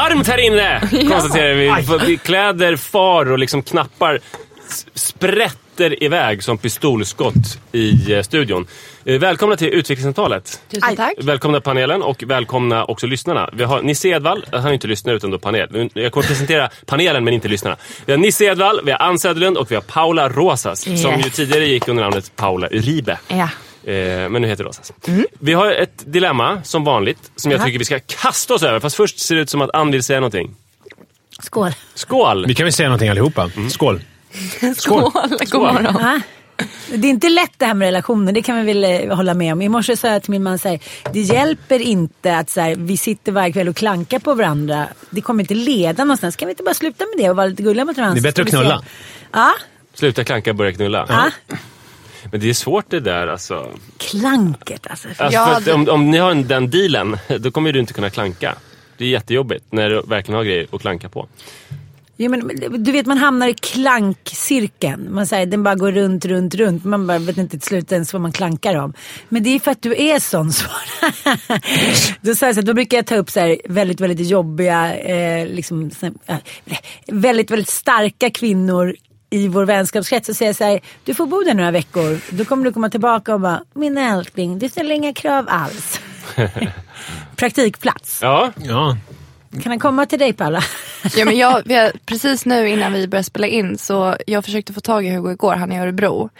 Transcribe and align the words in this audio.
Varmt 0.00 0.26
här 0.28 0.38
inne, 0.38 0.80
konstaterar 1.08 1.54
vi. 1.54 1.82
För. 1.82 2.16
Kläder 2.16 2.76
far 2.76 3.30
och 3.32 3.38
liksom 3.38 3.62
knappar 3.62 4.18
sprätter 4.94 6.02
iväg 6.04 6.42
som 6.42 6.58
pistolskott 6.58 7.58
i 7.72 8.12
eh, 8.12 8.22
studion. 8.22 8.66
Eh, 9.04 9.18
Välkomna 9.18 9.56
till 9.56 9.68
utvecklingssamtalet. 9.68 10.60
Tusen 10.70 10.96
tack. 10.96 11.12
Välkomna 11.18 11.60
panelen 11.60 12.02
och 12.02 12.22
välkomna 12.26 12.84
också 12.84 13.06
lyssnarna. 13.06 13.50
Vi 13.52 13.64
har 13.64 13.82
Nisse 13.82 14.08
Edvall, 14.08 14.44
han 14.52 14.66
är 14.66 14.72
inte 14.72 14.86
lyssnare 14.86 15.16
utan 15.16 15.30
då 15.30 15.38
panel. 15.38 15.90
Jag 15.94 16.12
kommer 16.12 16.26
presentera 16.26 16.70
panelen 16.86 17.24
men 17.24 17.34
inte 17.34 17.48
lyssnarna. 17.48 17.76
Vi 18.06 18.12
har 18.12 18.18
Nisse 18.18 18.44
Edvall, 18.44 18.80
vi 18.84 18.90
har 18.92 18.98
Ann 18.98 19.18
Söderlund 19.18 19.56
och 19.56 19.70
vi 19.70 19.74
har 19.74 19.82
Paula 19.82 20.28
Rosas 20.28 20.80
som 20.82 20.92
Yes. 20.92 21.26
ju 21.26 21.30
tidigare 21.30 21.66
gick 21.66 21.88
under 21.88 22.02
namnet 22.02 22.32
Paula 22.36 22.68
Uribe. 22.70 23.18
Ja. 23.28 23.48
Eh, 23.84 24.28
men 24.28 24.42
nu 24.42 24.48
heter 24.48 24.64
Rosas. 24.64 24.92
Vi 25.38 25.52
har 25.52 25.72
ett 25.72 26.02
dilemma 26.12 26.62
som 26.64 26.84
vanligt 26.84 27.30
som 27.36 27.50
jag 27.50 27.60
Ja. 27.60 27.64
tycker 27.64 27.78
vi 27.78 27.84
ska 27.84 28.00
kasta 28.00 28.54
oss 28.54 28.62
över. 28.62 28.80
Fast 28.80 28.96
först 28.96 29.18
ser 29.18 29.34
det 29.34 29.40
ut 29.40 29.50
som 29.50 29.60
att 29.62 29.70
Ann 29.74 29.90
vill 29.90 30.02
säga 30.02 30.20
någonting. 30.20 30.54
Skål. 31.42 31.70
Skål! 31.94 32.44
Vi 32.46 32.54
kan 32.54 32.64
väl 32.64 32.72
säga 32.72 32.88
någonting 32.88 33.08
allihopa. 33.08 33.50
Skål! 33.70 34.00
Skål. 34.76 35.10
God 35.50 35.62
morgon. 35.62 35.96
Ja. 36.00 36.20
Det 36.94 37.06
är 37.06 37.10
inte 37.10 37.28
lätt 37.28 37.52
det 37.56 37.66
här 37.66 37.74
med 37.74 37.86
relationer, 37.86 38.32
det 38.32 38.42
kan 38.42 38.64
vi 38.66 38.72
väl 38.72 38.84
eh, 39.08 39.16
hålla 39.16 39.34
med 39.34 39.52
om. 39.52 39.62
I 39.62 39.68
morse 39.68 39.96
sa 39.96 40.08
jag 40.08 40.22
till 40.22 40.30
min 40.30 40.42
man 40.42 40.58
så 40.58 40.68
här, 40.68 40.78
det 41.12 41.20
hjälper 41.20 41.78
inte 41.82 42.36
att 42.36 42.50
så 42.50 42.60
här, 42.60 42.74
vi 42.78 42.96
sitter 42.96 43.32
varje 43.32 43.52
kväll 43.52 43.68
och 43.68 43.76
klankar 43.76 44.18
på 44.18 44.34
varandra. 44.34 44.86
Det 45.10 45.20
kommer 45.20 45.42
inte 45.42 45.54
leda 45.54 46.04
någonstans. 46.04 46.36
Kan 46.36 46.46
vi 46.46 46.50
inte 46.52 46.62
bara 46.62 46.74
sluta 46.74 47.04
med 47.06 47.24
det 47.24 47.30
och 47.30 47.36
vara 47.36 47.46
lite 47.46 47.62
gulliga 47.62 47.84
mot 47.84 47.96
varandra? 47.96 48.14
Det 48.14 48.20
är 48.20 48.22
bättre 48.22 48.42
att 48.42 48.48
knulla. 48.48 48.82
Ja, 49.32 49.52
Sluta 49.94 50.24
klanka, 50.24 50.52
börja 50.54 50.72
knulla. 50.72 51.06
ja. 51.08 51.56
Men 52.30 52.40
det 52.40 52.48
är 52.50 52.54
svårt 52.54 52.84
det 52.90 53.00
där 53.00 53.26
alltså. 53.26 53.68
Klanket 53.98 54.86
alltså. 54.90 55.08
alltså 55.08 55.24
Ja, 55.32 55.60
det- 55.64 55.72
om, 55.72 55.88
om 55.88 56.10
ni 56.10 56.18
har 56.18 56.30
en- 56.30 56.48
den 56.48 56.70
dealen, 56.70 57.16
då 57.40 57.50
kommer 57.50 57.72
du 57.72 57.80
inte 57.80 57.92
kunna 57.92 58.10
klanka. 58.10 58.54
Det 58.98 59.04
är 59.04 59.08
jättejobbigt 59.08 59.64
när 59.70 59.90
du 59.90 60.02
verkligen 60.06 60.36
har 60.36 60.44
grejer 60.44 60.66
att 60.72 60.80
klanka 60.80 61.08
på. 61.08 61.28
Jo, 62.16 62.30
men, 62.30 62.50
du 62.84 62.92
vet 62.92 63.06
man 63.06 63.18
hamnar 63.18 63.48
i 63.48 63.54
klankcirkeln. 63.54 65.14
Man 65.14 65.26
säger 65.26 65.46
den 65.46 65.62
bara 65.62 65.74
går 65.74 65.92
runt, 65.92 66.24
runt, 66.24 66.54
runt. 66.54 66.84
Man 66.84 67.06
bara 67.06 67.18
vet 67.18 67.36
inte 67.38 67.58
till 67.58 67.66
slut 67.68 67.92
ens 67.92 68.12
vad 68.12 68.22
man 68.22 68.32
klankar 68.32 68.74
om. 68.76 68.92
Men 69.28 69.42
det 69.42 69.50
är 69.54 69.58
för 69.60 69.70
att 69.70 69.82
du 69.82 70.02
är 70.02 70.18
sån 70.18 70.52
svar. 70.52 70.80
då, 72.20 72.34
så 72.34 72.46
här, 72.46 72.52
så 72.52 72.60
här, 72.60 72.66
då 72.66 72.74
brukar 72.74 72.98
jag 72.98 73.06
ta 73.06 73.16
upp 73.16 73.30
så 73.30 73.40
här, 73.40 73.56
väldigt, 73.64 74.00
väldigt 74.00 74.26
jobbiga, 74.28 74.94
eh, 74.98 75.46
liksom, 75.46 75.90
så, 75.90 76.06
här, 76.26 76.38
eh, 76.66 76.76
väldigt, 77.06 77.50
väldigt 77.50 77.68
starka 77.68 78.30
kvinnor 78.30 78.96
i 79.30 79.48
vår 79.48 79.64
vänskapskrets 79.64 80.28
och 80.28 80.36
säga 80.36 80.54
så 80.54 80.64
här, 80.64 80.80
du 81.04 81.14
får 81.14 81.26
bo 81.26 81.42
där 81.42 81.54
några 81.54 81.70
veckor. 81.70 82.20
Då 82.30 82.44
kommer 82.44 82.64
du 82.64 82.72
komma 82.72 82.90
tillbaka 82.90 83.34
och 83.34 83.40
bara, 83.40 83.64
min 83.74 83.98
älskling, 83.98 84.58
du 84.58 84.68
ställer 84.68 84.94
inga 84.94 85.12
krav 85.12 85.46
alls. 85.48 86.00
Praktikplats. 87.36 88.18
Ja, 88.22 88.52
Ja. 88.56 88.96
Kan 89.62 89.72
han 89.72 89.78
komma 89.78 90.06
till 90.06 90.18
dig 90.18 90.32
Paula? 90.32 90.62
Ja, 91.16 91.24
men 91.24 91.36
jag, 91.36 91.62
vi 91.66 91.74
har, 91.74 91.92
precis 92.06 92.46
nu 92.46 92.68
innan 92.68 92.92
vi 92.92 93.08
började 93.08 93.24
spela 93.24 93.46
in 93.46 93.78
så 93.78 94.16
jag 94.26 94.44
försökte 94.44 94.72
få 94.72 94.80
tag 94.80 95.06
i 95.06 95.10
Hugo 95.10 95.30
igår, 95.30 95.54
han 95.54 95.72
är 95.72 95.76
i 95.76 95.80
Örebro. 95.80 96.30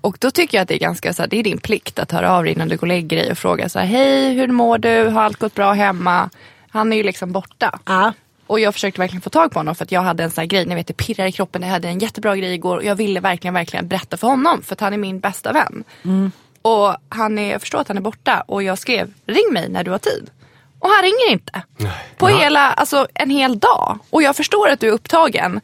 Och 0.00 0.16
då 0.20 0.30
tycker 0.30 0.58
jag 0.58 0.62
att 0.62 0.68
det 0.68 0.74
är 0.74 0.78
ganska 0.78 1.12
så 1.12 1.22
här, 1.22 1.28
det 1.28 1.38
är 1.38 1.42
din 1.42 1.58
plikt 1.58 1.98
att 1.98 2.12
höra 2.12 2.32
av 2.32 2.44
dig 2.44 2.52
innan 2.52 2.68
du 2.68 2.76
går 2.76 2.82
och 2.82 2.88
lägger 2.88 3.16
dig 3.16 3.30
och 3.30 3.38
fråga 3.38 3.68
så 3.68 3.78
här, 3.78 3.86
hej 3.86 4.34
hur 4.34 4.48
mår 4.48 4.78
du, 4.78 5.04
har 5.04 5.22
allt 5.22 5.38
gått 5.38 5.54
bra 5.54 5.72
hemma? 5.72 6.30
Han 6.70 6.92
är 6.92 6.96
ju 6.96 7.02
liksom 7.02 7.32
borta. 7.32 7.78
Ja. 7.84 8.12
Och 8.48 8.60
jag 8.60 8.74
försökte 8.74 9.00
verkligen 9.00 9.22
få 9.22 9.30
tag 9.30 9.50
på 9.50 9.58
honom 9.58 9.74
för 9.74 9.84
att 9.84 9.92
jag 9.92 10.02
hade 10.02 10.22
en 10.24 10.30
sån 10.30 10.42
här 10.42 10.46
grej, 10.46 10.66
ni 10.66 10.74
vet 10.74 10.86
det 10.86 10.94
pirrar 10.94 11.26
i 11.26 11.32
kroppen, 11.32 11.62
jag 11.62 11.68
hade 11.68 11.88
en 11.88 11.98
jättebra 11.98 12.36
grej 12.36 12.54
igår 12.54 12.76
och 12.76 12.84
jag 12.84 12.94
ville 12.94 13.20
verkligen, 13.20 13.54
verkligen 13.54 13.88
berätta 13.88 14.16
för 14.16 14.28
honom 14.28 14.62
för 14.62 14.72
att 14.72 14.80
han 14.80 14.92
är 14.92 14.98
min 14.98 15.20
bästa 15.20 15.52
vän. 15.52 15.84
Och 16.62 16.96
han 17.08 17.38
är, 17.38 17.52
jag 17.52 17.60
förstår 17.60 17.80
att 17.80 17.88
han 17.88 17.96
är 17.96 18.00
borta 18.00 18.44
och 18.46 18.62
jag 18.62 18.78
skrev, 18.78 19.12
ring 19.26 19.52
mig 19.52 19.68
när 19.68 19.84
du 19.84 19.90
har 19.90 19.98
tid. 19.98 20.30
Och 20.78 20.88
han 20.88 21.02
ringer 21.02 21.32
inte. 21.32 21.62
På 22.16 22.28
hela, 22.28 22.72
alltså 22.72 23.06
en 23.14 23.30
hel 23.30 23.58
dag. 23.58 23.98
Och 24.10 24.22
jag 24.22 24.36
förstår 24.36 24.68
att 24.68 24.80
du 24.80 24.88
är 24.88 24.92
upptagen. 24.92 25.60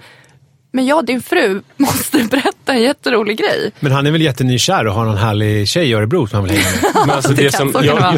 Men 0.72 0.86
jag 0.86 0.98
och 0.98 1.04
din 1.04 1.22
fru 1.22 1.62
måste 1.76 2.24
berätta 2.24 2.72
en 2.72 2.82
jätterolig 2.82 3.38
grej. 3.38 3.72
Men 3.80 3.92
han 3.92 4.06
är 4.06 4.10
väl 4.10 4.22
jättenykär 4.22 4.86
och 4.86 4.94
har 4.94 5.04
någon 5.04 5.16
härlig 5.16 5.68
tjej 5.68 5.90
i 5.90 5.94
Örebro 5.94 6.26
som 6.26 6.36
han 6.36 6.48
vill 6.48 6.56
hänga 6.56 6.82
med. 6.82 6.92
men 7.06 7.16
alltså 7.16 7.32
det 7.32 7.42
det 7.42 7.52
som, 7.52 7.72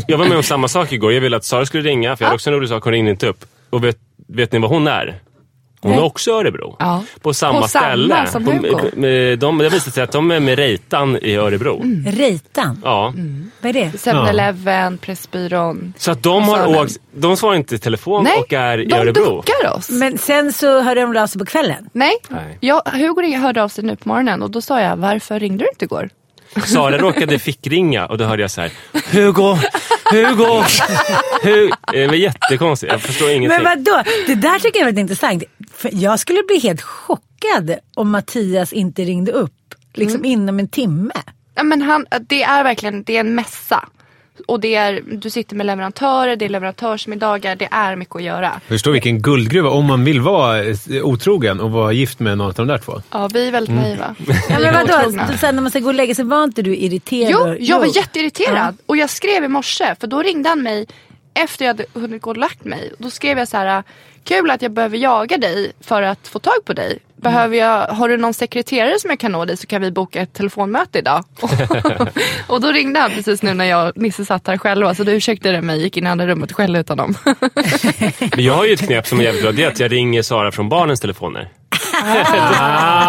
jag 0.06 0.18
var 0.18 0.28
med 0.28 0.36
om 0.36 0.42
samma 0.42 0.68
sak 0.68 0.92
igår. 0.92 1.12
Jag 1.12 1.20
ville 1.20 1.36
att 1.36 1.44
Sara 1.44 1.66
skulle 1.66 1.82
ringa, 1.82 2.16
för 2.16 2.24
jag 2.24 2.28
hade 2.28 2.34
också 2.34 2.50
en 2.50 2.56
rolig 2.56 2.68
sak. 2.68 2.84
Hon 2.84 2.92
ringde 2.92 3.10
inte 3.10 3.26
upp. 3.26 3.44
Och 3.70 3.84
vet, 3.84 3.98
vet 4.28 4.52
ni 4.52 4.58
vad 4.58 4.70
hon 4.70 4.86
är? 4.86 5.20
Hon 5.80 5.92
är 5.92 5.96
Nej. 5.96 6.04
också 6.04 6.30
i 6.30 6.34
Örebro. 6.34 6.76
Ja. 6.78 7.02
På 7.20 7.34
samma 7.34 7.60
På 7.60 7.68
samma 7.68 7.84
ställe. 7.86 8.26
som 8.26 8.44
På- 8.44 8.50
Hugo. 8.50 8.90
med, 8.96 9.38
de, 9.38 9.58
det 9.58 9.68
visade 9.68 9.90
sig 9.90 10.02
att 10.02 10.12
de 10.12 10.30
är 10.30 10.40
med 10.40 10.58
Reitan 10.58 11.16
i 11.16 11.34
Örebro. 11.36 11.82
Reitan? 12.06 12.80
Ja. 12.84 13.14
Vad 13.60 13.68
är 13.68 13.72
det? 13.72 13.90
7-Eleven, 13.90 14.98
Pressbyrån. 14.98 15.92
Så 15.96 16.10
att 16.10 16.22
de 16.22 16.42
har 16.48 16.76
åkt, 16.82 16.96
de 17.14 17.36
svarar 17.36 17.54
inte 17.56 17.74
i 17.74 17.78
telefon 17.78 18.24
Nej, 18.24 18.38
och 18.40 18.52
är 18.52 18.78
i 18.78 18.84
de 18.84 18.94
Örebro. 18.96 19.24
duckar 19.36 19.76
oss. 19.76 19.90
Men 19.90 20.18
sen 20.18 20.52
så 20.52 20.80
hörde 20.80 21.00
de 21.00 21.16
av 21.16 21.26
sig 21.26 21.38
på 21.38 21.44
kvällen. 21.44 21.88
Nej, 21.92 22.12
Nej. 22.28 22.58
Jag, 22.60 22.82
Hugo 22.92 23.36
hörde 23.36 23.62
av 23.62 23.68
sig 23.68 23.84
nu 23.84 23.96
på 23.96 24.08
morgonen 24.08 24.42
och 24.42 24.50
då 24.50 24.60
sa 24.60 24.80
jag, 24.80 24.96
varför 24.96 25.40
ringde 25.40 25.64
du 25.64 25.68
inte 25.72 25.84
igår? 25.84 26.10
Sara 26.64 26.98
råkade 26.98 27.38
fickringa 27.38 28.06
och 28.06 28.18
då 28.18 28.24
hörde 28.24 28.42
jag 28.42 28.50
så 28.50 28.60
här: 28.60 28.72
Hugo, 29.12 29.58
Hugo, 30.10 30.64
Hugo. 31.42 31.74
Det 31.92 32.06
var 32.06 32.14
jättekonstigt, 32.14 32.92
jag 32.92 33.02
förstår 33.02 33.30
ingenting. 33.30 33.62
Men 33.62 33.84
vadå? 33.84 34.02
Det 34.26 34.34
där 34.34 34.58
tycker 34.58 34.78
jag 34.78 34.80
är 34.80 34.84
väldigt 34.84 35.00
intressant. 35.00 35.44
För 35.74 35.90
jag 35.92 36.20
skulle 36.20 36.42
bli 36.48 36.58
helt 36.58 36.82
chockad 36.82 37.74
om 37.94 38.10
Mattias 38.10 38.72
inte 38.72 39.04
ringde 39.04 39.32
upp 39.32 39.52
liksom 39.94 40.24
inom 40.24 40.58
en 40.58 40.68
timme. 40.68 41.14
Ja, 41.54 41.62
men 41.62 41.82
han, 41.82 42.06
det 42.28 42.42
är 42.42 42.64
verkligen 42.64 43.02
det 43.02 43.16
är 43.16 43.20
en 43.20 43.34
mässa. 43.34 43.84
Och 44.46 44.60
det 44.60 44.74
är, 44.74 45.02
du 45.06 45.30
sitter 45.30 45.56
med 45.56 45.66
leverantörer, 45.66 46.36
det 46.36 46.44
är 46.44 46.48
leverantörsmiddagar, 46.48 47.56
det 47.56 47.68
är 47.70 47.96
mycket 47.96 48.16
att 48.16 48.22
göra. 48.22 48.60
Förstå 48.68 48.90
vilken 48.90 49.22
guldgruva 49.22 49.70
om 49.70 49.84
man 49.84 50.04
vill 50.04 50.20
vara 50.20 50.64
eh, 50.64 50.76
otrogen 51.02 51.60
och 51.60 51.70
vara 51.70 51.92
gift 51.92 52.20
med 52.20 52.38
någon 52.38 52.46
av 52.46 52.54
de 52.54 52.66
där 52.66 52.78
två. 52.78 53.02
Ja, 53.10 53.28
vi 53.28 53.48
är 53.48 53.52
väldigt 53.52 53.74
naiva. 53.76 54.14
Ja, 54.48 54.58
men 54.58 54.86
vadå? 54.86 55.36
sen 55.40 55.54
när 55.54 55.62
man 55.62 55.70
ska 55.70 55.80
gå 55.80 55.88
och 55.88 55.94
lägga 55.94 56.14
sig, 56.14 56.24
var 56.24 56.44
inte 56.44 56.62
du 56.62 56.76
irriterad? 56.76 57.30
Jo, 57.32 57.56
jag 57.60 57.78
var 57.78 57.96
jätteirriterad. 57.96 58.76
Och 58.86 58.96
jag 58.96 59.10
skrev 59.10 59.44
i 59.44 59.48
morse, 59.48 59.94
för 60.00 60.06
då 60.06 60.22
ringde 60.22 60.48
han 60.48 60.62
mig 60.62 60.86
efter 61.34 61.64
jag 61.64 61.70
hade 61.74 61.84
hunnit 61.94 62.22
gå 62.22 62.30
och 62.30 62.36
lagt 62.36 62.64
mig. 62.64 62.92
Då 62.98 63.10
skrev 63.10 63.38
jag 63.38 63.48
så 63.48 63.56
här, 63.56 63.82
kul 64.24 64.50
att 64.50 64.62
jag 64.62 64.72
behöver 64.72 64.98
jaga 64.98 65.38
dig 65.38 65.72
för 65.80 66.02
att 66.02 66.28
få 66.28 66.38
tag 66.38 66.64
på 66.64 66.72
dig. 66.72 66.98
Behöver 67.16 67.56
jag, 67.56 67.86
har 67.86 68.08
du 68.08 68.16
någon 68.16 68.34
sekreterare 68.34 68.98
som 68.98 69.10
jag 69.10 69.18
kan 69.18 69.32
nå 69.32 69.44
dig 69.44 69.56
så 69.56 69.66
kan 69.66 69.82
vi 69.82 69.90
boka 69.90 70.20
ett 70.20 70.32
telefonmöte 70.32 70.98
idag. 70.98 71.24
och 72.46 72.60
då 72.60 72.68
ringde 72.68 73.00
han 73.00 73.10
precis 73.10 73.42
nu 73.42 73.54
när 73.54 73.64
jag 73.64 73.92
Nisse 73.96 74.24
satt 74.24 74.46
här 74.46 74.58
själva. 74.58 74.94
Så 74.94 75.04
då 75.04 75.12
ursäktade 75.12 75.62
mig, 75.62 75.82
gick 75.82 75.96
in 75.96 76.06
i 76.06 76.10
andra 76.10 76.26
rummet 76.26 76.50
och 76.50 76.56
skällde 76.56 76.80
ut 76.80 76.88
honom. 76.88 77.14
Men 78.36 78.44
jag 78.44 78.54
har 78.54 78.64
ju 78.64 78.72
ett 78.72 78.86
knep 78.86 79.06
som 79.06 79.20
är 79.20 79.24
jävligt 79.24 79.42
bra, 79.42 79.52
det 79.52 79.64
är 79.64 79.68
att 79.68 79.80
jag 79.80 79.92
ringer 79.92 80.22
Sara 80.22 80.52
från 80.52 80.68
barnens 80.68 81.00
telefoner. 81.00 81.48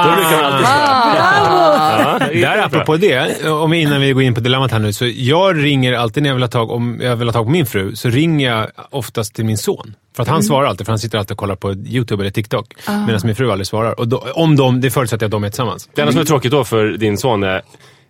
Då 0.03 0.11
brukar 0.15 0.41
man 0.41 0.53
alltid 0.53 0.67
svara. 0.67 2.29
Är 2.31 2.41
Där 2.41 2.65
apropå 2.65 2.97
det, 2.97 3.47
om 3.49 3.73
innan 3.73 4.01
vi 4.01 4.11
går 4.11 4.23
in 4.23 4.33
på 4.35 4.41
dilemmat 4.41 4.71
här 4.71 4.79
nu. 4.79 4.93
Så 4.93 5.05
jag 5.15 5.63
ringer 5.63 5.93
alltid 5.93 6.23
när 6.23 6.29
jag 6.29 6.35
vill 6.35 6.43
ha 6.43 6.49
tag, 6.49 6.71
om 6.71 6.99
jag 7.01 7.15
vill 7.15 7.27
ha 7.27 7.33
tag 7.33 7.45
på 7.45 7.51
min 7.51 7.65
fru, 7.65 7.95
så 7.95 8.09
ringer 8.09 8.51
jag 8.51 8.67
oftast 8.89 9.35
till 9.35 9.45
min 9.45 9.57
son. 9.57 9.95
För 10.15 10.23
att 10.23 10.29
han 10.29 10.43
svarar 10.43 10.67
alltid, 10.67 10.85
för 10.85 10.91
han 10.91 10.99
sitter 10.99 11.17
alltid 11.17 11.31
och 11.31 11.37
kollar 11.37 11.55
på 11.55 11.73
YouTube 11.73 12.23
eller 12.23 12.31
TikTok. 12.31 12.73
Medan 12.87 13.19
min 13.23 13.35
fru 13.35 13.51
aldrig 13.51 13.67
svarar. 13.67 13.99
Och 13.99 14.07
då, 14.07 14.17
om 14.33 14.55
de, 14.55 14.81
det 14.81 14.91
förutsätter 14.91 15.23
jag 15.23 15.27
att 15.27 15.31
de 15.31 15.43
är 15.43 15.49
tillsammans. 15.49 15.89
Det 15.95 16.01
enda 16.01 16.11
som 16.11 16.21
är 16.21 16.25
tråkigt 16.25 16.51
då 16.51 16.63
för 16.63 16.85
din 16.85 17.17
son 17.17 17.43
är 17.43 17.61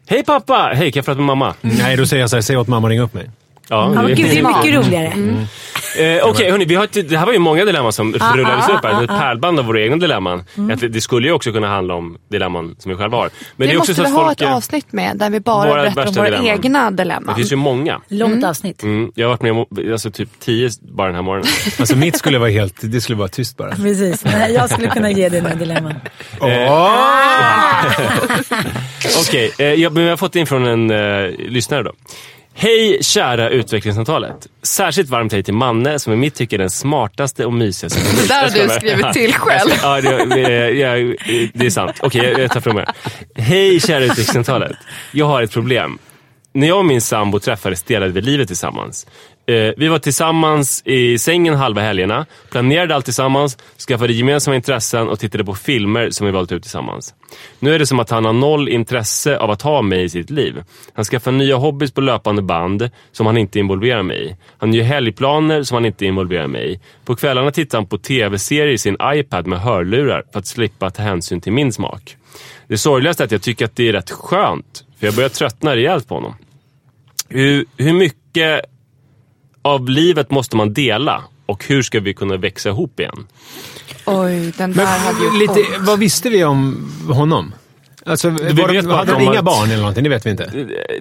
Hej 0.09 0.23
pappa! 0.23 0.71
Hej, 0.75 0.91
kan 0.91 0.99
jag 0.99 1.05
prata 1.05 1.17
med 1.17 1.25
mamma? 1.25 1.53
Nej, 1.61 1.97
då 1.97 2.05
säger 2.05 2.23
jag 2.23 2.29
så 2.29 2.35
här, 2.35 2.41
säg 2.41 2.57
åt 2.57 2.67
mamma 2.67 2.87
att 2.87 2.91
ringa 2.91 3.03
upp 3.03 3.13
mig. 3.13 3.29
Ja, 3.69 3.91
Ja, 3.95 4.01
men 4.01 4.07
gud, 4.15 4.17
det 4.17 4.37
är 4.39 4.43
mycket 4.63 4.75
roligare. 4.85 5.13
Eh, 5.97 6.27
Okej, 6.27 6.51
hörni, 6.51 6.65
vi 6.65 6.75
har 6.75 6.83
ett, 6.83 7.09
det 7.09 7.17
här 7.17 7.25
var 7.25 7.33
ju 7.33 7.39
många 7.39 7.65
dilemman 7.65 7.93
som 7.93 8.13
rullades 8.13 8.69
upp 8.69 8.83
här. 8.85 9.03
Ett 9.03 9.09
pärlband 9.09 9.59
av 9.59 9.65
våra 9.65 9.81
egna 9.81 9.95
dilemman. 9.97 10.43
Att 10.73 10.79
det, 10.79 10.87
det 10.87 11.01
skulle 11.01 11.27
ju 11.27 11.33
också 11.33 11.51
kunna 11.51 11.67
handla 11.67 11.93
om 11.93 12.17
dilemman 12.31 12.75
som 12.79 12.91
vi 12.91 12.97
själva 12.97 13.17
har. 13.17 13.29
Men 13.55 13.67
det 13.67 13.73
Det 13.73 13.75
är 13.75 13.79
också 13.79 13.91
måste 13.91 14.03
så 14.03 14.09
vi 14.09 14.15
ha 14.17 14.25
folk... 14.25 14.41
ett 14.41 14.47
avsnitt 14.47 14.93
med 14.93 15.17
där 15.17 15.29
vi 15.29 15.39
bara 15.39 15.73
berättar 15.73 16.07
om 16.07 16.13
våra 16.13 16.25
dilemman. 16.25 16.47
egna 16.47 16.91
Det 16.91 16.97
dilemman. 16.97 17.35
finns 17.35 17.51
ju 17.51 17.55
många. 17.55 18.01
Långt 18.07 18.43
avsnitt. 18.43 18.83
Mm, 18.83 19.11
jag 19.15 19.27
har 19.27 19.29
varit 19.29 19.41
med 19.41 19.51
om 19.51 19.65
alltså, 19.91 20.11
typ 20.11 20.29
tio 20.39 20.69
bara 20.81 21.07
den 21.07 21.15
här 21.15 21.21
morgonen. 21.23 21.47
Alltså 21.79 21.95
mitt 21.95 22.17
skulle 22.17 22.37
vara 22.39 22.49
helt... 22.49 22.75
Det 22.81 23.01
skulle 23.01 23.17
vara 23.17 23.27
tyst 23.29 23.57
bara. 23.57 23.75
Precis, 23.75 24.23
men 24.23 24.53
jag 24.53 24.69
skulle 24.69 24.87
kunna 24.87 25.11
ge 25.11 25.29
dig 25.29 25.41
några 25.41 25.55
dilemman. 25.55 25.93
Okej, 29.19 29.51
eh, 29.57 29.65
jag, 29.73 29.93
men 29.93 30.03
jag 30.03 30.11
har 30.11 30.17
fått 30.17 30.35
in 30.35 30.47
från 30.47 30.67
en 30.67 30.91
eh, 30.91 31.29
lyssnare 31.37 31.83
då. 31.83 31.91
Hej 32.59 32.97
kära 33.03 33.49
utvecklingssamtalet. 33.49 34.47
Särskilt 34.63 35.09
varmt 35.09 35.33
hej 35.33 35.43
till 35.43 35.53
Manne 35.53 35.99
som 35.99 36.13
i 36.13 36.15
mitt 36.15 36.35
tycke 36.35 36.55
är 36.55 36.57
den 36.57 36.69
smartaste 36.69 37.45
och 37.45 37.53
mysigaste. 37.53 37.99
Det 38.21 38.27
där 38.27 38.41
har 38.41 38.67
du 38.67 38.69
skrivit 38.69 39.13
till 39.13 39.33
själv. 39.39 39.71
Ja, 39.81 40.01
det, 40.01 40.25
det, 40.25 41.49
det 41.53 41.65
är 41.65 41.69
sant. 41.69 41.99
Okej, 42.01 42.29
jag, 42.31 42.39
jag 42.39 42.51
tar 42.51 42.61
från 42.61 42.75
mig. 42.75 42.85
Hej 43.35 43.79
kära 43.79 44.03
utvecklingssamtalet. 44.03 44.77
Jag 45.11 45.25
har 45.25 45.41
ett 45.41 45.51
problem. 45.51 45.99
När 46.53 46.67
jag 46.67 46.77
och 46.77 46.85
min 46.85 47.01
sambo 47.01 47.39
träffades 47.39 47.83
delade 47.83 48.11
vi 48.11 48.21
livet 48.21 48.47
tillsammans. 48.47 49.07
Eh, 49.49 49.73
vi 49.77 49.87
var 49.87 49.99
tillsammans 49.99 50.81
i 50.85 51.17
sängen 51.17 51.55
halva 51.55 51.81
helgerna, 51.81 52.25
planerade 52.51 52.95
allt 52.95 53.05
tillsammans, 53.05 53.57
skaffade 53.87 54.13
gemensamma 54.13 54.55
intressen 54.55 55.07
och 55.07 55.19
tittade 55.19 55.45
på 55.45 55.55
filmer 55.55 56.09
som 56.09 56.25
vi 56.25 56.31
valt 56.31 56.51
ut 56.51 56.61
tillsammans. 56.61 57.13
Nu 57.59 57.75
är 57.75 57.79
det 57.79 57.85
som 57.85 57.99
att 57.99 58.09
han 58.09 58.25
har 58.25 58.33
noll 58.33 58.69
intresse 58.69 59.37
av 59.37 59.51
att 59.51 59.61
ha 59.61 59.81
mig 59.81 60.03
i 60.03 60.09
sitt 60.09 60.29
liv. 60.29 60.63
Han 60.93 61.05
skaffar 61.05 61.31
nya 61.31 61.55
hobbys 61.55 61.91
på 61.91 62.01
löpande 62.01 62.41
band 62.41 62.89
som 63.11 63.25
han 63.25 63.37
inte 63.37 63.59
involverar 63.59 64.03
mig 64.03 64.25
i. 64.25 64.35
Han 64.57 64.73
gör 64.73 64.83
helgplaner 64.83 65.63
som 65.63 65.75
han 65.75 65.85
inte 65.85 66.05
involverar 66.05 66.47
mig 66.47 66.73
i. 66.73 66.79
På 67.05 67.15
kvällarna 67.15 67.51
tittar 67.51 67.77
han 67.77 67.87
på 67.87 67.97
tv-serier 67.97 68.67
i 68.67 68.77
sin 68.77 68.97
iPad 69.03 69.47
med 69.47 69.59
hörlurar 69.59 70.23
för 70.31 70.39
att 70.39 70.47
slippa 70.47 70.89
ta 70.89 71.03
hänsyn 71.03 71.41
till 71.41 71.53
min 71.53 71.73
smak. 71.73 72.17
Det 72.67 72.77
sorgligaste 72.77 73.23
är 73.23 73.25
att 73.25 73.31
jag 73.31 73.41
tycker 73.41 73.65
att 73.65 73.75
det 73.75 73.89
är 73.89 73.93
rätt 73.93 74.11
skönt, 74.11 74.83
för 74.99 75.07
jag 75.07 75.15
börjar 75.15 75.29
tröttna 75.29 75.75
rejält 75.75 76.07
på 76.07 76.15
honom. 76.15 76.35
Hur, 77.29 77.65
hur 77.77 77.93
mycket 77.93 78.65
av 79.67 79.89
livet 79.89 80.31
måste 80.31 80.55
man 80.55 80.73
dela 80.73 81.23
och 81.45 81.65
hur 81.67 81.81
ska 81.81 81.99
vi 81.99 82.13
kunna 82.13 82.37
växa 82.37 82.69
ihop 82.69 82.99
igen? 82.99 83.27
Oj, 84.05 84.53
den 84.57 84.73
där 84.73 84.85
hade 84.85 85.19
ju 85.23 85.39
Lite, 85.39 85.53
ont. 85.53 85.87
vad 85.87 85.99
visste 85.99 86.29
vi 86.29 86.43
om 86.43 86.91
honom? 87.09 87.53
Alltså, 88.05 88.29
var 88.29 88.73
vet 88.73 88.85
hade 88.85 88.99
att 88.99 89.07
de 89.07 89.21
inga 89.21 89.35
har- 89.35 89.41
barn 89.41 89.67
eller 89.67 89.77
någonting? 89.77 90.03
Det 90.03 90.09
vet 90.09 90.25
vi 90.25 90.29
inte. 90.29 90.51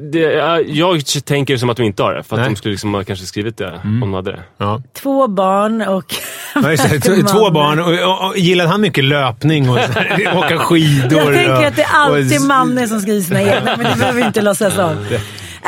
Det, 0.01 0.19
ja, 0.19 0.61
jag 0.61 1.05
tänker 1.25 1.57
som 1.57 1.71
att 1.71 1.77
de 1.77 1.83
inte 1.83 2.03
har 2.03 2.15
det, 2.15 2.23
för 2.23 2.37
att 2.37 2.41
Nej. 2.41 2.51
de 2.51 2.57
skulle 2.57 2.73
liksom 2.73 2.95
ha 2.95 3.05
kanske 3.05 3.27
skrivit 3.27 3.57
det 3.57 3.81
om 3.85 4.01
de 4.01 4.13
hade 4.15 4.33
det. 4.33 4.43
Ja. 4.59 4.83
Två 5.03 5.29
barn 5.29 5.83
och... 5.83 6.15
Ja, 6.55 6.71
just 6.71 7.05
Två 7.33 7.51
barn. 7.51 7.81
Och, 7.81 7.93
och, 8.11 8.29
och, 8.31 8.39
gillade 8.39 8.71
han 8.71 8.81
mycket 8.81 9.05
löpning 9.05 9.69
och 9.71 9.79
åka 10.37 10.59
skidor? 10.59 11.19
Jag 11.19 11.35
tänker 11.35 11.57
och, 11.59 11.65
att 11.65 11.77
det 11.77 11.83
är 11.83 11.95
alltid 11.95 12.41
och, 12.41 12.47
mannen 12.47 12.89
som 12.89 13.01
skriver 13.01 13.21
sina 13.23 13.43
egna, 13.43 13.77
men 13.77 13.79
det 13.79 13.97
behöver 13.99 14.21
vi 14.21 14.27
inte 14.27 14.43
låtsas 14.43 14.79
om. 14.79 14.97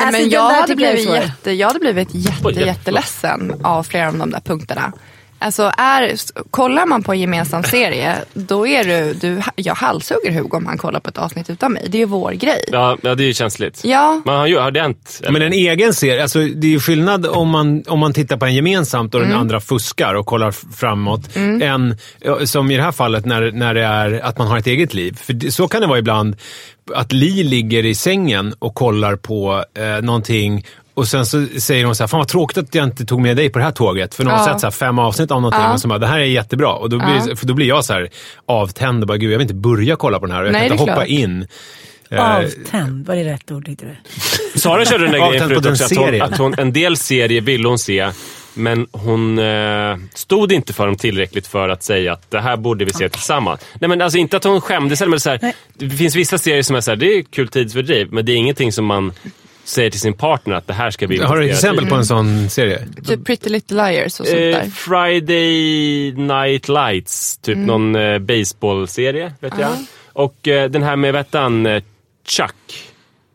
Alltså, 0.07 0.21
men 0.21 0.31
jag, 0.31 0.51
hade 0.51 0.77
blivit 0.77 1.09
jätte, 1.11 1.53
jag 1.53 1.67
hade 1.69 1.79
blivit 1.81 2.09
jätte- 2.15 2.61
jätteledsen 2.67 3.53
av 3.63 3.83
flera 3.83 4.09
av 4.09 4.17
de 4.19 4.31
där 4.31 4.41
punkterna. 4.41 4.93
Alltså 5.39 5.73
är, 5.77 6.15
kollar 6.51 6.87
man 6.87 7.03
på 7.03 7.13
en 7.13 7.21
gemensam 7.21 7.63
serie, 7.63 8.17
då 8.35 8.67
är 8.67 8.85
du, 8.85 9.15
du, 9.15 9.43
jag 9.57 9.75
halshugger 9.75 10.33
Hugo 10.33 10.57
om 10.57 10.67
han 10.67 10.79
kollar 10.79 11.01
på 11.01 11.09
ett 11.09 11.19
avsnitt 11.19 11.51
utan 11.51 11.73
mig. 11.73 11.87
Det 11.89 11.97
är 11.97 12.01
ju 12.01 12.05
vår 12.05 12.33
grej. 12.33 12.65
Ja, 12.73 12.99
ja 13.03 13.15
det 13.15 13.25
är 13.25 13.27
ju 13.27 13.35
känsligt. 13.35 13.81
Ja, 13.85 14.23
Men 14.25 14.35
har, 14.35 14.47
ju, 14.47 14.59
har 14.59 14.71
det 14.71 14.81
hänt? 14.81 15.21
Men 15.31 15.43
en 15.43 15.53
egen 15.53 15.95
serie, 15.95 16.23
alltså 16.23 16.39
det 16.39 16.67
är 16.67 16.71
ju 16.71 16.81
skillnad 16.81 17.27
om 17.27 17.49
man, 17.49 17.83
om 17.87 17.99
man 17.99 18.13
tittar 18.13 18.37
på 18.37 18.45
en 18.45 18.55
gemensamt 18.55 19.15
och 19.15 19.21
den 19.21 19.33
andra 19.33 19.61
fuskar 19.61 20.15
och 20.15 20.27
kollar 20.27 20.51
framåt. 20.77 21.37
Än, 21.37 21.97
ja, 22.21 22.47
som 22.47 22.71
i 22.71 22.77
det 22.77 22.83
här 22.83 22.93
fallet 22.93 23.25
när, 23.25 23.51
när 23.51 23.75
det 23.75 23.85
är 23.85 24.21
att 24.21 24.39
man 24.39 24.47
har 24.47 24.59
ett 24.59 24.67
eget 24.67 24.95
liv. 24.95 25.19
För 25.23 25.33
det, 25.33 25.53
så 25.53 25.69
kan 25.69 25.81
det 25.81 25.87
vara 25.87 25.99
ibland. 25.99 26.37
Att 26.95 27.13
Li 27.13 27.45
ligger 27.45 27.85
i 27.85 27.95
sängen 27.95 28.55
och 28.59 28.75
kollar 28.75 29.17
på 29.17 29.65
eh, 29.75 30.03
någonting 30.03 30.65
och 30.99 31.09
sen 31.09 31.27
så 31.27 31.47
säger 31.61 31.85
hon 31.85 31.95
så 31.95 32.03
här, 32.03 32.09
fan 32.09 32.19
vad 32.19 32.29
tråkigt 32.29 32.59
att 32.59 32.75
jag 32.75 32.85
inte 32.85 33.05
tog 33.05 33.21
med 33.21 33.37
dig 33.37 33.51
på 33.51 33.59
det 33.59 33.65
här 33.65 33.73
tåget. 33.73 34.15
För 34.15 34.25
hon 34.25 34.33
har 34.33 34.39
Ja. 34.39 34.45
sett 34.53 34.61
så 34.61 34.67
här 34.67 34.71
fem 34.73 34.99
avsnitt 34.99 35.31
av 35.31 35.41
någonting 35.43 35.63
Ja. 35.63 35.73
och 35.73 35.81
så 35.81 35.89
bara, 35.89 35.99
det 35.99 36.07
här 36.07 36.19
är 36.19 36.25
jättebra. 36.25 36.73
Och 36.73 36.91
då 36.91 36.99
blir, 36.99 37.37
för 37.37 37.47
då 37.47 37.55
blir 37.55 37.67
jag 37.67 37.85
så 37.85 37.93
här 37.93 38.09
avtänd 38.47 39.03
och 39.03 39.09
bara, 39.09 39.17
gud 39.19 39.31
jag 39.33 39.39
vill 39.39 39.43
inte 39.43 39.55
börja 39.55 39.97
kolla 39.97 40.19
på 40.21 40.27
den 40.27 40.37
här. 40.37 40.45
Jag 40.45 40.53
Nej, 40.53 40.69
kan 40.69 40.73
inte 40.73 40.83
hoppa 40.83 40.95
klart. 40.95 41.09
in. 41.09 41.47
Eh, 42.11 42.37
Avtänd, 42.37 43.07
var 43.07 43.17
det 43.17 43.25
rätt 43.25 43.51
ord 43.51 43.67
tyckte 43.67 43.85
du? 44.55 44.61
Sara 44.61 44.85
körde 44.85 45.05
den 45.05 45.13
där 45.13 45.19
Ja, 45.19 45.29
grejen 45.31 45.49
förut 45.49 45.63
den 45.63 45.73
också, 45.73 45.85
att 45.85 45.97
hon, 45.97 46.23
att 46.23 46.39
hon, 46.39 46.55
en 46.59 46.73
del 46.73 46.97
serier 46.97 47.41
ville 47.41 47.69
hon 47.69 47.79
se, 47.79 48.11
men 48.55 48.87
hon 48.93 49.39
eh, 49.39 49.97
stod 50.15 50.53
inte 50.53 50.73
för 50.73 50.87
dem 50.87 50.97
tillräckligt 50.97 51.47
för 51.47 51.69
att 51.69 51.83
säga 51.83 52.13
att 52.13 52.31
det 52.31 52.41
här 52.41 52.57
borde 52.57 52.85
vi 52.85 52.93
se 52.93 53.09
tillsammans. 53.09 53.61
Nej 53.81 53.89
men 53.89 54.03
alltså 54.03 54.19
inte 54.19 54.37
att 54.37 54.45
hon 54.45 54.61
skämdes, 54.61 55.01
men 55.07 55.21
så 55.21 55.31
här, 55.31 55.53
det 55.75 55.91
finns 55.91 56.17
vissa 56.17 56.39
serier 56.39 56.63
som 56.63 56.77
är 56.77 56.81
så 56.81 56.91
här, 56.91 56.97
det 56.97 57.07
är 57.19 57.23
kul 57.23 57.49
tidsfördriv, 57.49 58.09
men 58.13 58.25
det 58.25 58.33
är 58.33 58.37
ingenting 58.37 58.73
som 58.73 58.85
man 58.85 59.13
säger 59.69 59.91
till 59.91 60.01
sin 60.01 60.15
partner 60.15 60.55
att 60.55 60.67
det 60.67 60.73
här 60.73 60.91
ska 60.91 61.07
vi 61.07 61.19
har 61.23 61.37
du 61.37 61.43
ett 61.43 61.49
investera 61.49 61.71
exempel 61.73 61.91
på 61.91 61.95
en 61.97 62.05
sån 62.07 62.51
serie? 62.51 62.79
typ 63.07 63.25
Pretty 63.25 63.51
Little 63.51 63.77
Liars 63.91 64.21
och 64.21 64.27
sånt 64.27 64.29
Eh, 64.39 64.45
där. 64.45 64.71
Friday 64.71 66.13
Night 66.13 66.69
Lights, 66.69 67.37
typ 67.39 67.59
någon 67.59 67.97
eh, 67.97 68.19
baseballserie, 68.19 69.33
vet 69.41 69.53
jag. 69.61 69.71
Och 70.13 70.49
eh, 70.49 70.71
den 70.71 70.83
här 70.83 70.97
med, 70.97 71.13
vet 71.13 71.35
han, 71.35 71.67
eh, 71.67 71.83
Chuck. 72.27 72.85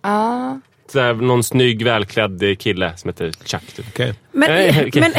Här, 0.04 1.14
någon 1.14 1.44
snygg, 1.44 1.84
välklädd 1.84 2.44
eh, 2.44 2.56
kille 2.56 2.94
som 2.96 3.10
heter 3.10 3.32
Chuck. 3.46 3.74
Typ. 3.76 3.86
Okej. 3.90 4.14
Men, 4.32 4.52
Eh, 4.52 4.78
okej. 4.88 5.02
men 5.02 5.12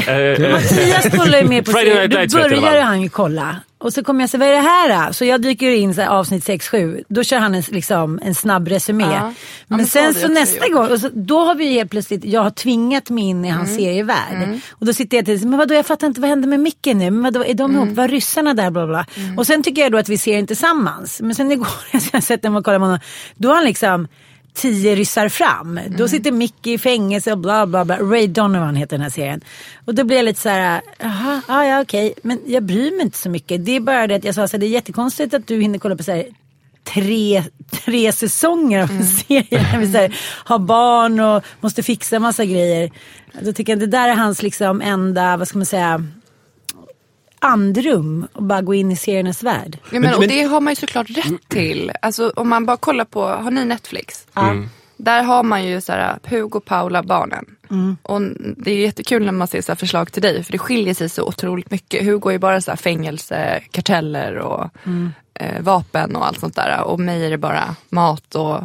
Eh, 0.43 0.53
Mattias 0.53 1.11
kollar 1.19 1.39
ju 1.39 1.49
mer 1.49 1.63
på 1.63 1.71
serier. 1.73 2.27
Då 2.27 2.61
börjar 2.61 2.83
han 2.83 3.03
ju 3.03 3.09
kolla. 3.09 3.57
Och 3.85 3.93
så 3.93 4.05
kommer 4.05 4.21
jag 4.23 4.31
säga, 4.31 4.39
vad 4.39 4.49
är 4.49 4.53
det 4.53 4.59
här 4.59 5.07
då? 5.07 5.13
Så 5.13 5.25
jag 5.25 5.43
dyker 5.43 5.71
in 5.71 5.95
så 5.95 6.01
här, 6.01 6.09
avsnitt 6.09 6.45
6-7. 6.49 7.05
Då 7.09 7.23
kör 7.25 7.39
han 7.39 7.55
en, 7.55 7.63
liksom, 7.69 8.21
en 8.23 8.35
snabb 8.35 8.69
resumé. 8.69 9.05
Ja. 9.05 9.11
Ja, 9.69 9.77
Men, 9.77 9.87
så 9.87 9.91
sen 9.91 10.15
så 10.15 10.29
nästa 10.29 10.67
gjort. 10.67 10.75
gång, 10.77 10.91
och 10.91 11.01
så, 11.01 11.11
då 11.15 11.39
har 11.45 11.55
vi 11.55 11.73
helt 11.73 11.91
plötsligt, 11.91 12.25
jag 12.25 12.41
har 12.43 12.51
tvingat 12.51 13.11
mig 13.11 13.25
in 13.25 13.45
i 13.45 13.49
hans 13.49 13.69
Mm. 13.71 13.81
serievärld. 13.81 14.61
Och 14.73 14.87
då 14.87 14.93
sitter 14.93 15.17
jag 15.17 15.25
till 15.27 15.49
men 15.49 15.59
vadå 15.59 15.75
jag 15.75 15.87
fattar 15.87 16.07
inte, 16.07 16.21
vad 16.21 16.31
hände 16.31 16.49
med 16.49 16.61
Micke 16.61 16.87
nu? 16.87 17.11
Men 17.11 17.23
vadå, 17.23 17.45
är 17.45 17.55
de 17.55 17.71
Mm. 17.71 17.83
ihop? 17.83 17.97
Var 17.97 18.09
ryssarna 18.09 18.55
där? 18.55 18.71
Bla, 18.71 18.87
bla. 18.87 19.07
Och 19.37 19.47
sen 19.47 19.63
tycker 19.63 19.83
jag 19.83 19.93
då 19.93 19.99
att 19.99 20.09
vi 20.09 20.19
ser 20.19 20.37
den 20.37 20.47
tillsammans. 20.47 21.21
Men 21.21 21.35
sen 21.35 21.53
igår, 21.53 21.69
jag 22.13 22.23
sett 22.23 22.43
den 22.43 22.57
och 22.57 22.65
kollat 22.65 22.81
på 22.81 22.85
honom, 22.85 22.99
då 23.37 23.49
har 23.49 23.55
han 23.57 23.65
liksom 23.65 24.09
tio 24.55 24.95
ryssar 24.95 25.29
fram. 25.29 25.79
Mm. 25.79 25.97
Då 25.97 26.09
sitter 26.09 26.33
Mickey 26.33 26.73
i 26.73 26.79
fängelse 26.79 27.33
och 27.33 27.39
bla 27.39 27.67
bla 27.67 27.85
bla. 27.85 27.99
Ray 27.99 28.27
Donovan 28.27 28.77
heter 28.77 28.97
den 28.97 29.03
här 29.03 29.11
serien. 29.11 29.41
Och 29.85 29.95
då 29.95 30.05
blir 30.05 30.17
jag 30.17 30.25
lite 30.25 30.41
så 30.41 30.49
här, 30.49 30.83
jaha, 30.99 31.43
ja, 31.49 31.65
ja 31.67 31.81
okej. 31.81 32.15
Men 32.23 32.41
jag 32.47 32.63
bryr 32.63 32.91
mig 32.91 33.03
inte 33.03 33.19
så 33.19 33.31
mycket. 33.31 33.65
Det 33.65 33.77
är 33.77 33.81
bara 33.81 34.07
det 34.07 34.15
att 34.15 34.25
jag 34.25 34.35
sa 34.35 34.49
så 34.49 34.57
här, 34.57 34.61
det 34.61 34.67
är 34.67 34.69
jättekonstigt 34.69 35.35
att 35.35 35.47
du 35.47 35.61
hinner 35.61 35.79
kolla 35.79 35.97
på 35.97 36.03
så 36.03 36.13
här 36.13 36.27
tre, 36.85 37.45
tre 37.71 38.13
säsonger 38.13 38.83
av 38.83 38.91
en 38.91 39.05
serie. 39.07 39.63
När 39.73 39.79
vi 39.79 39.93
så 39.93 39.99
här, 39.99 40.17
har 40.45 40.59
barn 40.59 41.21
och 41.21 41.45
måste 41.61 41.83
fixa 41.83 42.19
massa 42.19 42.45
grejer. 42.45 42.91
Då 43.41 43.53
tycker 43.53 43.73
jag 43.73 43.77
att 43.77 43.91
det 43.91 43.99
där 43.99 44.09
är 44.09 44.15
hans 44.15 44.43
liksom 44.43 44.81
enda, 44.81 45.37
vad 45.37 45.49
ska 45.49 45.59
man 45.59 45.67
säga, 45.67 46.07
andrum. 47.45 48.27
Och 48.33 48.43
bara 48.43 48.63
gå 48.63 48.75
in 48.75 48.91
i 48.91 48.97
seriernas 48.97 49.43
värld. 49.43 49.79
Ja, 49.83 49.89
men, 49.93 50.01
Men- 50.03 50.15
och 50.15 50.21
men- 50.21 50.29
det 50.29 50.43
har 50.43 50.61
man 50.61 50.73
ju 50.73 50.77
såklart 50.77 51.11
rätt 51.11 51.49
till. 51.49 51.93
Alltså, 52.03 52.33
om 52.37 52.49
man 52.49 52.67
bara 52.67 52.77
kollar 52.77 53.05
på, 53.05 53.27
har 53.27 53.51
ni 53.51 53.65
Netflix? 53.65 54.27
Mm. 54.35 54.69
Där 54.97 55.23
har 55.23 55.43
man 55.43 55.65
ju 55.65 55.81
så 55.81 55.93
här, 55.93 56.19
Hugo, 56.25 56.61
Paula, 56.61 57.03
barnen. 57.03 57.45
Och 58.03 58.21
det 58.57 58.71
är 58.71 58.77
jättekul 58.81 59.25
när 59.25 59.33
man 59.33 59.49
ser 59.49 59.63
så 59.63 59.77
förslag 59.77 60.13
till 60.13 60.23
dig 60.23 60.45
för 60.45 60.53
det 60.53 60.59
skiljer 60.59 60.95
sig 60.95 61.09
så 61.09 61.25
otroligt 61.29 61.71
mycket. 61.71 62.05
Hugo 62.05 62.29
är 62.29 62.33
ju 62.33 62.39
bara 62.39 62.61
så 62.61 62.71
här 62.71 62.77
fängelse, 62.79 63.63
karteller 63.71 64.35
och 64.39 64.71
eh, 65.35 65.61
vapen 65.63 66.17
och 66.17 66.27
allt 66.27 66.41
sånt 66.41 66.55
där. 66.57 66.81
Och 66.83 67.01
mig 67.01 67.27
är 67.27 67.31
det 67.31 67.39
bara 67.39 67.77
mat 67.89 68.35
och 68.35 68.61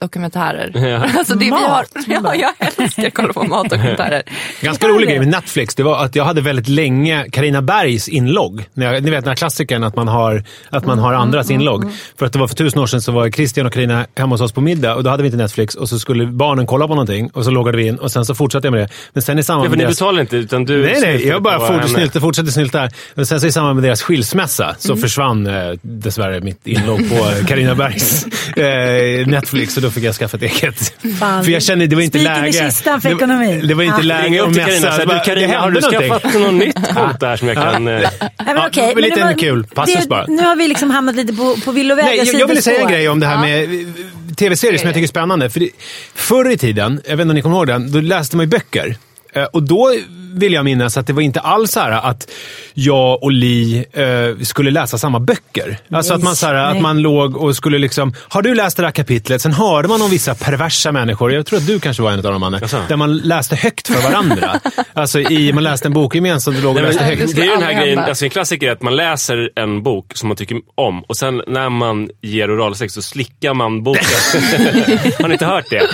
dokumentärer. 0.00 0.88
Ja. 0.88 1.06
Alltså 1.20 1.34
det 1.34 1.44
vi 1.44 1.50
har, 1.50 1.68
Mat? 1.68 1.90
ja, 2.06 2.34
jag 2.34 2.52
älskar 2.78 3.06
att 3.06 3.14
kolla 3.14 3.32
på 3.32 3.42
matdokumentärer. 3.44 4.22
Ganska 4.60 4.88
rolig 4.88 5.08
grej 5.08 5.18
med 5.18 5.28
Netflix, 5.28 5.74
det 5.74 5.82
var 5.82 6.04
att 6.04 6.16
jag 6.16 6.24
hade 6.24 6.40
väldigt 6.40 6.68
länge 6.68 7.26
Karina 7.32 7.62
Bergs 7.62 8.08
inlogg. 8.08 8.64
Ni 8.74 8.86
vet 8.86 9.04
den 9.04 9.24
här 9.24 9.34
klassikern 9.34 9.84
att 9.84 9.96
man 9.96 10.08
har, 10.08 10.44
att 10.70 10.86
man 10.86 10.98
har 10.98 11.12
andras 11.14 11.50
inlogg. 11.50 11.84
För 12.18 12.26
att 12.26 12.32
det 12.32 12.38
var 12.38 12.48
för 12.48 12.54
tusen 12.54 12.80
år 12.80 12.86
sedan 12.86 13.02
så 13.02 13.12
var 13.12 13.30
Christian 13.30 13.66
och 13.66 13.72
Karina 13.72 14.06
hemma 14.16 14.34
hos 14.34 14.40
oss 14.40 14.52
på 14.52 14.60
middag 14.60 14.94
och 14.94 15.04
då 15.04 15.10
hade 15.10 15.22
vi 15.22 15.26
inte 15.26 15.36
Netflix 15.36 15.74
och 15.74 15.88
så 15.88 15.98
skulle 15.98 16.26
barnen 16.26 16.66
kolla 16.66 16.86
på 16.88 16.94
någonting 16.94 17.30
och 17.30 17.44
så 17.44 17.50
loggade 17.50 17.76
vi 17.78 17.86
in 17.86 17.96
och 17.96 18.12
sen 18.12 18.24
så 18.24 18.34
fortsatte 18.34 18.66
jag 18.66 18.72
med 18.72 18.80
det. 18.80 18.88
Men 19.12 19.22
sen 19.22 19.38
i 19.38 19.40
Ja, 19.40 19.44
samband 19.44 19.64
för 19.64 19.70
med 19.70 19.78
ni 19.78 19.84
deras... 19.84 19.98
betalar 19.98 20.20
inte, 20.20 20.36
utan 20.36 20.64
du 20.64 20.82
Nej, 20.82 21.00
nej, 21.00 21.26
jag 21.28 21.42
bara 21.42 21.80
fort, 21.80 22.22
fortsatte 22.22 22.52
snylta. 22.52 22.88
Men 23.14 23.26
sen 23.26 23.40
så 23.40 23.46
i 23.46 23.52
samband 23.52 23.74
med 23.76 23.84
deras 23.84 24.02
skilsmässa 24.02 24.74
så 24.78 24.96
försvann 24.96 25.46
eh, 25.46 25.72
dessvärre 25.82 26.40
mitt 26.40 26.66
inlogg 26.66 27.08
på 27.10 27.46
Karina 27.46 27.74
Bergs 27.74 28.24
eh, 28.56 29.26
Netflix 29.26 29.76
och 29.76 29.82
då 29.82 29.89
fick 29.92 30.04
jag 30.04 30.14
skaffa 30.14 30.36
ett 30.36 30.42
eget. 30.42 30.94
Fan. 31.18 31.44
För 31.44 31.52
jag 31.52 31.62
kände 31.62 31.86
det 31.86 31.96
var 31.96 32.02
inte 32.02 32.18
Spiken 32.18 32.36
i 32.36 32.40
läge. 32.52 32.52
kistan 32.52 33.00
för 33.00 33.08
det, 33.08 33.14
ekonomin. 33.14 33.66
det 33.68 33.74
var 33.74 33.82
inte 33.82 33.96
Ja. 34.00 34.02
läge 34.04 34.42
att 34.42 34.54
Bara, 34.54 34.64
du 34.98 35.04
det 35.14 35.22
Carina, 35.24 35.58
har 35.60 35.70
du 35.70 35.80
skaffat 35.80 36.34
något 36.34 36.54
nytt 36.54 36.74
konto 36.94 37.26
här 37.26 37.36
som 37.36 37.48
jag 37.48 37.56
kan... 37.56 37.88
eh, 37.88 37.94
Nej, 37.94 38.10
men 38.38 38.56
Ja, 38.56 38.70
var 38.86 38.94
men 38.94 39.02
lite 39.04 39.24
var- 39.24 39.38
kul 39.38 39.64
passus 39.74 39.94
det, 40.02 40.08
bara. 40.08 40.26
Nu 40.26 40.42
har 40.42 40.56
vi 40.56 40.68
liksom 40.68 40.90
hamnat 40.90 41.14
lite 41.16 41.32
på, 41.32 41.56
på 41.64 41.72
villovägar. 41.72 42.12
Jag, 42.12 42.26
jag 42.40 42.46
ville 42.48 42.62
säga 42.62 42.80
en 42.80 42.88
grej 42.88 43.08
om 43.08 43.20
det 43.20 43.26
här 43.26 43.38
med 43.40 43.62
eh, 43.64 44.34
tv-serier 44.36 44.78
som 44.78 44.86
jag 44.86 44.94
tycker 44.94 45.04
är 45.06 45.08
spännande. 45.08 45.50
För 45.50 45.60
det, 45.60 45.68
förr 46.14 46.50
i 46.50 46.58
tiden, 46.58 47.00
jag 47.04 47.16
vet 47.16 47.20
inte 47.24 47.30
om 47.30 47.34
ni 47.34 47.42
kommer 47.42 47.56
ihåg 47.56 47.66
den, 47.66 47.92
då 47.92 48.00
läste 48.00 48.36
man 48.36 48.44
ju 48.46 48.50
böcker. 48.50 48.96
Eh, 49.32 49.44
Och 49.44 49.62
då 49.62 49.94
vill 50.32 50.52
jag 50.52 50.64
minnas 50.64 50.96
att 50.96 51.06
det 51.06 51.12
var 51.12 51.22
inte 51.22 51.40
alls 51.40 51.72
så 51.72 51.80
här 51.80 51.90
att 51.90 52.30
jag 52.74 53.22
och 53.22 53.32
Li 53.32 53.84
eh, 53.92 54.42
skulle 54.44 54.70
läsa 54.70 54.98
samma 54.98 55.20
böcker. 55.20 55.78
Alltså 55.92 56.14
att 56.14 56.22
man, 56.22 56.36
så 56.36 56.46
här, 56.46 56.54
att 56.54 56.80
man 56.80 57.02
låg 57.02 57.36
och 57.36 57.56
skulle 57.56 57.78
liksom, 57.78 58.12
har 58.28 58.42
du 58.42 58.54
läst 58.54 58.76
det 58.76 58.82
här 58.82 58.90
kapitlet? 58.90 59.42
Sen 59.42 59.52
hörde 59.52 59.88
man 59.88 60.02
om 60.02 60.10
vissa 60.10 60.34
perversa 60.34 60.92
människor, 60.92 61.32
jag 61.32 61.46
tror 61.46 61.58
att 61.58 61.66
du 61.66 61.80
kanske 61.80 62.02
var 62.02 62.10
en 62.10 62.16
av 62.18 62.32
dem 62.32 62.42
Anne, 62.42 62.60
där 62.88 62.96
man 62.96 63.16
läste 63.18 63.56
högt 63.56 63.86
för 63.88 64.02
varandra. 64.10 64.60
alltså 64.92 65.20
i, 65.20 65.52
man 65.52 65.62
läste 65.64 65.88
en 65.88 65.92
bok 65.92 66.14
gemensamt 66.14 66.56
och 66.56 66.62
låg 66.62 66.76
och 66.76 66.82
Nej, 66.82 66.84
läste 66.92 67.04
men, 67.08 67.18
högt. 67.18 67.36
det 67.36 67.42
är 67.42 67.44
ju 67.44 67.50
den 67.50 67.62
här 67.62 67.80
grejen, 67.82 67.98
alltså 67.98 68.24
en 68.24 68.30
klassiker 68.30 68.68
är 68.68 68.72
att 68.72 68.82
man 68.82 68.96
läser 68.96 69.50
en 69.56 69.82
bok 69.82 70.12
som 70.16 70.28
man 70.28 70.36
tycker 70.36 70.56
om 70.74 71.02
och 71.02 71.16
sen 71.16 71.42
när 71.46 71.68
man 71.68 72.08
ger 72.22 72.56
oralsex 72.56 72.94
så 72.94 73.02
slickar 73.02 73.54
man 73.54 73.82
boken. 73.82 74.04
har 75.20 75.28
ni 75.28 75.32
inte 75.32 75.46
hört 75.46 75.64
det? 75.70 75.90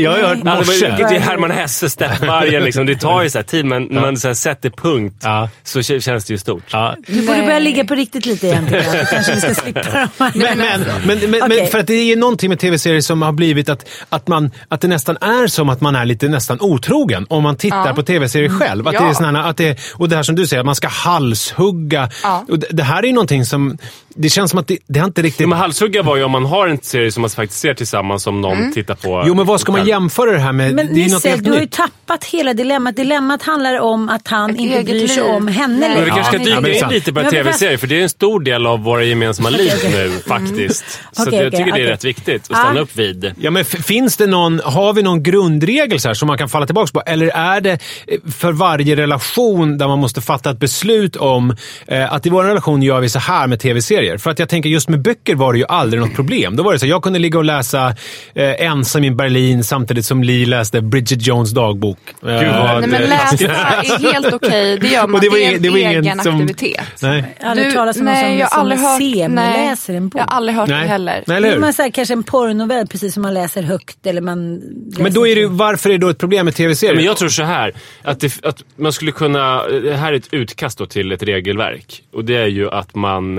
Jag 0.00 0.10
har 0.10 0.18
hört 0.18 0.30
Ja, 0.30 0.34
det, 0.34 0.50
var, 0.50 0.56
morse. 0.56 0.86
det 1.08 1.16
är 1.16 1.20
Herman 1.20 1.50
Hesse, 1.50 1.90
Steppvargen. 1.90 2.64
Liksom. 2.64 2.86
Det 2.86 2.96
tar 2.96 3.22
ju 3.22 3.30
så 3.30 3.38
här 3.38 3.42
tid, 3.42 3.64
men 3.64 3.79
när 3.90 4.00
man 4.00 4.16
så 4.16 4.26
här 4.28 4.34
sätter 4.34 4.70
punkt 4.70 5.16
Ja. 5.22 5.48
så 5.64 5.82
känns 5.82 6.24
det 6.24 6.30
ju 6.34 6.38
stort. 6.38 6.62
Ja. 6.72 6.96
Du 7.06 7.26
borde 7.26 7.42
börja 7.42 7.58
ligga 7.58 7.84
på 7.84 7.94
riktigt 7.94 8.26
lite 8.26 8.46
igen. 8.46 8.64
tycker 8.70 8.94
jag. 8.96 9.08
Kanske 9.08 9.34
vi 9.34 9.40
ska 9.40 9.54
slippa 9.54 9.82
de 9.82 9.90
här. 9.90 10.08
Men, 10.18 10.58
men, 10.58 10.80
men, 11.06 11.30
men, 11.30 11.42
Okej. 11.42 11.58
men 11.60 11.66
för 11.70 11.78
att 11.78 11.86
det 11.86 11.94
är 12.12 12.16
någonting 12.16 12.48
med 12.48 12.58
tv-serier 12.58 13.00
som 13.00 13.22
har 13.22 13.32
blivit 13.32 13.68
att, 13.68 13.84
att, 14.08 14.28
man, 14.28 14.50
att 14.68 14.80
det 14.80 14.88
nästan 14.88 15.16
är 15.20 15.46
som 15.46 15.68
att 15.68 15.80
man 15.80 15.96
är 15.96 16.04
lite 16.04 16.28
nästan 16.28 16.60
otrogen 16.60 17.26
om 17.28 17.42
man 17.42 17.56
tittar 17.56 17.86
Ja. 17.88 17.94
på 17.94 18.02
tv-serier 18.02 18.48
själv. 18.48 18.88
Att 18.88 18.94
Ja. 18.94 19.00
det 19.00 19.08
är 19.08 19.14
såna, 19.14 19.42
här- 19.42 19.50
att 19.50 19.56
det, 19.56 19.78
och 19.94 20.08
det 20.08 20.16
här 20.16 20.22
som 20.22 20.34
du 20.34 20.46
säger, 20.46 20.60
att 20.60 20.66
man 20.66 20.74
ska 20.74 20.88
halshugga. 20.88 22.10
Ja. 22.22 22.44
Och 22.48 22.58
det, 22.58 22.66
det 22.70 22.82
här 22.82 23.02
är 23.02 23.06
ju 23.06 23.12
någonting 23.12 23.44
som... 23.44 23.78
Det 24.14 24.28
känns 24.28 24.50
som 24.50 24.60
att 24.60 24.66
det, 24.68 24.78
det 24.86 25.00
inte 25.00 25.22
riktigt... 25.22 25.48
Men 25.48 25.58
halshugga 25.58 26.02
var 26.02 26.16
ju 26.16 26.24
om 26.24 26.30
man 26.30 26.44
har 26.44 26.68
en 26.68 26.78
serie 26.82 27.12
som 27.12 27.20
man 27.20 27.30
faktiskt 27.30 27.60
ser 27.60 27.74
tillsammans 27.74 28.22
som 28.22 28.40
någon 28.40 28.72
tittar 28.72 28.94
på. 28.94 29.24
Jo, 29.26 29.34
men 29.34 29.46
vad 29.46 29.60
ska 29.60 29.72
man 29.72 29.86
jämföra 29.86 30.32
det 30.32 30.38
här 30.38 30.52
med? 30.52 30.74
Men 30.74 30.94
det 30.94 31.00
är 31.04 31.04
något 31.04 31.24
Nisse, 31.24 31.36
du 31.36 31.50
har 31.52 31.60
ju 31.60 31.66
tappat 31.66 32.24
hela 32.24 32.54
dilemmat. 32.54 32.96
Dilemmat 32.96 33.42
handlar 33.42 33.80
om 33.80 34.08
att 34.08 34.28
han 34.28 34.50
Ett 34.50 34.56
inte 34.58 34.82
bryr 34.82 35.06
sig 35.06 35.16
liv. 35.22 35.32
om 35.34 35.48
henne. 35.48 35.78
Men 35.80 35.90
vi 35.90 35.94
längre. 35.94 36.06
kanske 36.10 36.24
ska 36.24 36.38
dyka 36.38 36.86
in 36.86 36.92
lite 36.92 37.12
på 37.12 37.22
tv-serier, 37.22 37.76
för 37.76 37.86
det 37.86 37.98
är 37.98 38.02
en 38.02 38.08
stor 38.08 38.40
del 38.40 38.66
av 38.66 38.82
våra 38.82 39.04
gemensamma 39.04 39.50
liv 39.50 39.72
nu 39.92 40.10
faktiskt. 40.28 40.84
Så 41.12 41.22
att 41.22 41.32
jag 41.32 41.52
tycker 41.52 41.72
det 41.72 41.82
är 41.82 41.86
rätt 41.86 42.04
viktigt 42.04 42.42
att 42.50 42.56
stanna 42.58 42.80
Ah. 42.80 42.82
upp 42.82 42.96
vid. 42.96 43.32
Ja, 43.40 43.50
men 43.50 43.64
finns 43.64 44.16
det 44.16 44.26
någon, 44.26 44.60
har 44.64 44.92
vi 44.92 45.02
någon 45.02 45.22
grundregel 45.22 46.00
så 46.00 46.08
här, 46.08 46.14
som 46.14 46.26
man 46.26 46.38
kan 46.38 46.48
falla 46.48 46.66
tillbaka 46.66 46.90
på? 46.92 47.02
Eller 47.06 47.26
är 47.28 47.60
det 47.60 47.70
eh, 48.06 48.18
för 48.32 48.52
varje 48.52 48.96
relation 48.96 49.78
där 49.78 49.88
man 49.88 49.98
måste 49.98 50.20
fatta 50.20 50.50
ett 50.50 50.58
beslut 50.60 51.16
om 51.16 51.56
eh, 51.86 52.12
att 52.12 52.26
i 52.26 52.30
vår 52.30 52.44
relation 52.44 52.82
gör 52.82 53.00
vi 53.00 53.08
så 53.08 53.18
här 53.18 53.46
med 53.46 53.60
tv-serier? 53.60 53.99
För 54.18 54.30
att 54.30 54.38
jag 54.38 54.48
tänker 54.48 54.68
just 54.70 54.88
med 54.88 55.02
böcker 55.02 55.34
var 55.34 55.52
det 55.52 55.58
ju 55.58 55.64
aldrig 55.68 56.00
något 56.02 56.14
problem. 56.14 56.56
Då 56.56 56.62
var 56.62 56.72
det 56.72 56.78
så 56.78 56.86
jag 56.86 57.02
kunde 57.02 57.18
ligga 57.18 57.38
och 57.38 57.44
läsa 57.44 57.94
eh, 58.34 58.64
ensam 58.66 59.04
i 59.04 59.10
Berlin 59.10 59.64
samtidigt 59.64 60.06
som 60.06 60.22
Li 60.24 60.46
läste 60.46 60.80
Bridget 60.80 61.26
Jones 61.26 61.50
dagbok. 61.50 61.98
Eh, 62.26 62.40
Gud, 62.40 62.48
vad- 62.48 62.80
Nej 62.80 62.88
men 62.88 63.02
läsa 63.02 63.44
är 63.48 64.12
helt 64.12 64.32
okej. 64.32 64.78
Det 64.78 64.88
gör 64.88 65.06
man. 65.06 65.14
Och 65.14 65.20
det 65.20 65.28
var 65.28 65.36
det 65.36 65.42
är 65.42 65.46
ingen- 65.48 65.56
en 65.56 65.62
det 65.62 65.70
var 65.70 65.78
ingen 65.78 66.04
egen 66.04 66.18
som- 66.20 66.34
aktivitet. 66.34 66.80
Nej. 67.02 67.24
Jag 67.38 67.44
har 67.44 67.50
aldrig 67.50 67.74
talat 67.74 67.96
om 67.96 68.04
nej, 68.04 68.28
någon 68.30 68.38
jag 68.38 68.46
har 68.46 68.76
som, 68.76 68.84
hört, 68.84 69.02
semiläser 69.02 69.94
en 69.94 70.08
bok. 70.08 70.20
Jag 70.20 70.26
har 70.26 70.36
aldrig 70.36 70.56
hört 70.56 70.68
Nej. 70.68 70.82
det 70.82 70.88
heller. 70.88 71.24
Nej, 71.26 71.36
eller 71.36 71.50
hur? 71.52 71.58
Man 71.58 71.72
säger 71.72 71.90
kanske 71.90 72.14
en 72.14 72.22
porrnovell 72.22 72.86
precis 72.86 73.14
som 73.14 73.22
man 73.22 73.34
läser 73.34 73.62
högt 73.62 74.06
eller 74.06 74.20
man 74.20 74.54
läser 74.90 75.02
Men 75.02 75.12
då 75.12 75.26
är 75.26 75.34
det, 75.34 75.40
ju- 75.40 75.46
varför 75.46 75.88
är 75.90 75.92
det 75.92 75.98
då 75.98 76.08
ett 76.08 76.18
problem 76.18 76.44
med 76.44 76.54
tv-serier? 76.54 76.94
Men 76.96 77.04
jag 77.04 77.16
tror 77.16 77.28
så 77.28 77.42
här, 77.42 77.72
att, 78.02 78.20
det, 78.20 78.44
att 78.44 78.62
man 78.76 78.92
skulle 78.92 79.12
kunna... 79.12 79.62
Det 79.68 79.96
här 79.96 80.12
är 80.12 80.16
ett 80.16 80.28
utkast 80.34 80.78
då 80.78 80.86
till 80.86 81.12
ett 81.12 81.22
regelverk. 81.22 82.02
Och 82.12 82.24
det 82.24 82.36
är 82.36 82.46
ju 82.46 82.70
att 82.70 82.94
man... 82.94 83.38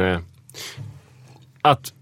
Att 1.61 1.93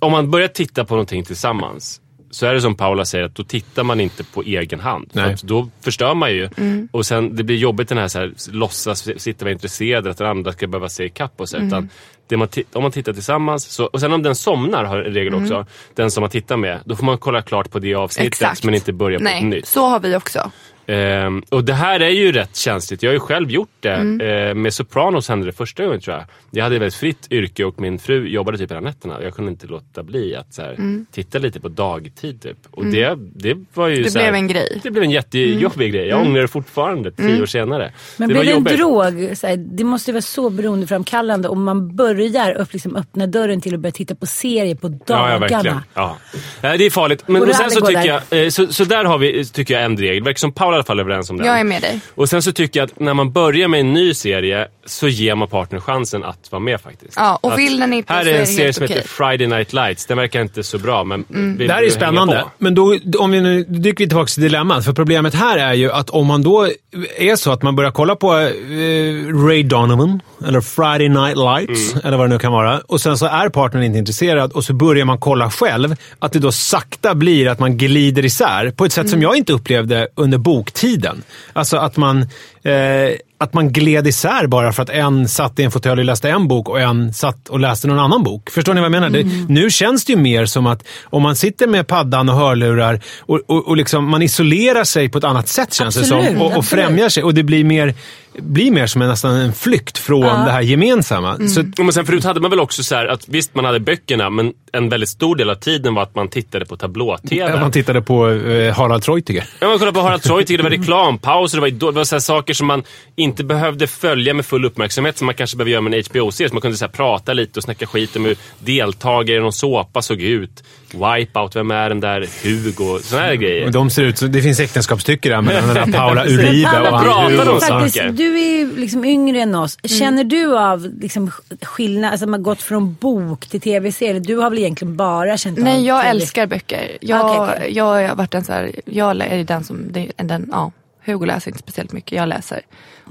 om 0.00 0.12
man 0.12 0.30
börjar 0.30 0.48
titta 0.48 0.84
på 0.84 0.94
någonting 0.94 1.24
tillsammans 1.24 2.00
så 2.30 2.46
är 2.46 2.54
det 2.54 2.60
som 2.60 2.74
Paula 2.74 3.04
säger, 3.04 3.24
att 3.24 3.34
då 3.34 3.44
tittar 3.44 3.82
man 3.82 4.00
inte 4.00 4.24
på 4.24 4.42
egen 4.42 4.80
hand. 4.80 5.10
För 5.12 5.46
då 5.46 5.68
förstör 5.80 6.14
man 6.14 6.30
ju. 6.32 6.48
Och 6.92 7.06
sen 7.06 7.36
det 7.36 7.42
blir 7.42 7.56
jobbigt 7.56 7.88
den 7.88 7.98
här, 7.98 8.08
så 8.08 8.18
här 8.18 8.32
låtsas 8.50 9.08
sitta 9.16 9.36
och 9.38 9.42
vara 9.42 9.52
intresserad, 9.52 10.06
att 10.06 10.18
den 10.18 10.26
andra 10.26 10.52
ska 10.52 10.66
behöva 10.66 10.88
se 10.88 11.04
ikapp 11.04 11.40
och 11.40 11.48
så. 11.48 11.56
Utan 11.56 11.88
det 12.26 12.36
man 12.36 12.48
om 12.72 12.82
man 12.82 12.92
tittar 12.92 13.12
tillsammans, 13.12 13.64
så, 13.64 13.84
och 13.86 14.00
sen 14.00 14.12
om 14.12 14.22
den 14.22 14.34
somnar 14.34 14.84
har 14.84 14.98
en 14.98 15.14
regel 15.14 15.34
också, 15.34 15.66
den 15.94 16.10
som 16.10 16.20
man 16.20 16.30
tittar 16.30 16.56
med, 16.56 16.80
då 16.84 16.96
får 16.96 17.04
man 17.04 17.18
kolla 17.18 17.42
klart 17.42 17.70
på 17.70 17.78
det 17.78 17.94
avsnittet 17.94 18.32
Exakt. 18.32 18.64
men 18.64 18.74
inte 18.74 18.92
börja 18.92 19.18
på 19.18 19.24
Nej, 19.24 19.38
ett 19.38 19.44
nytt. 19.44 19.66
så 19.66 19.86
har 19.86 20.00
vi 20.00 20.16
också. 20.16 20.50
Ehm, 20.88 21.42
och 21.48 21.64
det 21.64 21.72
här 21.74 22.00
är 22.00 22.08
ju 22.08 22.32
rätt 22.32 22.56
känsligt. 22.56 23.02
Jag 23.02 23.10
har 23.10 23.14
ju 23.14 23.20
själv 23.20 23.50
gjort 23.50 23.68
det. 23.80 23.92
Ehm, 24.22 24.62
med 24.62 24.74
Sopranos 24.74 25.28
hände 25.28 25.46
det 25.46 25.52
första 25.52 25.84
gången 25.84 26.00
tror 26.00 26.16
jag. 26.16 26.24
Jag 26.50 26.64
hade 26.64 26.76
ett 26.76 26.82
väldigt 26.82 26.94
fritt 26.94 27.26
yrke 27.30 27.64
och 27.64 27.80
min 27.80 27.98
fru 27.98 28.28
jobbade 28.28 28.58
typ 28.58 28.70
hela 28.70 28.80
nätterna. 28.80 29.22
Jag 29.22 29.34
kunde 29.34 29.50
inte 29.50 29.66
låta 29.66 30.02
bli 30.02 30.36
att 30.36 30.54
så 30.54 30.62
här, 30.62 31.04
titta 31.12 31.38
lite 31.38 31.60
på 31.60 31.68
dagtid. 31.68 32.42
Typ. 32.42 32.56
Och 32.70 32.86
det, 32.86 33.18
det 33.34 33.56
var 33.74 33.88
ju 33.88 34.02
Det 34.02 34.10
så 34.10 34.18
här, 34.18 34.26
blev 34.26 34.34
en 34.34 34.48
grej. 34.48 34.80
Det 34.82 34.90
blev 34.90 35.04
en 35.04 35.10
jättejobbig 35.10 35.92
grej. 35.92 36.06
Jag 36.08 36.20
ångrar 36.20 36.42
det 36.42 36.48
fortfarande 36.48 37.10
tio 37.12 37.42
år 37.42 37.46
senare. 37.46 37.92
Men 38.16 38.28
det 38.28 38.34
blir 38.34 38.54
var 38.54 38.60
det 38.60 38.70
en 38.72 38.76
drog? 38.78 39.36
Så 39.36 39.46
här, 39.46 39.56
det 39.56 39.84
måste 39.84 40.10
ju 40.10 40.12
vara 40.12 40.22
så 40.22 40.50
beroendeframkallande 40.50 41.48
om 41.48 41.64
man 41.64 41.96
börjar 41.96 42.52
upp, 42.52 42.72
liksom, 42.72 42.96
öppna 42.96 43.26
dörren 43.26 43.60
till 43.60 43.74
att 43.74 43.80
börja 43.80 43.92
titta 43.92 44.14
på 44.14 44.26
serier 44.26 44.74
på 44.74 44.88
Ja, 44.88 44.94
ja, 45.06 45.14
dagarna. 45.14 45.38
verkligen. 45.38 45.76
Ja. 45.94 46.16
Nej, 46.62 46.78
Det 46.78 46.84
är 46.84 46.90
farligt. 46.90 47.24
Men 47.26 47.42
och 47.42 47.54
sen 47.54 47.70
så 47.70 47.80
tycker 47.86 48.04
jag, 48.30 48.42
eh, 48.44 48.48
så, 48.48 48.66
så 48.66 48.84
där 48.84 49.04
har 49.04 49.18
vi 49.18 49.44
tycker 49.44 49.74
jag 49.74 49.84
en 49.84 49.96
regel. 49.96 50.24
Verkar 50.24 50.38
som 50.38 50.52
Paula 50.52 50.77
alla 50.78 50.84
fall 50.84 51.00
överens 51.00 51.30
om 51.30 51.36
den. 51.36 51.46
Jag 51.46 51.60
är 51.60 51.64
med 51.64 51.82
dig. 51.82 52.00
Och 52.14 52.28
sen 52.28 52.42
så 52.42 52.52
tycker 52.52 52.80
jag 52.80 52.86
att 52.86 53.00
när 53.00 53.14
man 53.14 53.32
börjar 53.32 53.68
med 53.68 53.80
en 53.80 53.92
ny 53.92 54.14
serie 54.14 54.68
så 54.86 55.08
ger 55.08 55.34
man 55.34 55.48
partnern 55.48 55.80
chansen 55.80 56.24
att 56.24 56.52
vara 56.52 56.60
med 56.60 56.80
faktiskt. 56.80 57.12
Ja, 57.16 57.38
och 57.42 57.52
att, 57.52 57.58
vill 57.58 57.80
den 57.80 57.92
inte 57.92 58.12
Här 58.12 58.24
så 58.24 58.30
är 58.30 58.34
en 58.34 58.46
serie 58.46 58.72
som 58.72 58.84
okej. 58.84 58.96
heter 58.96 59.08
Friday 59.08 59.46
Night 59.46 59.72
Lights. 59.72 60.06
Den 60.06 60.16
verkar 60.18 60.40
inte 60.40 60.62
så 60.62 60.78
bra 60.78 61.04
men 61.04 61.24
vill 61.28 61.68
Det 61.68 61.74
här 61.74 61.82
är 61.82 61.90
spännande. 61.90 62.44
Men 62.58 62.74
då, 62.74 62.98
om 63.18 63.30
vi 63.30 63.40
nu 63.40 63.64
dyker 63.64 64.04
vi 64.04 64.08
tillbaka 64.08 64.26
till 64.26 64.42
dilemmat. 64.42 64.84
För 64.84 64.92
problemet 64.92 65.34
här 65.34 65.58
är 65.58 65.74
ju 65.74 65.92
att 65.92 66.10
om 66.10 66.26
man 66.26 66.42
då 66.42 66.68
är 67.16 67.36
så 67.36 67.52
att 67.52 67.62
man 67.62 67.76
börjar 67.76 67.90
kolla 67.90 68.16
på 68.16 68.38
eh, 68.38 69.46
Ray 69.46 69.62
Donovan, 69.62 70.20
eller 70.46 70.60
Friday 70.60 71.08
Night 71.08 71.36
Lights, 71.36 71.96
eller 72.04 72.16
vad 72.16 72.26
det 72.28 72.34
nu 72.34 72.38
kan 72.38 72.52
vara. 72.52 72.80
Och 72.80 73.00
sen 73.00 73.18
så 73.18 73.26
är 73.26 73.48
partnern 73.48 73.82
inte 73.82 73.98
intresserad 73.98 74.52
och 74.52 74.64
så 74.64 74.72
börjar 74.72 75.04
man 75.04 75.18
kolla 75.18 75.50
själv. 75.50 75.94
Att 76.18 76.32
det 76.32 76.38
då 76.38 76.52
sakta 76.52 77.14
blir 77.14 77.48
att 77.48 77.58
man 77.58 77.76
glider 77.76 78.24
isär 78.24 78.70
på 78.70 78.84
ett 78.84 78.92
sätt 78.92 79.10
som 79.10 79.22
jag 79.22 79.36
inte 79.36 79.52
upplevde 79.52 80.08
under 80.14 80.38
boktiden. 80.68 81.22
Alltså 81.52 81.76
att 81.76 81.96
man, 81.96 82.22
eh, 82.62 83.16
att 83.38 83.54
man 83.54 83.72
gled 83.72 84.06
isär 84.06 84.46
bara 84.46 84.72
för 84.72 84.82
att 84.82 84.90
en 84.90 85.28
satt 85.28 85.58
i 85.58 85.62
en 85.62 85.70
fåtölj 85.70 86.00
och 86.00 86.04
läste 86.04 86.30
en 86.30 86.48
bok 86.48 86.68
och 86.68 86.80
en 86.80 87.12
satt 87.12 87.48
och 87.48 87.60
läste 87.60 87.88
någon 87.88 87.98
annan 87.98 88.22
bok. 88.22 88.50
Förstår 88.50 88.74
ni 88.74 88.80
vad 88.80 88.84
jag 88.84 89.00
menar? 89.00 89.10
Det, 89.10 89.24
nu 89.48 89.70
känns 89.70 90.04
det 90.04 90.12
ju 90.12 90.18
mer 90.18 90.46
som 90.46 90.66
att 90.66 90.84
om 91.04 91.22
man 91.22 91.36
sitter 91.36 91.66
med 91.66 91.86
paddan 91.86 92.28
och 92.28 92.34
hörlurar 92.34 93.00
och, 93.20 93.40
och, 93.46 93.68
och 93.68 93.76
liksom, 93.76 94.10
man 94.10 94.22
isolerar 94.22 94.84
sig 94.84 95.08
på 95.08 95.18
ett 95.18 95.24
annat 95.24 95.48
sätt 95.48 95.74
känns 95.74 95.94
det 95.94 96.00
Absolut, 96.00 96.26
som. 96.26 96.42
Och, 96.42 96.56
och 96.56 96.64
främjar 96.64 97.08
sig. 97.08 97.22
Och 97.22 97.34
det 97.34 97.42
blir 97.42 97.64
mer, 97.64 97.94
blir 98.38 98.70
mer 98.70 98.86
som 98.86 99.02
en, 99.02 99.08
nästan 99.08 99.36
en 99.36 99.52
flykt 99.52 99.98
från 99.98 100.22
det 100.22 100.52
här 100.52 100.60
gemensamma. 100.60 101.36
Så, 101.36 101.60
Ja, 101.76 101.84
Men 101.84 101.92
sen 101.92 102.06
förut 102.06 102.24
hade 102.24 102.40
man 102.40 102.50
väl 102.50 102.60
också 102.60 102.82
så 102.82 102.94
här 102.94 103.06
att 103.06 103.28
visst 103.28 103.54
man 103.54 103.64
hade 103.64 103.80
böckerna 103.80 104.30
men 104.30 104.52
en 104.72 104.88
väldigt 104.88 105.08
stor 105.08 105.36
del 105.36 105.50
av 105.50 105.54
tiden 105.54 105.94
var 105.94 106.02
att 106.02 106.14
man 106.14 106.28
tittade 106.28 106.66
på 106.66 106.76
tablå-tv. 106.76 107.60
man 107.60 107.72
tittade 107.72 108.02
på 108.02 108.28
eh, 108.30 108.74
Harald 108.74 109.02
Treutiger. 109.02 109.44
Ja, 109.60 109.68
man 109.68 109.78
kollade 109.78 109.94
på 109.94 110.00
Harald 110.00 110.22
Treutiger, 110.22 110.58
det 110.58 110.62
var 110.62 110.70
reklampauser, 110.70 111.56
det 111.56 111.60
var, 111.60 111.92
det 111.92 111.98
var 111.98 112.04
så 112.04 112.14
här 112.14 112.20
saker 112.20 112.54
som 112.54 112.66
man 112.66 112.82
inte 113.16 113.27
behövde 113.36 113.86
följa 113.86 114.34
med 114.34 114.46
full 114.46 114.64
uppmärksamhet 114.64 115.18
som 115.18 115.26
man 115.26 115.34
kanske 115.34 115.56
behöver 115.56 115.70
göra 115.70 115.80
med 115.80 115.94
en 115.94 116.04
HBO-serie. 116.10 116.48
Så 116.48 116.54
man 116.54 116.62
kunde 116.62 116.76
så 116.76 116.84
här 116.84 116.92
prata 116.92 117.32
lite 117.32 117.58
och 117.58 117.62
snacka 117.64 117.86
skit 117.86 118.16
om 118.16 118.24
hur 118.24 118.36
deltagare 118.58 119.36
i 119.36 119.40
någon 119.40 119.52
såpa 119.52 120.02
såg 120.02 120.20
ut. 120.20 120.64
Wipeout, 120.92 121.56
vem 121.56 121.70
är 121.70 121.88
den 121.88 122.00
där 122.00 122.26
Hugo? 122.42 122.98
Såna 123.02 123.22
här 123.22 123.34
grejer. 123.34 123.66
Och 123.66 123.72
de 123.72 123.90
ser 123.90 124.02
ut, 124.02 124.18
så, 124.18 124.26
det 124.26 124.42
finns 124.42 124.60
äktenskapstycke 124.60 125.28
där 125.28 125.40
mellan 125.40 125.74
den 125.74 125.90
där 125.90 125.98
Paula. 125.98 126.24
Uribe 126.26 126.70
Paula, 126.70 126.90
och 126.90 126.96
han 126.96 127.04
pratar 127.04 127.78
Hugo. 127.78 127.90
saker. 127.90 128.10
du 128.10 128.38
är 128.38 128.58
ju 128.58 128.76
liksom 128.76 129.04
yngre 129.04 129.40
än 129.42 129.54
oss. 129.54 129.78
Känner 129.84 130.24
du 130.24 130.58
av 130.58 130.94
liksom 131.00 131.30
skillnad, 131.62 132.10
alltså 132.10 132.26
man 132.26 132.42
gått 132.42 132.62
från 132.62 132.94
bok 132.94 133.46
till 133.46 133.60
tv-serie? 133.60 134.20
Du 134.20 134.36
har 134.36 134.50
väl 134.50 134.58
egentligen 134.58 134.96
bara 134.96 135.36
känt 135.36 135.58
av 135.58 135.64
Nej, 135.64 135.86
jag 135.86 136.00
TV? 136.00 136.10
älskar 136.10 136.46
böcker. 136.46 136.98
Jag, 137.00 137.24
Okej, 137.24 137.54
okej. 137.56 137.72
jag 137.76 137.84
har 137.84 138.14
varit 138.14 138.34
en 138.34 138.44
så 138.44 138.52
här, 138.52 138.70
jag 138.84 139.20
är 139.20 139.44
den 139.44 139.64
som, 139.64 139.92
den, 140.16 140.48
ja, 140.52 140.72
Hugo 141.04 141.26
läser 141.26 141.50
inte 141.50 141.58
speciellt 141.58 141.92
mycket, 141.92 142.12
jag 142.12 142.28
läser. 142.28 142.60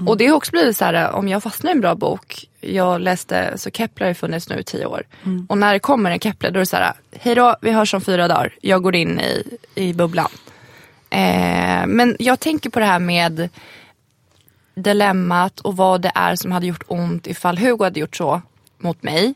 Och 0.06 0.16
det 0.16 0.26
har 0.26 0.36
också 0.36 0.50
blivit 0.50 0.76
så 0.76 0.84
här, 0.84 1.10
om 1.12 1.28
jag 1.28 1.42
fastnar 1.42 1.70
i 1.70 1.74
en 1.74 1.80
bra 1.80 1.94
bok, 1.94 2.48
jag 2.60 3.00
läste, 3.00 3.58
så 3.58 3.70
Kepler 3.70 4.06
har 4.06 4.14
funnits 4.14 4.48
nu 4.48 4.58
i 4.58 4.64
tio 4.64 4.86
år. 4.86 5.02
Och 5.48 5.58
när 5.58 5.72
det 5.72 5.78
kommer 5.78 6.10
en 6.10 6.20
Kepler 6.20 6.50
då 6.50 6.58
är 6.58 6.60
det 6.60 6.66
så 6.66 6.76
här, 6.76 6.92
hej 7.12 7.34
då, 7.34 7.56
vi 7.60 7.70
hörs 7.70 7.94
om 7.94 8.00
fyra 8.00 8.28
dagar, 8.28 8.54
jag 8.60 8.82
går 8.82 8.94
in 8.94 9.20
i, 9.20 9.58
i 9.74 9.92
bubblan. 9.92 10.30
Eh, 11.10 11.86
men 11.86 12.16
jag 12.18 12.40
tänker 12.40 12.70
på 12.70 12.78
det 12.78 12.84
här 12.84 12.98
med 12.98 13.48
dilemmat 14.74 15.60
och 15.60 15.76
vad 15.76 16.00
det 16.00 16.12
är 16.14 16.36
som 16.36 16.52
hade 16.52 16.66
gjort 16.66 16.84
ont 16.86 17.26
ifall 17.26 17.58
Hugo 17.58 17.84
hade 17.84 18.00
gjort 18.00 18.16
så 18.16 18.42
mot 18.78 19.02
mig. 19.02 19.34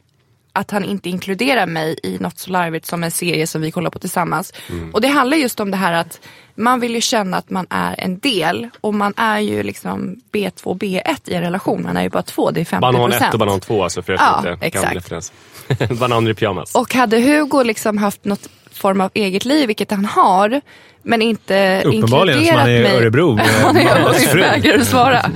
Att 0.52 0.70
han 0.70 0.84
inte 0.84 1.08
inkluderar 1.08 1.66
mig 1.66 1.98
i 2.02 2.18
något 2.18 2.38
så 2.38 2.50
larvigt 2.50 2.86
som 2.86 3.04
en 3.04 3.10
serie 3.10 3.46
som 3.46 3.60
vi 3.60 3.70
kollar 3.70 3.90
på 3.90 3.98
tillsammans. 3.98 4.52
Och 4.92 5.00
det 5.00 5.08
handlar 5.08 5.36
just 5.36 5.60
om 5.60 5.70
det 5.70 5.76
här 5.76 5.92
att 5.92 6.20
man 6.54 6.80
vill 6.80 6.94
ju 6.94 7.00
känna 7.00 7.36
att 7.36 7.50
man 7.50 7.66
är 7.70 7.94
en 7.98 8.18
del 8.18 8.68
och 8.80 8.94
man 8.94 9.14
är 9.16 9.38
ju 9.38 9.62
liksom 9.62 10.16
B2, 10.32 10.78
B1 10.78 11.16
i 11.26 11.34
en 11.34 11.42
relation. 11.42 11.82
Man 11.82 11.96
är 11.96 12.02
ju 12.02 12.08
bara 12.08 12.22
två, 12.22 12.50
det 12.50 12.60
är 12.60 12.64
50 12.64 12.80
Banan 12.80 13.12
1 13.12 13.32
och 13.32 13.38
banan 13.38 13.60
2 13.60 13.82
alltså 13.82 14.02
för 14.02 14.12
er 14.12 14.16
Ja, 14.20 14.40
kan 14.44 14.58
exakt. 14.60 14.96
referens. 14.96 15.32
Bananer 16.00 16.30
i 16.30 16.34
pyjamas. 16.34 16.74
Och 16.74 16.94
hade 16.94 17.20
Hugo 17.20 17.62
liksom 17.62 17.98
haft 17.98 18.24
något 18.24 18.48
form 18.72 19.00
av 19.00 19.10
eget 19.14 19.44
liv, 19.44 19.66
vilket 19.66 19.90
han 19.90 20.04
har. 20.04 20.60
Men 21.02 21.22
inte 21.22 21.82
Uppenbarligen, 21.84 22.38
inkluderat 22.40 22.46
som 22.48 22.58
han 22.58 22.68
är 22.70 22.80
i 22.80 22.82
mig. 22.82 22.96
Örebro 22.96 23.34
med 23.34 23.46
Han 23.62 23.76
är- 23.76 24.12
fru. 24.12 24.40
vägrar 24.40 24.78
att 24.78 24.86
svara. 24.86 25.30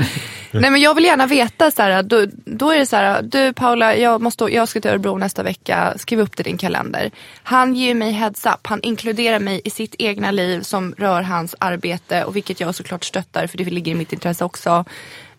Nej 0.60 0.70
men 0.70 0.80
jag 0.80 0.94
vill 0.94 1.04
gärna 1.04 1.26
veta, 1.26 1.70
så 1.70 1.82
här, 1.82 2.02
då, 2.02 2.26
då 2.44 2.70
är 2.70 2.78
det 2.78 2.86
så 2.86 2.96
här, 2.96 3.22
du 3.22 3.52
Paula, 3.52 3.96
jag, 3.96 4.20
måste, 4.20 4.44
jag 4.44 4.68
ska 4.68 4.80
till 4.80 4.90
Örebro 4.90 5.18
nästa 5.18 5.42
vecka, 5.42 5.94
skriv 5.96 6.20
upp 6.20 6.36
det 6.36 6.40
i 6.40 6.44
din 6.44 6.58
kalender. 6.58 7.10
Han 7.42 7.74
ger 7.74 7.94
mig 7.94 8.12
heads 8.12 8.46
up, 8.46 8.66
han 8.66 8.80
inkluderar 8.82 9.38
mig 9.38 9.60
i 9.64 9.70
sitt 9.70 9.94
egna 9.98 10.30
liv 10.30 10.60
som 10.60 10.94
rör 10.98 11.22
hans 11.22 11.54
arbete 11.58 12.24
och 12.24 12.36
vilket 12.36 12.60
jag 12.60 12.74
såklart 12.74 13.04
stöttar 13.04 13.46
för 13.46 13.58
det 13.58 13.64
ligger 13.64 13.92
i 13.92 13.94
mitt 13.94 14.12
intresse 14.12 14.44
också. 14.44 14.84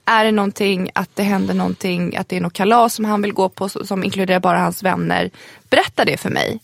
Är 0.05 0.25
det 0.25 0.31
någonting, 0.31 0.89
att 0.95 1.09
det 1.15 1.23
händer 1.23 1.53
någonting, 1.53 2.17
att 2.17 2.29
det 2.29 2.37
är 2.37 2.41
något 2.41 2.53
kalas 2.53 2.93
som 2.93 3.05
han 3.05 3.21
vill 3.21 3.33
gå 3.33 3.49
på 3.49 3.69
som 3.69 4.03
inkluderar 4.03 4.39
bara 4.39 4.59
hans 4.59 4.83
vänner, 4.83 5.29
berätta 5.69 6.05
det 6.05 6.17
för 6.17 6.29
mig. 6.29 6.59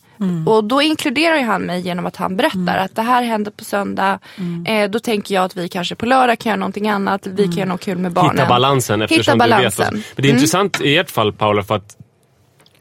Och 0.48 0.64
då 0.64 0.82
inkluderar 0.82 1.38
ju 1.38 1.44
han 1.44 1.62
mig 1.62 1.82
genom 1.82 2.06
att 2.06 2.16
han 2.16 2.36
berättar 2.36 2.78
att 2.78 2.96
det 2.96 3.02
här 3.02 3.24
händer 3.24 3.52
på 3.52 3.64
söndag. 3.64 4.20
Eh, 4.68 4.90
då 4.90 5.00
tänker 5.00 5.36
jag 5.36 5.44
att 5.44 5.56
vi 5.58 5.70
kanske 5.70 5.96
på 5.96 6.06
lördag 6.06 6.40
kan 6.40 6.50
göra 6.50 6.60
någonting 6.60 6.90
annat. 6.90 7.28
Vi 7.28 7.44
kan 7.44 7.54
göra 7.58 7.70
något 7.70 7.82
kul 7.82 7.98
med 7.98 8.12
barnen. 8.12 8.32
Hitta 8.32 8.50
balansen 8.50 9.02
Hitta 9.02 9.16
du 9.16 9.22
vet. 9.22 9.38
balansen. 9.38 9.94
Men 9.94 10.24
det 10.24 10.28
är 10.30 10.34
intressant 10.34 10.82
i 10.82 10.98
ert 10.98 11.12
fall 11.12 11.34
Paula 11.34 11.64
för 11.64 11.76
att 11.76 11.98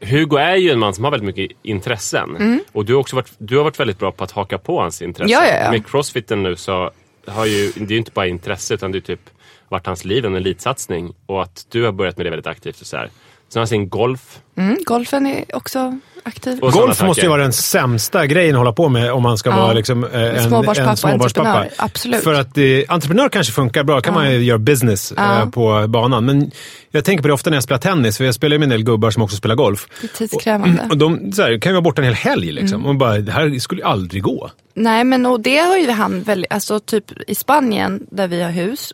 Hugo 0.01 0.37
är 0.37 0.55
ju 0.55 0.71
en 0.71 0.79
man 0.79 0.93
som 0.93 1.03
har 1.03 1.11
väldigt 1.11 1.35
mycket 1.35 1.57
intressen. 1.63 2.59
Och 2.71 2.85
du 2.85 2.93
har 2.93 2.99
också 2.99 3.15
varit, 3.15 3.31
du 3.37 3.57
har 3.57 3.63
varit 3.63 3.79
väldigt 3.79 3.99
bra 3.99 4.11
på 4.11 4.23
att 4.23 4.31
haka 4.31 4.57
på 4.57 4.81
hans 4.81 5.01
intressen. 5.01 5.31
Ja, 5.31 5.47
ja, 5.47 5.63
ja. 5.63 5.71
Med 5.71 5.87
crossfiten 5.87 6.43
nu 6.43 6.55
så 6.55 6.91
har 7.27 7.45
ju, 7.45 7.71
det 7.75 7.83
är 7.83 7.91
ju 7.91 7.97
inte 7.97 8.11
bara 8.11 8.27
intresse 8.27 8.73
utan 8.73 8.91
det 8.91 8.97
är 8.97 9.01
typ 9.01 9.29
varit 9.69 9.85
hans 9.85 10.05
liv, 10.05 10.25
en 10.25 10.35
elitsatsning. 10.35 11.13
Och 11.25 11.43
att 11.43 11.65
du 11.69 11.83
har 11.83 11.91
börjat 11.91 12.17
med 12.17 12.25
det 12.25 12.29
väldigt 12.29 12.47
aktivt. 12.47 12.81
Och 12.81 12.87
så 12.87 12.97
här. 12.97 13.09
Sen 13.49 13.59
har 13.59 13.61
han 13.61 13.67
sin 13.67 13.89
golf. 13.89 14.39
Mm, 14.55 14.77
golfen 14.85 15.25
är 15.25 15.55
också 15.55 15.99
aktiv. 16.23 16.59
Och 16.59 16.71
Golf 16.71 16.97
saker. 16.97 17.07
måste 17.07 17.21
ju 17.21 17.27
vara 17.29 17.41
den 17.41 17.53
sämsta 17.53 18.25
grejen 18.27 18.55
att 18.55 18.59
hålla 18.59 18.71
på 18.73 18.89
med 18.89 19.11
om 19.11 19.23
man 19.23 19.37
ska 19.37 19.49
Ja. 19.49 19.55
vara 19.55 19.73
liksom, 19.73 20.03
eh, 20.03 20.21
en, 20.21 20.43
Småbarnspappa 20.43 20.81
en 20.83 20.89
och 20.91 20.99
småbarnspappa. 20.99 21.49
entreprenör. 21.49 21.69
Absolut. 21.77 22.23
För 22.23 22.33
att 22.33 22.57
eh, 22.57 22.63
entreprenör 22.87 23.29
kanske 23.29 23.53
funkar 23.53 23.83
bra, 23.83 24.01
kan 24.01 24.13
man 24.13 24.31
ju 24.31 24.37
göra 24.43 24.57
business 24.57 25.13
Ja. 25.17 25.39
eh, 25.41 25.49
på 25.49 25.85
banan. 25.87 26.25
Men 26.25 26.51
jag 26.91 27.05
tänker 27.05 27.21
på 27.21 27.27
det 27.27 27.33
ofta 27.33 27.49
när 27.49 27.57
jag 27.57 27.63
spelar 27.63 27.79
tennis, 27.79 28.17
för 28.17 28.25
jag 28.25 28.35
spelar 28.35 28.53
ju 28.53 28.59
med 28.59 28.65
en 28.65 28.69
del 28.69 28.83
gubbar 28.83 29.11
som 29.11 29.23
också 29.23 29.35
spelar 29.37 29.55
golf. 29.55 29.87
Det 30.01 30.07
är 30.07 30.17
tidskrävande. 30.17 30.87
Och 30.89 30.97
de 30.97 31.31
så 31.31 31.41
här, 31.41 31.59
kan 31.59 31.69
ju 31.69 31.73
vara 31.73 31.81
borta 31.81 32.01
en 32.01 32.05
hel 32.05 32.13
helg 32.13 32.51
liksom. 32.51 32.75
Mm. 32.81 32.85
Och 32.89 32.95
bara, 32.95 33.17
det 33.17 33.31
här 33.31 33.59
skulle 33.59 33.81
ju 33.81 33.87
aldrig 33.87 34.23
gå. 34.23 34.49
Nej 34.75 35.03
men 35.03 35.25
och 35.25 35.39
det 35.39 35.57
har 35.57 35.77
ju 35.77 35.91
han 35.91 36.23
väldigt, 36.23 36.53
alltså 36.53 36.79
typ 36.79 37.05
i 37.27 37.35
Spanien 37.35 37.99
där 38.11 38.27
vi 38.27 38.41
har 38.41 38.51
hus. 38.51 38.93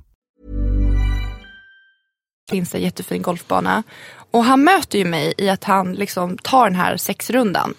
finns 2.51 2.69
det 2.69 2.77
en 2.77 2.83
jättefin 2.83 3.21
golfbana. 3.21 3.83
Och 4.31 4.43
han 4.43 4.63
möter 4.63 4.99
ju 4.99 5.05
mig 5.05 5.33
i 5.37 5.49
att 5.49 5.63
han 5.63 5.93
liksom 5.93 6.37
tar 6.37 6.65
den 6.65 6.75
här 6.75 6.97
sexrundan. 6.97 7.73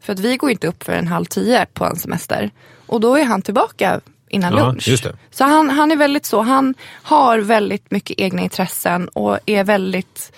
För 0.00 0.12
att 0.12 0.18
vi 0.18 0.36
går 0.36 0.50
inte 0.50 0.66
upp 0.66 0.82
för 0.82 0.92
en 0.92 1.06
halv 1.06 1.24
tio 1.24 1.66
på 1.72 1.84
en 1.84 1.96
semester. 1.96 2.50
Och 2.86 3.00
då 3.00 3.16
är 3.16 3.24
han 3.24 3.42
tillbaka 3.42 4.00
innan 4.28 4.56
Ja, 4.56 4.66
lunch. 4.66 5.04
Så 5.30 5.44
han, 5.44 5.70
han 5.70 5.92
är 5.92 5.96
väldigt 5.96 6.26
så, 6.26 6.40
han 6.40 6.74
har 7.02 7.38
väldigt 7.38 7.90
mycket 7.90 8.20
egna 8.20 8.42
intressen 8.42 9.08
och 9.08 9.38
är 9.46 9.64
väldigt 9.64 10.32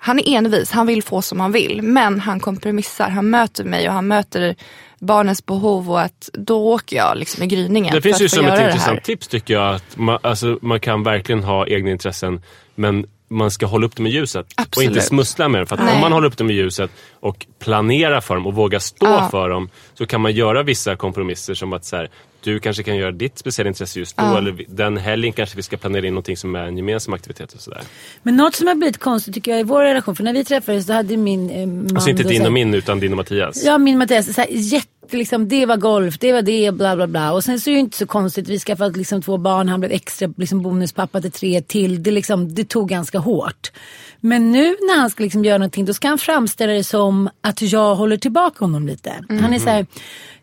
han 0.00 0.18
är 0.18 0.36
envis, 0.36 0.70
han 0.70 0.86
vill 0.86 1.02
få 1.02 1.22
som 1.22 1.40
han 1.40 1.52
vill. 1.52 1.82
Men 1.82 2.20
han 2.20 2.40
kompromissar, 2.40 3.08
han 3.08 3.30
möter 3.30 3.64
mig 3.64 3.88
och 3.88 3.94
han 3.94 4.08
möter 4.08 4.56
barnens 4.98 5.46
behov 5.46 5.90
och 5.90 6.00
att 6.00 6.30
då 6.32 6.72
åker 6.72 6.96
jag 6.96 7.16
liksom 7.16 7.42
i 7.42 7.46
gryningen. 7.46 7.94
Det 7.94 8.02
finns 8.02 8.20
ju 8.20 8.28
som 8.28 8.46
ett 8.46 8.60
intressant 8.60 9.04
tips 9.04 9.28
tycker 9.28 9.54
jag. 9.54 9.74
Att 9.74 9.96
man, 9.96 10.18
alltså, 10.22 10.58
man 10.62 10.80
kan 10.80 11.02
verkligen 11.02 11.44
ha 11.44 11.66
egna 11.66 11.90
intressen 11.90 12.42
men 12.74 13.06
man 13.28 13.50
ska 13.50 13.66
hålla 13.66 13.86
upp 13.86 13.96
dem 13.96 14.06
i 14.06 14.10
ljuset. 14.10 14.46
Och 14.46 14.52
Absolut. 14.62 14.88
inte 14.90 15.00
smussla 15.00 15.48
med 15.48 15.60
dem. 15.60 15.66
För 15.66 15.76
att 15.76 15.84
Nej. 15.84 15.94
om 15.94 16.00
man 16.00 16.12
håller 16.12 16.26
upp 16.28 16.36
dem 16.36 16.50
i 16.50 16.54
ljuset 16.54 16.90
och 17.20 17.46
planerar 17.58 18.20
för 18.20 18.34
dem 18.34 18.46
och 18.46 18.54
vågar 18.54 18.78
stå 18.78 19.06
Ja. 19.06 19.28
för 19.30 19.48
dem 19.48 19.68
så 19.94 20.06
kan 20.06 20.20
man 20.20 20.32
göra 20.32 20.62
vissa 20.62 20.96
kompromisser 20.96 21.54
som 21.54 21.72
att 21.72 21.84
så 21.84 21.96
här, 21.96 22.10
du 22.42 22.60
kanske 22.60 22.82
kan 22.82 22.96
göra 22.96 23.12
ditt 23.12 23.38
speciella 23.38 23.68
intresse 23.68 23.98
just 23.98 24.16
då 24.16 24.24
Ja. 24.24 24.38
eller 24.38 24.64
den 24.68 24.96
helgen 24.96 25.32
kanske 25.32 25.56
vi 25.56 25.62
ska 25.62 25.76
planera 25.76 26.06
in 26.06 26.12
någonting 26.14 26.36
som 26.36 26.54
är 26.54 26.64
en 26.66 26.76
gemensam 26.76 27.14
aktivitet 27.14 27.52
och 27.52 27.60
sådär. 27.60 27.80
Men 28.22 28.36
något 28.36 28.54
som 28.54 28.66
har 28.66 28.74
blivit 28.74 28.98
konstigt 28.98 29.34
tycker 29.34 29.50
jag 29.50 29.60
i 29.60 29.62
vår 29.62 29.82
relation, 29.82 30.16
för 30.16 30.24
när 30.24 30.32
vi 30.32 30.44
träffades 30.44 30.86
då 30.86 30.92
hade 30.92 31.16
min 31.16 31.50
eh, 31.50 31.66
man... 31.66 31.96
Alltså 31.96 32.10
inte 32.10 32.22
din 32.22 32.40
så 32.40 32.46
och 32.46 32.52
min 32.52 32.74
utan 32.74 33.00
din 33.00 33.12
och 33.12 33.16
Mattias. 33.16 33.64
Ja, 33.64 33.78
min 33.78 33.98
Mattias. 33.98 34.34
Så 34.34 34.40
här, 34.40 34.48
jätte, 34.50 34.88
liksom, 35.12 35.48
det 35.48 35.66
var 35.66 35.76
golf, 35.76 36.18
det 36.18 36.32
var 36.32 36.42
det, 36.42 36.74
bla 36.74 36.96
bla 36.96 37.06
bla. 37.06 37.32
Och 37.32 37.44
sen 37.44 37.60
så 37.60 37.70
är 37.70 37.72
det 37.72 37.76
ju 37.76 37.80
inte 37.80 37.96
så 37.96 38.06
konstigt. 38.06 38.48
Vi 38.48 38.58
skaffade 38.58 38.98
liksom 38.98 39.22
två 39.22 39.36
barn, 39.36 39.68
han 39.68 39.80
blev 39.80 39.92
extra 39.92 40.32
liksom, 40.36 40.62
bonuspappa 40.62 41.20
till 41.20 41.32
tre 41.32 41.62
till. 41.62 42.02
Det, 42.02 42.10
liksom, 42.10 42.54
det 42.54 42.64
tog 42.64 42.88
ganska 42.88 43.18
hårt. 43.18 43.72
Men 44.20 44.52
nu 44.52 44.64
när 44.64 45.00
han 45.00 45.10
ska 45.10 45.22
liksom 45.22 45.44
göra 45.44 45.58
någonting, 45.58 45.84
då 45.84 45.94
ska 45.94 46.08
han 46.08 46.18
framställa 46.18 46.72
det 46.72 46.84
som 46.84 47.30
att 47.40 47.62
jag 47.62 47.94
håller 47.94 48.16
tillbaka 48.16 48.64
honom 48.64 48.86
lite. 48.86 49.12
Han 49.28 49.54
är 49.54 49.58
så 49.58 49.68
här, 49.68 49.86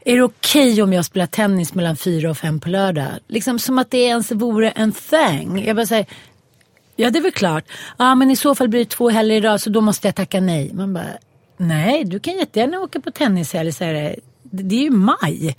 är 0.06 0.16
det 0.16 0.24
okej 0.24 0.82
om 0.82 0.94
jag 0.94 1.06
spelar 1.06 1.28
tennis 1.28 1.74
mellan 1.74 1.98
fyra 1.98 2.30
och 2.30 2.38
fem 2.38 2.60
på 2.60 2.70
lördag? 2.70 3.08
Liksom 3.28 3.60
som 3.60 3.80
att 3.80 3.92
det 3.92 3.98
ens 3.98 4.32
vore 4.32 4.70
en 4.70 4.92
thing. 4.92 5.66
Jag 5.66 5.76
bara 5.76 5.86
säger, 5.86 6.06
Ja, 6.96 7.10
det 7.10 7.20
är 7.20 7.24
väl 7.24 7.32
klart. 7.32 7.64
Ja, 7.98 8.16
men 8.16 8.32
i 8.32 8.36
så 8.36 8.56
fall 8.56 8.68
blir 8.68 8.80
det 8.80 8.90
två 8.90 9.10
helger 9.10 9.38
idag 9.38 9.62
så 9.62 9.70
då 9.70 9.82
måste 9.82 10.08
jag 10.08 10.16
tacka 10.16 10.42
nej. 10.42 10.72
Man 10.74 10.94
bara, 10.94 11.18
nej, 11.58 12.04
du 12.04 12.20
kan 12.20 12.38
jättegärna 12.38 12.80
åka 12.80 13.00
på 13.00 13.12
tennishelg. 13.12 13.74
Det, 14.64 14.76
är 14.76 14.84
ju 14.84 14.92
maj. 14.92 15.56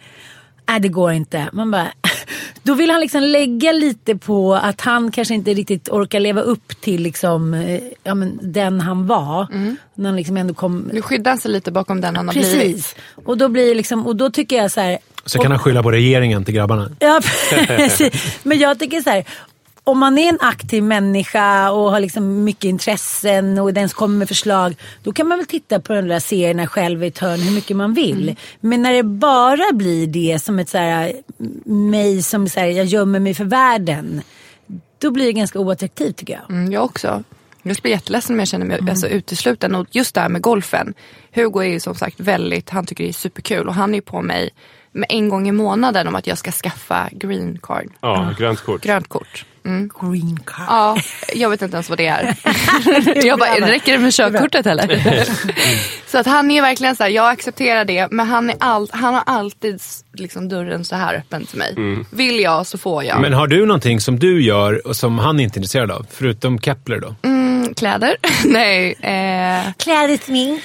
Nej, 0.69 0.81
det 0.81 0.89
går 0.89 1.13
inte. 1.13 1.49
Man 1.53 1.71
bara, 1.71 1.89
då 2.63 2.75
vill 2.75 2.91
han 2.91 3.01
liksom 3.01 3.23
lägga 3.23 3.73
lite 3.73 4.17
på 4.17 4.55
att 4.55 4.81
han 4.81 5.11
kanske 5.11 5.35
inte 5.35 5.55
riktigt 5.55 5.89
orkar 5.89 6.21
leva 6.21 6.41
upp 6.41 6.81
till 6.81 7.03
liksom, 7.03 7.55
eh, 7.55 7.81
ja, 8.05 8.15
men 8.15 8.39
den 8.43 8.81
han 8.81 9.07
var. 9.07 9.47
När 9.95 10.09
han 10.09 10.17
liksom 10.17 10.37
ändå 10.37 10.55
kom... 10.55 10.91
Nu 10.93 11.03
skyddar 11.03 11.31
han 11.31 11.39
sig 11.39 11.51
lite 11.51 11.73
bakom 11.73 12.01
den 12.01 12.17
han 12.17 12.29
har 12.29 12.35
blivit. 12.35 12.59
Precis. 12.61 12.97
Och 13.25 13.39
då 13.39 13.49
blir 13.49 13.75
liksom, 13.75 14.07
och 14.07 14.17
då 14.17 14.31
tycker 14.31 14.57
jag 14.57 14.71
så 14.71 14.81
här. 14.81 14.99
Så 15.25 15.39
kan 15.39 15.51
han 15.51 15.61
skylla 15.61 15.83
på 15.83 15.91
regeringen 15.91 16.45
till 16.45 16.55
grabbarna. 16.55 16.91
Ja, 16.99 17.21
precis. 17.67 18.39
Men 18.43 18.59
jag 18.59 18.79
tycker 18.79 19.01
så 19.01 19.11
här. 19.11 19.25
Om 19.87 19.99
man 19.99 20.19
är 20.19 20.29
en 20.29 20.39
aktiv 20.41 20.83
människa 20.83 21.71
och 21.71 21.91
har 21.91 22.01
liksom 22.01 22.45
mycket 22.45 22.65
intressen 22.65 23.59
och 23.59 23.75
den 23.75 23.89
som 23.89 23.97
kommer 23.97 24.19
med 24.19 24.29
förslag. 24.29 24.77
Då 25.03 25.13
kan 25.13 25.29
man 25.29 25.39
väl 25.39 25.47
titta 25.47 25.81
på 25.81 25.95
de 25.95 26.09
där 26.09 26.21
serierna 26.21 26.67
själv 26.67 27.05
i 27.05 27.07
ett 27.07 27.19
hörn 27.19 27.41
hur 27.41 27.53
mycket 27.53 27.77
man 27.77 27.95
vill. 27.95 28.23
Mm. 28.23 28.37
Men 28.61 28.83
när 28.83 28.93
det 28.93 29.03
bara 29.03 29.73
blir 29.73 30.07
det 30.07 30.39
som 30.43 30.59
ett 30.59 30.69
så 30.69 30.79
här, 30.79 31.13
mig 31.65 32.23
som 32.23 32.49
så 32.49 32.61
här, 32.61 32.67
jag 32.67 32.87
gömmer 32.87 33.21
mig 33.21 33.35
för 33.35 33.45
världen. 33.45 34.23
Då 34.99 35.11
blir 35.11 35.27
det 35.27 35.33
ganska 35.33 35.59
oattraktivt 35.59 36.17
tycker 36.17 36.33
jag. 36.33 36.51
Mm, 36.51 36.73
jag 36.73 36.85
också. 36.85 37.25
Jag 37.63 37.77
blir 37.77 37.93
jätteledsen 37.93 38.37
om 38.37 38.39
jag 38.39 38.49
känner 38.49 38.67
mig 38.67 38.81
alltså, 38.91 39.09
utesluten. 39.09 39.75
Och 39.75 39.87
just 39.91 40.15
det 40.15 40.21
här 40.21 40.29
med 40.29 40.43
golfen. 40.43 40.95
Hugo 41.35 41.61
är 41.61 41.69
ju 41.69 41.81
som 41.81 41.95
sagt 41.95 42.21
väldigt, 42.21 42.71
han 42.71 42.87
tycker 42.87 43.05
det 43.05 43.11
är 43.11 43.13
superkul. 43.13 43.69
Och 43.69 43.75
han 43.75 43.91
är 43.91 43.95
ju 43.95 44.03
på 44.03 44.23
mig 44.23 44.51
med 44.93 45.07
en 45.09 45.29
gång 45.29 45.49
i 45.49 45.53
månaden 45.53 46.09
om 46.09 46.15
att 46.15 46.27
jag 46.27 46.39
ska 46.39 46.53
skaffa 46.53 47.09
green 47.13 47.59
card. 47.63 47.87
Ja, 48.01 48.35
grönt 48.39 48.61
kort. 48.61 48.83
Grönt 48.83 49.09
kort. 49.09 49.45
Mm. 49.67 49.91
Green 50.01 50.41
card. 50.45 50.67
Ja, 50.69 50.97
jag 51.35 51.51
vet 51.51 51.63
inte 51.63 51.77
ens 51.77 51.89
vad 51.89 51.99
det 51.99 52.07
är. 52.07 52.37
jag 53.27 53.39
bara, 53.39 53.51
räcker 53.51 53.93
det 53.93 53.99
med 53.99 54.13
körkortet 54.13 54.67
eller? 54.67 55.25
så 56.07 56.19
att 56.19 56.27
han 56.27 56.51
är 56.51 56.63
verkligen 56.63 56.97
så 56.97 57.03
här, 57.03 57.11
jag 57.11 57.29
accepterar 57.29 57.85
det. 57.85 58.09
Men 58.11 58.27
han, 58.27 58.51
är 58.51 58.57
all, 58.61 58.89
han 58.93 59.15
har 59.15 59.23
alltid 59.27 59.81
liksom, 60.13 60.49
dörren 60.49 60.85
så 60.85 60.97
här 60.97 61.15
öppen 61.15 61.47
till 61.47 61.59
mig. 61.59 61.75
Vill 62.11 62.41
jag 62.41 62.67
så 62.67 62.79
får 62.79 63.05
jag. 63.05 63.21
Men 63.21 63.33
har 63.33 63.47
du 63.47 63.67
någonting 63.67 64.01
som 64.01 64.19
du 64.19 64.43
gör 64.43 64.87
och 64.87 64.97
som 64.97 65.19
han 65.19 65.41
är 65.41 65.45
intresserad 65.45 65.91
av? 65.91 66.07
Förutom 66.11 66.59
Kepler 66.59 67.01
då? 67.01 67.15
Mm, 67.23 67.36
Kläder? 67.77 68.17
nej. 68.45 68.97
Eh, 69.01 69.73
Kläder, 69.79 70.25
smink. 70.25 70.63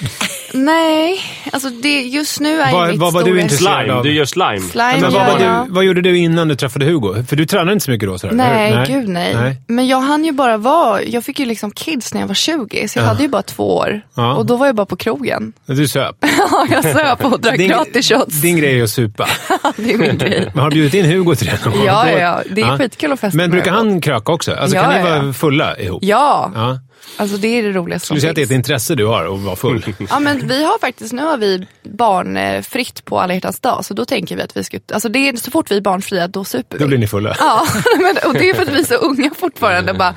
nej, 0.52 1.20
alltså 1.52 1.68
det, 1.68 2.00
just 2.02 2.40
nu 2.40 2.60
är 2.60 2.72
Vad- 2.72 2.88
mitt 2.88 3.00
vad 3.00 3.12
var 3.12 3.22
du 3.22 3.40
intresserad 3.40 3.78
Slime. 3.80 3.92
av? 3.94 4.02
Du 4.04 4.12
gör 4.14 4.24
slime. 4.24 4.60
Slime 4.60 4.98
Men 5.00 5.12
vad, 5.12 5.40
jag. 5.40 5.66
du, 5.66 5.72
vad 5.72 5.84
gjorde 5.84 6.00
du 6.00 6.18
innan 6.18 6.48
du 6.48 6.54
träffade 6.54 6.84
Hugo? 6.84 7.24
För 7.28 7.36
du 7.36 7.46
tränade 7.46 7.72
inte 7.72 7.84
så 7.84 7.90
mycket 7.90 8.08
då? 8.08 8.18
Sådär, 8.18 8.34
Nej, 8.34 8.72
eller? 8.72 8.86
gud 8.86 9.08
nej. 9.08 9.56
Men 9.66 9.86
jag 9.88 10.00
hann 10.00 10.24
ju 10.24 10.32
bara 10.32 10.56
vara, 10.56 11.02
jag 11.02 11.24
fick 11.24 11.40
ju 11.40 11.46
liksom 11.46 11.70
kids 11.70 12.14
när 12.14 12.20
jag 12.20 12.28
var 12.28 12.34
20 12.34 12.88
så 12.88 12.98
jag 12.98 13.04
hade 13.06 13.22
ju 13.22 13.28
bara 13.28 13.42
två 13.42 13.76
år. 13.76 14.00
Ja. 14.14 14.34
Och 14.34 14.46
då 14.46 14.56
var 14.56 14.66
jag 14.66 14.74
bara 14.74 14.86
på 14.86 14.96
krogen. 14.96 15.52
Du 15.66 15.88
söp. 15.88 16.16
Ja, 16.52 16.66
jag 16.70 16.82
söp 16.84 17.24
och 17.24 17.40
drack 17.40 17.58
Din- 17.58 17.68
gratis 17.68 18.08
shots. 18.08 18.40
Din 18.40 18.56
grej 18.56 18.78
är 18.78 18.82
att 18.82 18.90
supa. 18.90 19.28
det 19.76 19.92
är 19.92 19.98
min 19.98 20.18
grej. 20.18 20.50
Men 20.54 20.62
har 20.62 20.70
du 20.70 20.74
bjudit 20.74 20.94
in 20.94 21.04
Hugo 21.04 21.34
till 21.34 21.46
det 21.46 21.64
någon 21.64 21.74
gång? 21.78 21.86
Ja, 21.86 22.10
ja, 22.10 22.18
ja. 22.18 22.42
Det 22.50 22.60
är 22.60 22.78
skitkul 22.78 23.12
att 23.12 23.20
festa 23.20 23.36
Men 23.36 23.50
brukar 23.50 23.70
han 23.72 24.00
kröka 24.00 24.32
också? 24.32 24.54
Alltså, 24.54 24.76
Ja, 24.76 24.82
kan 24.82 24.90
ni 24.92 24.98
ja, 24.98 25.04
vara 25.04 25.26
ja. 25.26 25.32
fulla 25.32 25.76
ihop? 25.78 25.98
Ja, 26.04 26.50
Ja. 26.54 26.78
Alltså 27.16 27.36
det 27.36 27.48
är 27.48 27.62
det 27.62 27.72
roligaste 27.72 28.06
Skulle 28.06 28.16
du 28.16 28.20
säga 28.20 28.30
att 28.30 28.36
det 28.36 28.42
är 28.42 28.44
ett 28.44 28.50
intresse 28.50 28.94
du 28.94 29.06
har 29.06 29.34
att 29.34 29.40
vara 29.40 29.56
full? 29.56 29.84
Ja 30.10 30.20
men 30.20 30.48
vi 30.48 30.64
har 30.64 30.78
faktiskt, 30.78 31.12
nu 31.12 31.22
har 31.22 31.36
vi 31.36 31.66
barnfritt 31.82 33.04
på 33.04 33.20
alla 33.20 33.34
hjärtans 33.34 33.60
dag 33.60 33.84
så 33.84 33.94
då 33.94 34.04
tänker 34.04 34.36
vi 34.36 34.42
att 34.42 34.56
vi 34.56 34.64
ska, 34.64 34.78
alltså 34.92 35.08
det 35.08 35.28
är 35.28 35.36
så 35.36 35.50
fort 35.50 35.70
vi 35.70 35.76
är 35.76 35.80
barnfria 35.80 36.28
då 36.28 36.44
super 36.44 36.78
vi. 36.78 36.84
Då 36.84 36.88
blir 36.88 36.98
ni 36.98 37.06
fulla. 37.06 37.36
Ja, 37.38 37.66
men, 37.98 38.16
och 38.30 38.34
det 38.34 38.50
är 38.50 38.54
för 38.54 38.62
att 38.62 38.68
vi 38.68 38.80
är 38.80 38.84
så 38.84 38.94
unga 38.94 39.30
fortfarande. 39.38 39.94
Bara, 39.94 40.14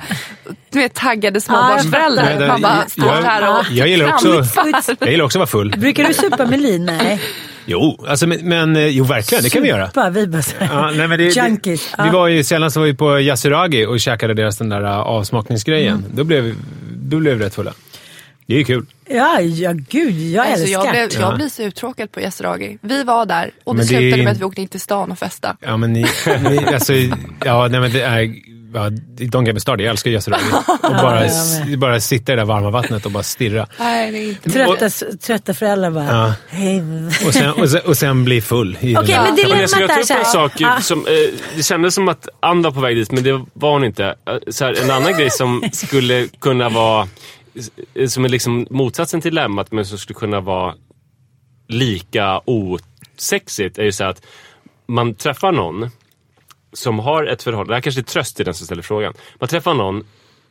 du 0.70 0.78
vet 0.78 0.94
taggade 0.94 1.40
småbarnsföräldrar. 1.40 2.30
Ja, 2.30 2.40
jag 2.40 2.48
Man 2.48 2.62
bara 2.62 2.88
står 2.88 3.06
Jag- 3.06 3.22
här 3.22 3.58
och 3.58 3.64
jag 3.70 3.88
gillar 3.88 4.12
också-. 4.14 4.44
Jag 5.00 5.10
gillar 5.10 5.24
också 5.24 5.38
att 5.38 5.40
vara 5.40 5.46
full. 5.46 5.74
Brukar 5.78 6.04
du 6.08 6.14
supa 6.14 6.46
med 6.46 6.60
Lin? 6.60 6.84
Nej. 6.84 7.20
Jo, 7.66 8.04
alltså, 8.08 8.26
men, 8.26 8.48
men 8.48 8.76
eh, 8.76 8.86
jo, 8.86 9.04
verkligen. 9.04 9.44
Det 9.44 9.50
kan 9.50 9.62
vi 9.62 9.68
göra. 9.68 9.86
Supa, 9.86 10.10
vi 10.10 10.26
bara. 10.26 10.42
Ja, 10.60 10.90
nej, 10.90 11.08
men 11.08 11.18
det, 11.18 11.36
Junkies. 11.36 11.92
Det, 11.96 12.04
vi 12.04 12.10
var 12.10 12.28
ju, 12.28 12.44
senast 12.44 12.76
var 12.76 12.84
vi 12.84 12.94
på 12.94 13.20
Yasuragi 13.20 13.86
och 13.86 14.00
käkade 14.00 14.34
deras 14.34 14.58
den 14.58 14.68
där 14.68 14.82
uh, 14.82 14.90
avsmakningsgrejen. 14.90 15.98
Mm. 15.98 16.10
Då, 16.14 16.24
blev, 16.24 16.54
då 16.92 17.18
blev 17.18 17.38
vi 17.38 17.44
rätt 17.44 17.54
fulla. 17.54 17.72
Det 18.46 18.60
är 18.60 18.64
kul. 18.64 18.86
Ja, 19.08 19.40
ja, 19.40 19.72
gud. 19.72 20.14
Jag 20.14 20.46
Alltså, 20.46 20.62
älskar 20.62 20.84
jag, 20.84 20.90
blev, 20.92 21.08
det. 21.08 21.14
jag 21.14 21.36
blir 21.36 21.48
så 21.48 21.62
uttråkad 21.62 22.12
på 22.12 22.20
Yasuragi. 22.20 22.78
Vi 22.80 23.04
var 23.04 23.26
där 23.26 23.50
och 23.64 23.74
det 23.74 23.76
Men 23.76 23.86
slutade 23.86 24.22
med 24.22 24.32
att 24.32 24.40
vi 24.40 24.44
åkte 24.44 24.62
in 24.62 24.68
till 24.68 24.80
stan 24.80 25.10
och 25.12 25.18
festade. 25.18 25.56
Ja, 25.60 25.76
men 25.76 25.92
ni, 25.92 26.06
ni 26.50 26.58
alltså, 26.74 26.92
ja, 27.44 27.68
nej, 27.70 27.80
men 27.80 27.92
det 27.92 28.02
är... 28.02 28.34
Ja, 28.74 28.88
don't 29.18 29.46
get 29.46 29.54
me 29.54 29.60
started, 29.60 29.86
jag 29.86 29.90
älskar 29.90 30.10
Yasuragi. 30.10 30.44
Och 30.82 30.90
bara, 30.90 31.22
bara 31.78 32.00
sitta 32.00 32.32
i 32.32 32.36
det 32.36 32.42
där 32.42 32.46
varma 32.46 32.70
vattnet 32.70 33.06
och 33.06 33.12
bara 33.12 33.22
stirra. 33.22 33.66
Nej, 33.78 34.12
det 34.12 34.18
är 34.18 34.28
inte 34.28 34.50
Trötta, 34.50 35.16
trötta 35.16 35.54
föräldrar 35.54 35.90
bara. 35.90 36.04
Ja. 36.04 36.34
Hej. 36.48 36.82
Och 37.26 37.34
sen, 37.34 37.50
och 37.52 37.70
sen, 37.70 37.80
och 37.86 37.96
sen 37.96 38.24
bli 38.24 38.40
full. 38.40 38.76
Okej, 38.80 38.94
men 38.94 39.06
Ja, 39.08 39.22
men 39.48 39.60
jag 39.60 39.70
dilemmat 39.70 39.88
ta 39.88 39.94
upp 40.02 40.10
en 40.18 40.24
sak. 40.24 40.52
Som, 40.82 40.98
eh, 41.06 41.12
det 41.56 41.62
kändes 41.62 41.94
som 41.94 42.08
att 42.08 42.28
Ann 42.40 42.62
var 42.62 42.70
på 42.70 42.80
väg 42.80 42.96
dit, 42.96 43.12
men 43.12 43.22
det 43.22 43.44
var 43.52 43.72
hon 43.72 43.84
inte. 43.84 44.04
Eh, 44.04 44.36
Så 44.50 44.64
här, 44.64 44.82
en 44.84 44.90
annan 44.90 45.12
grej 45.12 45.30
som 45.30 45.62
skulle 45.72 46.26
kunna 46.40 46.68
vara, 46.68 47.08
eh, 47.94 48.06
som 48.08 48.24
är 48.24 48.28
liksom 48.28 48.66
motsatsen 48.70 49.20
till 49.20 49.30
dilemmat, 49.30 49.72
men 49.72 49.86
som 49.86 49.98
skulle 49.98 50.18
kunna 50.18 50.40
vara 50.40 50.74
lika 51.68 52.40
osexigt, 52.44 53.78
är 53.78 53.82
ju 53.84 53.92
så 53.92 54.04
att 54.04 54.22
man 54.88 55.14
träffar 55.14 55.52
någon 55.52 55.90
som 56.72 56.98
har 56.98 57.24
ett 57.24 57.42
förhållande, 57.42 57.72
det 57.72 57.76
här 57.76 57.80
kanske 57.80 58.00
är 58.00 58.02
tröst 58.02 58.36
till 58.36 58.44
den 58.44 58.54
som 58.54 58.66
ställer 58.66 58.82
frågan. 58.82 59.14
Man 59.40 59.48
träffar 59.48 59.74
någon 59.74 60.04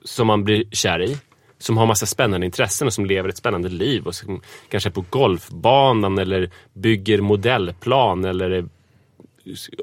som 0.03 0.27
man 0.27 0.43
blir 0.43 0.63
kär 0.71 1.01
i, 1.01 1.17
som 1.57 1.77
har 1.77 1.85
massa 1.85 2.05
spännande 2.05 2.45
intressen 2.45 2.87
och 2.87 2.93
som 2.93 3.05
lever 3.05 3.29
ett 3.29 3.37
spännande 3.37 3.69
liv 3.69 4.07
och 4.07 4.15
som 4.15 4.41
kanske 4.69 4.89
är 4.89 4.91
på 4.91 5.05
golfbanan 5.09 6.17
eller 6.17 6.49
bygger 6.73 7.21
modellplan 7.21 8.25
eller 8.25 8.49
är 8.49 8.65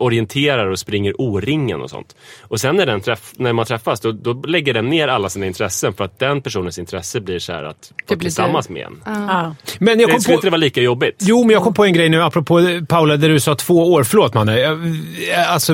orienterar 0.00 0.66
och 0.66 0.78
springer 0.78 1.14
O-ringen 1.20 1.80
och 1.80 1.90
sånt. 1.90 2.16
Och 2.42 2.60
sen 2.60 2.76
när, 2.76 2.86
den 2.86 3.00
träff, 3.00 3.32
när 3.36 3.52
man 3.52 3.66
träffas 3.66 4.00
då, 4.00 4.12
då 4.12 4.32
lägger 4.32 4.74
den 4.74 4.86
ner 4.88 5.08
alla 5.08 5.28
sina 5.28 5.46
intressen 5.46 5.92
för 5.92 6.04
att 6.04 6.18
den 6.18 6.42
personens 6.42 6.78
intresse 6.78 7.20
blir 7.20 7.38
så 7.38 7.52
här 7.52 7.62
att 7.64 7.92
vara 8.08 8.18
tillsammans 8.20 8.68
med 8.68 8.86
en. 8.86 9.02
Ja. 9.04 9.54
Men 9.78 10.00
jag 10.00 10.08
Det 10.08 10.12
kom 10.12 10.20
skulle 10.20 10.34
på... 10.34 10.38
inte 10.38 10.46
det 10.46 10.50
vara 10.50 10.56
lika 10.58 10.80
jobbigt? 10.80 11.16
Jo, 11.20 11.44
men 11.44 11.50
jag 11.50 11.62
kom 11.62 11.74
på 11.74 11.84
en 11.84 11.92
grej 11.92 12.08
nu, 12.08 12.22
apropå 12.22 12.60
Paula, 12.88 13.16
där 13.16 13.28
du 13.28 13.40
sa 13.40 13.54
två 13.54 13.92
år. 13.92 14.04
Förlåt 14.04 14.34
Manne. 14.34 14.58
Jag- 14.60 14.78
Alltså, 15.48 15.72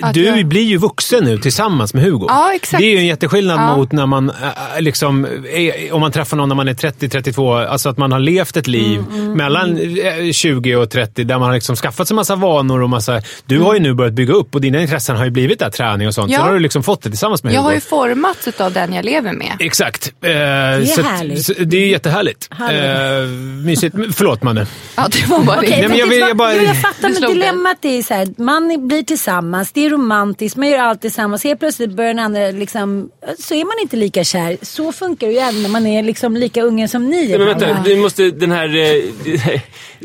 Att 0.00 0.14
du 0.14 0.24
jag- 0.24 0.46
blir 0.46 0.62
ju 0.62 0.76
vuxen 0.76 1.24
nu 1.24 1.38
tillsammans 1.38 1.94
med 1.94 2.02
Hugo. 2.04 2.24
Ja, 2.28 2.52
exakt. 2.54 2.80
Det 2.80 2.86
är 2.86 2.90
ju 2.90 2.98
en 2.98 3.06
jätteskillnad 3.06 3.60
Ja. 3.60 3.76
mot 3.76 3.92
när 3.92 4.06
man, 4.06 4.30
äh, 4.30 4.80
liksom, 4.80 5.24
är, 5.52 5.92
om 5.92 6.00
man 6.00 6.12
träffar 6.12 6.36
någon 6.36 6.48
när 6.48 6.56
man 6.56 6.68
är 6.68 6.74
30-32. 6.74 7.66
Alltså 7.66 7.88
att 7.88 7.98
man 7.98 8.12
har 8.12 8.18
levt 8.18 8.56
ett 8.56 8.66
liv 8.66 9.04
Mm, 9.10 9.32
mellan 9.32 9.76
eh, 9.78 10.32
20 10.32 10.76
och 10.76 10.90
30 10.90 11.24
där 11.24 11.38
man 11.38 11.48
har 11.48 11.54
liksom 11.54 11.76
skaffat 11.76 12.08
sig 12.08 12.14
massa 12.14 12.36
vanor 12.36 12.82
och 12.82 12.90
massa... 12.90 13.15
Du 13.46 13.60
har 13.60 13.74
ju 13.74 13.80
nu 13.80 13.94
börjat 13.94 14.12
bygga 14.14 14.34
upp 14.34 14.54
och 14.54 14.60
dina 14.60 14.80
intressen 14.82 15.16
har 15.16 15.24
ju 15.24 15.30
blivit 15.30 15.58
där, 15.58 15.70
träning 15.70 16.08
och 16.08 16.14
sånt. 16.14 16.30
Ja. 16.32 16.38
Sen 16.38 16.46
har 16.46 16.54
du 16.54 16.60
liksom 16.60 16.82
fått 16.82 17.02
det 17.02 17.10
tillsammans 17.10 17.42
med 17.44 17.52
Jag 17.52 17.60
Hugo. 17.60 17.68
har 17.68 17.74
ju 17.74 17.80
formats 17.80 18.48
av 18.60 18.72
den 18.72 18.92
jag 18.92 19.04
lever 19.04 19.32
med. 19.32 19.56
Exakt. 19.60 20.06
Eh, 20.06 20.28
det 20.30 20.36
är 20.36 20.84
så, 20.84 21.02
härligt. 21.02 21.44
Så, 21.46 21.52
det 21.58 21.76
är 21.76 21.86
jättehärligt. 21.86 22.48
Härligt. 22.50 23.30
Eh, 23.30 23.64
mysigt. 23.66 23.96
Förlåt 24.14 24.42
Manne. 24.42 24.66
Ja, 24.96 25.08
det 25.12 25.26
var 25.26 25.40
bara 25.44 25.60
det. 25.60 25.70
Nej, 25.70 25.88
men 25.88 25.98
jag 25.98 26.06
vill- 26.06 26.18
jag 26.20 26.36
bara- 26.36 26.54
jo, 26.54 26.62
jag 26.62 26.80
fattar, 26.82 27.08
men 27.20 27.32
dilemmat 27.32 27.84
är 27.84 28.02
så 28.02 28.14
här, 28.14 28.28
man 28.42 28.88
blir 28.88 29.02
tillsammans, 29.02 29.72
det 29.72 29.86
är 29.86 29.90
romantiskt, 29.90 30.56
man 30.56 30.68
gör 30.68 30.78
allt 30.78 31.00
tillsammans. 31.00 31.44
Helt 31.44 31.60
plötsligt 31.60 31.90
börjar 31.90 32.14
den 32.14 32.18
andra 32.24 32.50
liksom, 32.50 33.08
så 33.38 33.54
är 33.54 33.64
man 33.64 33.74
inte 33.82 33.96
lika 33.96 34.24
kär. 34.24 34.56
Så 34.62 34.92
funkar 34.92 35.26
det 35.26 35.32
ju 35.32 35.38
även 35.38 35.62
när 35.62 35.68
man 35.70 35.86
är 35.86 36.02
liksom 36.02 36.36
lika 36.36 36.62
unga 36.62 36.88
som 36.88 37.06
ni 37.10 37.24
är. 37.32 37.38
Nej, 37.38 37.46
men 37.48 37.58
vänta, 37.58 37.82
vi 37.84 37.96
måste 37.96 38.30
den 38.30 38.52
här, 38.52 38.76
eh, 38.76 39.60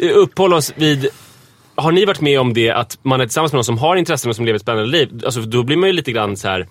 uppehålla 0.16 0.56
oss 0.56 0.74
vid 0.76 1.08
har 1.76 1.92
ni 1.92 2.06
varit 2.06 2.22
med 2.22 2.40
om 2.40 2.54
det 2.54 2.70
att 2.70 2.98
man 3.02 3.22
är 3.22 3.26
tillsammans 3.26 3.52
med 3.52 3.58
någon 3.58 3.64
som 3.64 3.78
har 3.78 3.96
intressen 3.96 4.30
och 4.30 4.36
som 4.36 4.46
lever 4.46 4.56
ett 4.56 4.62
spännande 4.62 4.90
liv? 4.90 5.22
Alltså, 5.26 5.42
då 5.42 5.64
blir 5.64 5.78
man 5.78 5.90
ju 5.90 5.94
lite 5.94 6.12
grann 6.12 6.38
så 6.38 6.48
här, 6.48 6.68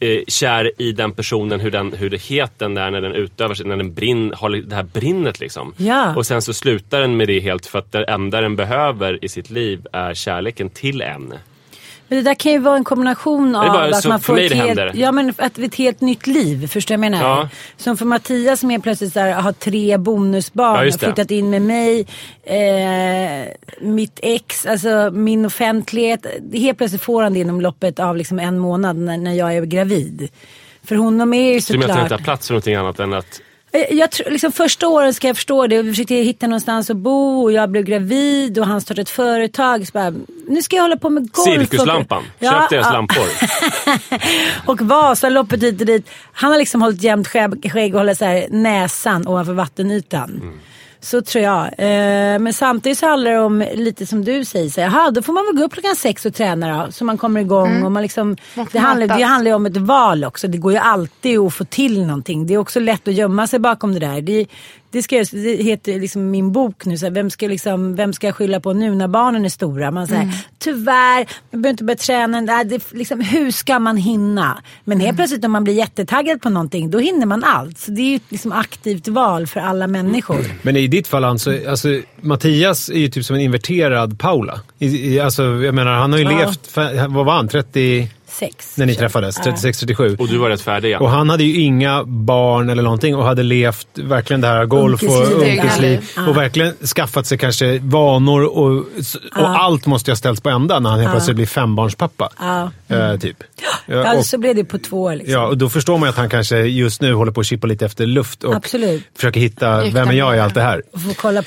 eh, 0.00 0.20
kär 0.28 0.72
i 0.78 0.92
den 0.92 1.12
personen, 1.12 1.60
hur, 1.60 1.70
den, 1.70 1.92
hur 1.92 2.10
det 2.10 2.22
heten 2.22 2.76
är 2.76 2.90
när 2.90 3.00
den 3.00 3.12
utövar 3.12 3.54
sig, 3.54 3.66
när 3.66 3.76
den 3.76 3.94
brinn, 3.94 4.32
har 4.36 4.50
det 4.50 4.74
här 4.74 4.82
brinnet 4.82 5.40
liksom. 5.40 5.74
Ja. 5.76 6.16
Och 6.16 6.26
sen 6.26 6.42
så 6.42 6.52
slutar 6.52 7.00
den 7.00 7.16
med 7.16 7.28
det 7.28 7.40
helt 7.40 7.66
för 7.66 7.78
att 7.78 7.92
det 7.92 8.04
enda 8.04 8.40
den 8.40 8.56
behöver 8.56 9.24
i 9.24 9.28
sitt 9.28 9.50
liv 9.50 9.86
är 9.92 10.14
kärleken 10.14 10.70
till 10.70 11.02
en. 11.02 11.34
Men 12.10 12.18
det 12.18 12.22
där 12.24 12.34
kan 12.34 12.52
ju 12.52 12.58
vara 12.58 12.76
en 12.76 12.84
kombination 12.84 13.56
av 13.56 13.76
att 13.76 14.06
man 14.06 14.20
får 14.20 14.38
ett 14.38 14.52
helt, 14.52 14.94
ja, 14.94 15.12
men 15.12 15.34
att 15.38 15.58
ett 15.58 15.74
helt 15.74 16.00
nytt 16.00 16.26
liv. 16.26 16.66
Förstår 16.66 16.92
jag 16.92 17.00
menar? 17.00 17.22
Ja. 17.22 17.48
Som 17.76 17.96
för 17.96 18.04
Mattias 18.04 18.60
som 18.60 18.70
är 18.70 18.78
plötsligt 18.78 19.14
här, 19.14 19.32
har 19.32 19.52
tre 19.52 19.96
bonusbarn, 19.96 20.86
Ja, 20.86 20.98
flyttat 20.98 21.30
in 21.30 21.50
med 21.50 21.62
mig, 21.62 22.06
eh, 22.42 23.52
mitt 23.80 24.20
ex, 24.22 24.66
alltså 24.66 25.10
min 25.12 25.44
offentlighet. 25.44 26.26
Helt 26.52 26.78
plötsligt 26.78 27.02
får 27.02 27.22
han 27.22 27.34
det 27.34 27.40
inom 27.40 27.60
loppet 27.60 27.98
av 27.98 28.16
liksom 28.16 28.38
en 28.38 28.58
månad 28.58 28.96
när, 28.96 29.16
när 29.16 29.34
jag 29.34 29.56
är 29.56 29.62
gravid. 29.62 30.28
För 30.84 30.96
honom 30.96 31.34
är 31.34 31.52
ju 31.52 31.60
Så 31.60 31.72
du 31.72 31.78
menar 31.78 31.90
att 31.90 31.96
såklart... 31.96 32.04
inte 32.04 32.14
har 32.14 32.24
plats 32.24 32.46
för 32.46 32.54
någonting 32.54 32.74
annat 32.74 33.00
än 33.00 33.12
att... 33.12 33.40
Eh, 33.72 33.80
Jag 33.98 34.10
tror, 34.10 34.30
liksom 34.30 34.52
första 34.52 34.88
åren 34.88 35.14
ska 35.14 35.26
jag 35.26 35.36
förstå 35.36 35.66
det. 35.66 35.82
Vi 35.82 35.90
försökte 35.92 36.14
hitta 36.14 36.46
någonstans 36.46 36.90
att 36.90 36.96
bo 36.96 37.42
och 37.42 37.52
jag 37.52 37.70
blev 37.70 37.84
gravid 37.84 38.58
och 38.58 38.66
han 38.66 38.80
startade 38.80 39.02
ett 39.02 39.10
företag. 39.10 39.86
Så 39.86 39.90
bara, 39.92 40.12
nu 40.48 40.62
ska 40.62 40.76
jag 40.76 40.82
hålla 40.82 40.96
på 40.96 41.10
med 41.10 41.32
golf. 41.32 41.48
och- 41.48 41.54
Cirkuslampan. 41.54 42.22
Ja, 42.38 42.50
Köp 42.50 42.70
deras 42.70 42.86
ja. 42.86 42.92
lampor. 42.92 43.24
och 44.66 44.80
Vasaloppet 44.80 45.62
hit 45.62 45.80
och 45.80 45.86
dit. 45.86 46.10
Han 46.32 46.50
har 46.52 46.58
liksom 46.58 46.82
hållit 46.82 47.02
jämnt 47.02 47.28
skägg 47.28 47.94
och 47.94 48.00
hållit 48.00 48.18
så 48.18 48.24
här 48.24 48.46
näsan 48.50 49.26
ovanför 49.28 49.52
vattenytan. 49.52 50.30
Mm. 50.30 50.60
Så 51.02 51.22
tror 51.22 51.44
jag. 51.44 51.64
Eh, 51.64 52.38
men 52.38 52.52
samtidigt 52.52 52.98
så 52.98 53.06
handlar 53.06 53.30
det 53.30 53.40
om 53.40 53.64
lite 53.74 54.06
som 54.06 54.24
du 54.24 54.44
säger. 54.44 54.70
Så 54.70 54.80
Jaha, 54.80 55.10
då 55.10 55.22
får 55.22 55.32
man 55.32 55.44
väl 55.46 55.56
gå 55.56 55.64
upp 55.64 55.72
klockan 55.72 55.96
sex 55.96 56.26
och 56.26 56.34
träna 56.34 56.86
då. 56.86 56.92
Så 56.92 57.04
man 57.04 57.18
kommer 57.18 57.40
igång. 57.40 57.82
Och 57.82 57.92
man 57.92 58.02
liksom, 58.02 58.36
det, 58.72 58.78
handlar, 58.78 59.06
det 59.18 59.22
handlar 59.24 59.50
ju 59.50 59.54
om 59.54 59.66
ett 59.66 59.76
val 59.76 60.24
också. 60.24 60.48
Det 60.48 60.58
går 60.58 60.72
ju 60.72 60.78
alltid 60.78 61.38
att 61.38 61.54
få 61.54 61.64
till 61.64 62.06
någonting. 62.06 62.46
Det 62.46 62.54
är 62.54 62.58
också 62.58 62.80
lätt 62.80 63.08
att 63.08 63.14
gömma 63.14 63.46
sig 63.46 63.58
bakom 63.58 63.94
det 63.94 64.00
där. 64.00 64.20
Det, 64.20 64.46
det, 64.90 65.02
ska, 65.02 65.24
det 65.32 65.62
heter 65.62 66.00
liksom 66.00 66.30
min 66.30 66.52
bok 66.52 66.86
nu. 66.86 66.98
Så 66.98 67.06
här, 67.06 67.10
vem, 67.12 67.30
ska 67.30 67.48
liksom, 67.48 67.96
vem 67.96 68.12
ska 68.12 68.26
jag 68.26 68.36
skylla 68.36 68.60
på 68.60 68.72
nu 68.72 68.94
när 68.94 69.08
barnen 69.08 69.44
är 69.44 69.48
stora? 69.48 69.90
Man 69.90 70.06
säger 70.06 70.32
tyvärr, 70.58 71.26
jag 71.50 71.60
behöver 71.60 71.70
inte 71.70 71.84
börja 71.84 71.96
träna. 71.98 72.40
Nej, 72.40 72.64
det, 72.64 72.92
liksom, 72.92 73.20
hur 73.20 73.50
ska 73.50 73.78
man 73.78 73.96
hinna? 73.96 74.62
Men 74.84 75.00
helt 75.00 75.16
plötsligt 75.16 75.44
om 75.44 75.52
man 75.52 75.64
blir 75.64 75.74
jättetaggad 75.74 76.42
på 76.42 76.50
någonting, 76.50 76.90
då 76.90 76.98
hinner 76.98 77.26
man 77.26 77.44
allt. 77.44 77.78
Så 77.78 77.90
det 77.90 78.00
är 78.00 78.10
ju 78.10 78.16
ett 78.16 78.22
liksom 78.28 78.52
aktivt 78.52 79.08
val 79.08 79.46
för 79.46 79.60
alla 79.60 79.86
människor. 79.86 80.40
Men 80.62 80.76
i 80.76 80.86
ditt 80.86 81.08
fall, 81.08 81.24
alltså, 81.24 81.52
alltså, 81.68 81.88
Mattias 82.20 82.88
är 82.88 82.94
ju 82.98 83.08
typ 83.08 83.24
som 83.24 83.36
en 83.36 83.42
inverterad 83.42 84.18
Paula. 84.18 84.60
I, 84.78 85.14
i, 85.14 85.20
alltså, 85.20 85.42
jag 85.42 85.74
menar, 85.74 85.92
han 85.92 86.12
har 86.12 86.18
ju 86.18 86.24
Ja. 86.24 86.38
levt, 86.38 86.76
vad 87.08 87.26
var 87.26 87.32
han, 87.32 87.48
30, 87.48 88.08
Sex. 88.30 88.76
när 88.76 88.86
ni 88.86 88.94
träffades? 88.94 89.38
36-37. 89.40 90.16
Och 90.18 90.28
du 90.28 90.38
var 90.38 90.48
rätt 90.50 90.60
färdig 90.60 90.88
igen. 90.88 91.00
Och 91.00 91.10
han 91.10 91.30
hade 91.30 91.44
ju 91.44 91.60
inga 91.60 92.04
barn 92.04 92.70
eller 92.70 92.82
någonting 92.82 93.16
och 93.16 93.24
hade 93.24 93.42
levt 93.42 93.86
verkligen 93.94 94.40
det 94.40 94.46
här 94.48 94.64
golf 94.64 95.02
och 95.02 95.42
Unkesliv. 95.42 96.10
Ja. 96.16 96.28
Och 96.28 96.36
verkligen 96.36 96.74
skaffat 96.74 97.26
sig 97.26 97.38
kanske 97.38 97.78
vanor 97.78 98.42
och, 98.42 98.84
och 99.36 99.48
allt 99.48 99.86
måste 99.86 100.10
ju 100.10 100.12
ha 100.12 100.16
ställts 100.16 100.40
på 100.42 100.50
ända 100.50 100.78
när 100.78 100.90
han 100.90 101.00
helt 101.00 101.12
plötsligt 101.12 101.36
blir 101.36 101.46
fembarnspappa. 101.46 102.28
Ja. 102.38 102.70
Eh, 102.88 103.16
typ. 103.16 103.36
Ja, 103.86 104.16
och, 104.18 104.26
så 104.26 104.38
blev 104.38 104.56
det 104.56 104.64
på 104.64 104.78
två 104.78 105.02
år. 105.02 105.14
Liksom. 105.14 105.32
ja, 105.32 105.46
och 105.46 105.58
då 105.58 105.68
förstår 105.68 105.98
man 105.98 106.06
ju 106.06 106.10
att 106.10 106.16
han 106.16 106.30
kanske 106.30 106.56
just 106.58 107.00
nu 107.00 107.14
håller 107.14 107.32
på 107.32 107.40
att 107.40 107.46
chippa 107.46 107.66
lite 107.66 107.86
efter 107.86 108.06
luft 108.06 108.44
och 108.44 108.54
Absolut. 108.54 109.02
försöker 109.16 109.40
hitta, 109.40 109.80
vem 109.80 110.08
är 110.08 110.12
jag 110.12 110.36
i 110.36 110.40
allt 110.40 110.54
det 110.54 110.62
här? 110.62 110.82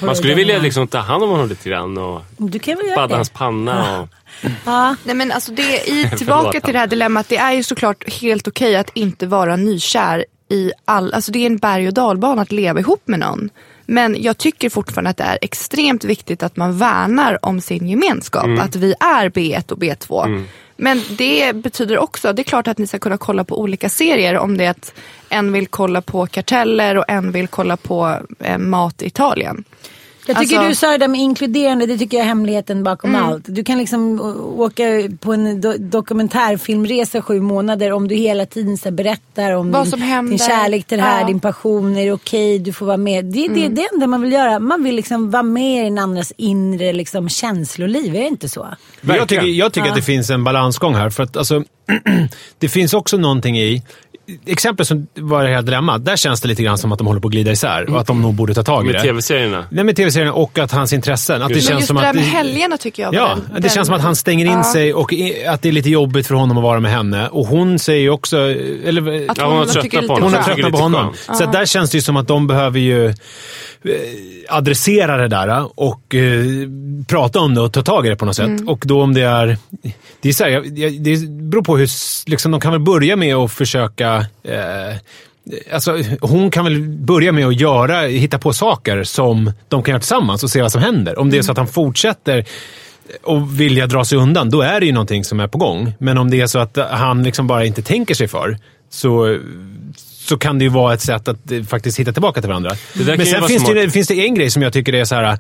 Man 0.06 0.16
skulle 0.16 0.34
vilja 0.34 0.60
liksom 0.60 0.88
ta 0.88 0.98
hand 0.98 1.24
om 1.24 1.30
honom 1.30 1.50
lite 1.50 1.70
grann 1.70 1.98
och 1.98 2.22
Du 2.38 2.60
kan 2.60 2.78
väl 2.78 2.86
göra 2.86 2.96
badda 2.96 3.08
det? 3.08 3.16
hans 3.16 3.30
panna. 3.30 4.00
Och... 4.00 4.10
Ja. 4.66 4.96
Nej 5.04 5.16
men 5.16 5.32
alltså 5.32 5.52
det, 5.52 5.90
i, 5.90 6.10
tillbaka 6.18 6.62
till 6.62 6.74
det 6.74 6.80
här 6.80 6.88
dilemmat. 6.88 7.30
Det 7.30 7.38
är 7.38 7.54
ju 7.54 7.64
såklart 7.64 8.14
helt 8.22 8.48
okej 8.48 8.76
att 8.76 8.90
inte 8.94 9.28
vara 9.28 9.56
nykär 9.56 10.26
i 10.50 10.72
all, 10.86 11.14
alltså 11.14 11.32
det 11.32 11.40
är 11.40 11.46
en 11.46 11.58
berg 11.58 11.88
och 11.88 11.94
dalbana 11.94 12.42
att 12.42 12.52
leva 12.52 12.80
ihop 12.80 13.02
med 13.06 13.20
någon. 13.20 13.50
Men 13.86 14.22
jag 14.22 14.38
tycker 14.38 14.70
fortfarande 14.70 15.10
att 15.10 15.18
det 15.18 15.24
är 15.24 15.38
extremt 15.42 16.04
viktigt 16.04 16.44
att 16.44 16.56
man 16.56 16.78
värnar 16.78 17.46
om 17.46 17.62
sin 17.62 17.88
gemenskap. 17.90 18.46
Att 18.60 18.76
vi 18.76 18.96
är 19.00 19.30
B1 19.30 19.72
och 19.72 19.78
B2. 19.78 20.28
Men 20.78 21.02
det 21.10 21.56
betyder 21.56 21.98
också, 21.98 22.34
det 22.34 22.42
är 22.42 22.44
klart 22.44 22.68
att 22.68 22.78
ni 22.78 22.88
ska 22.88 23.00
kunna 23.00 23.18
kolla 23.18 23.44
på 23.44 23.60
olika 23.62 23.90
serier 23.90 24.38
om 24.38 24.58
det 24.58 24.66
är 24.66 24.70
att 24.70 24.94
en 25.30 25.52
vill 25.52 25.68
kolla 25.68 26.02
på 26.02 26.28
karteller 26.28 26.98
och 26.98 27.06
en 27.08 27.32
vill 27.32 27.48
kolla 27.48 27.78
på 27.78 28.18
eh, 28.40 28.58
mat 28.58 29.02
i 29.02 29.06
Italien. 29.06 29.64
Jag 30.28 30.40
tycker 30.40 30.56
Alltså- 30.58 30.70
du 30.70 30.76
sa 30.76 30.92
det 30.92 30.98
där 30.98 31.08
med 31.08 31.22
inkluderande, 31.22 31.86
det 31.86 31.98
tycker 31.98 32.18
jag 32.18 32.24
är 32.24 32.28
hemligheten 32.28 32.84
bakom 32.84 33.16
Mm. 33.16 33.24
allt. 33.30 33.44
Du 33.48 33.64
kan 33.64 33.78
liksom 33.78 34.22
åka 34.58 34.84
på 35.20 35.34
en 35.34 35.62
do 35.62 35.74
dokumentärfilmresa 35.80 37.22
sju 37.22 37.42
månader 37.42 37.92
om 37.92 38.08
du 38.08 38.16
hela 38.16 38.46
tiden 38.46 38.78
så 38.78 38.92
berättar 38.92 39.52
om 39.52 39.72
Vad 39.72 39.84
din, 39.86 39.92
som 39.92 40.02
händer. 40.02 40.30
din 40.30 40.40
kärlek 40.40 40.86
till 40.88 40.98
det 40.98 41.04
här, 41.04 41.22
Ja. 41.22 41.28
din 41.28 41.40
passion, 41.40 41.98
är 41.98 42.06
det 42.06 42.12
okej, 42.12 42.60
du 42.60 42.74
får 42.74 42.86
vara 42.86 42.98
med. 42.98 43.26
Det 43.26 43.46
är 43.46 43.50
det, 43.50 43.62
Mm. 43.62 43.76
det 43.76 43.88
enda 43.94 44.08
man 44.08 44.22
vill 44.22 44.32
göra. 44.32 44.60
Man 44.60 44.84
vill 44.84 44.96
liksom 44.96 45.32
vara 45.32 45.44
med 45.44 45.82
i 45.82 45.84
den 45.84 45.98
andras 46.00 46.34
inre 46.38 46.94
liksom, 46.94 47.30
känsloliv, 47.30 48.16
är 48.16 48.20
det 48.22 48.28
inte 48.28 48.50
så? 48.50 48.68
Men 49.02 49.16
Jag 49.16 49.28
tycker, 49.28 49.46
jag 49.46 49.74
tycker 49.74 49.90
att 49.90 49.96
det 49.96 50.02
finns 50.02 50.30
en 50.30 50.44
balansgång 50.44 50.96
här. 50.96 51.10
För 51.10 51.24
att, 51.24 51.38
alltså, 51.38 51.64
det 52.60 52.70
finns 52.70 52.94
också 52.94 53.18
någonting 53.18 53.58
i... 53.60 53.82
Exempel 54.46 54.86
som 54.86 55.08
var 55.16 55.44
det 55.44 55.50
här 55.50 55.62
dilemmat, 55.62 56.06
där 56.06 56.16
känns 56.16 56.42
det 56.42 56.48
lite 56.48 56.64
grann 56.64 56.78
som 56.78 56.92
att 56.92 56.98
de 56.98 57.08
håller 57.08 57.22
på 57.22 57.28
att 57.28 57.32
glida 57.32 57.52
isär 57.52 57.90
och 57.90 58.00
att 58.02 58.08
de 58.08 58.22
nog 58.22 58.34
borde 58.34 58.54
ta 58.54 58.64
tag 58.64 58.84
i 58.84 58.86
Med 58.86 58.96
det. 58.96 59.02
tv-serierna. 59.02 59.66
Nej, 59.72 59.84
med 59.84 59.96
tv-serien 59.96 60.32
och 60.32 60.60
att 60.60 60.72
hans 60.72 60.94
intressen. 60.94 61.42
Att 61.42 61.48
det 61.48 61.54
det. 61.54 61.60
känns 61.62 61.70
Men 61.70 61.78
just 61.78 61.88
som 61.88 61.96
det 61.96 62.02
där 62.02 62.10
att 62.10 62.16
med 62.16 62.24
helgerna 62.26 62.78
tycker 62.78 63.04
jag 63.04 63.14
Ja, 63.14 63.38
den- 63.52 63.62
det 63.62 63.70
känns 63.70 63.88
som 63.88 63.96
att 63.96 64.02
han 64.02 64.16
stänger 64.16 64.46
in 64.46 64.52
Ja. 64.52 64.64
sig 64.64 64.94
och 64.94 65.14
att 65.48 65.62
det 65.62 65.70
är 65.70 65.72
lite 65.72 65.90
jobbigt 65.90 66.28
för 66.28 66.36
honom 66.36 66.58
att 66.58 66.64
vara 66.64 66.80
med 66.80 66.92
henne. 66.92 67.28
Och 67.28 67.46
hon 67.48 67.80
säger 67.80 68.02
ju 68.02 68.10
också... 68.10 68.38
Eller, 68.86 69.30
Att 69.32 69.38
Ja, 69.38 69.46
hon 69.46 69.58
har 69.58 69.66
tröttnat 69.66 70.08
på 70.08 70.14
honom. 70.14 70.24
hon 70.24 70.34
har 70.34 70.44
tröttnat 70.44 70.72
på 70.72 70.78
honom. 70.78 71.14
Så 71.38 71.46
där 71.46 71.66
känns 71.66 71.90
det 71.92 71.98
ju 71.98 72.02
som 72.02 72.18
att 72.18 72.28
de 72.28 72.48
behöver 72.48 72.80
ju 72.80 73.14
adressera 74.50 75.18
det 75.18 75.28
där 75.28 75.80
och 75.80 76.16
eh, 76.16 76.46
prata 77.08 77.40
om 77.40 77.56
det 77.56 77.62
och 77.62 77.74
ta 77.74 77.82
tag 77.82 78.06
i 78.06 78.10
det 78.10 78.16
på 78.16 78.26
något 78.26 78.36
sätt. 78.36 78.46
Mm. 78.46 78.70
Och 78.70 78.84
då 78.86 79.02
om 79.02 79.14
det 79.14 79.22
är... 79.22 79.58
Det, 80.22 80.30
är 80.30 80.34
så 80.34 80.44
här, 80.44 80.62
det 81.00 81.30
beror 81.30 81.64
på 81.64 81.78
hur... 81.78 81.90
Liksom, 82.30 82.52
de 82.52 82.62
kan 82.62 82.72
väl 82.72 82.82
börja 82.82 83.16
med 83.16 83.36
att 83.36 83.52
försöka... 83.52 84.26
Eh, 84.44 84.96
Alltså, 85.74 86.00
hon 86.22 86.52
kan 86.52 86.64
väl 86.64 86.82
börja 86.82 87.32
med 87.32 87.48
att 87.48 87.60
göra, 87.60 88.02
hitta 88.02 88.40
på 88.40 88.54
saker 88.54 89.04
som 89.04 89.52
de 89.68 89.84
kan 89.84 89.92
göra 89.92 90.00
tillsammans 90.00 90.44
och 90.44 90.50
se 90.50 90.62
vad 90.62 90.72
som 90.72 90.82
händer. 90.82 91.20
Om 91.20 91.30
det 91.30 91.38
är 91.38 91.42
så 91.42 91.52
att 91.52 91.58
han 91.58 91.68
fortsätter 91.68 92.46
och 93.24 93.60
vilja 93.60 93.88
dra 93.88 94.06
sig 94.06 94.18
undan, 94.18 94.50
då 94.50 94.62
är 94.62 94.80
det 94.80 94.86
ju 94.86 94.92
någonting 94.92 95.24
som 95.24 95.40
är 95.40 95.48
på 95.48 95.58
gång. 95.58 95.94
Men 95.98 96.18
om 96.18 96.30
det 96.30 96.42
är 96.42 96.48
så 96.48 96.60
att 96.60 96.78
han 96.92 97.24
liksom 97.24 97.48
bara 97.48 97.66
inte 97.66 97.82
tänker 97.82 98.16
sig 98.16 98.28
för, 98.28 98.58
så, 98.94 99.40
så 99.96 100.38
kan 100.38 100.60
det 100.60 100.64
ju 100.64 100.70
vara 100.70 100.94
ett 100.94 101.02
sätt 101.02 101.28
att 101.28 101.52
eh, 101.52 101.64
faktiskt 101.64 102.00
hitta 102.00 102.14
tillbaka 102.14 102.42
till 102.42 102.48
varandra. 102.48 102.72
Men 102.94 103.26
sen 103.26 103.44
finns 103.44 103.66
det, 103.66 103.90
finns 103.90 104.08
det 104.08 104.26
en 104.26 104.36
grej 104.36 104.50
som 104.50 104.62
jag 104.62 104.74
tycker 104.74 104.94
är 104.94 105.06
så 105.06 105.16
här 105.16 105.40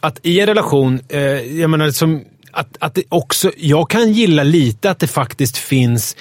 att 0.00 0.20
i 0.22 0.40
en 0.40 0.46
relation, 0.46 1.00
eh, 1.08 1.20
jag 1.60 1.70
menar 1.70 1.90
som 1.90 2.24
att, 2.58 2.76
att 2.80 2.94
det 2.94 3.02
också, 3.08 3.52
jag 3.56 3.90
kan 3.90 4.12
gilla 4.12 4.42
lite 4.42 4.90
att 4.90 4.98
det 4.98 5.06
faktiskt 5.06 5.56
finns 5.56 6.16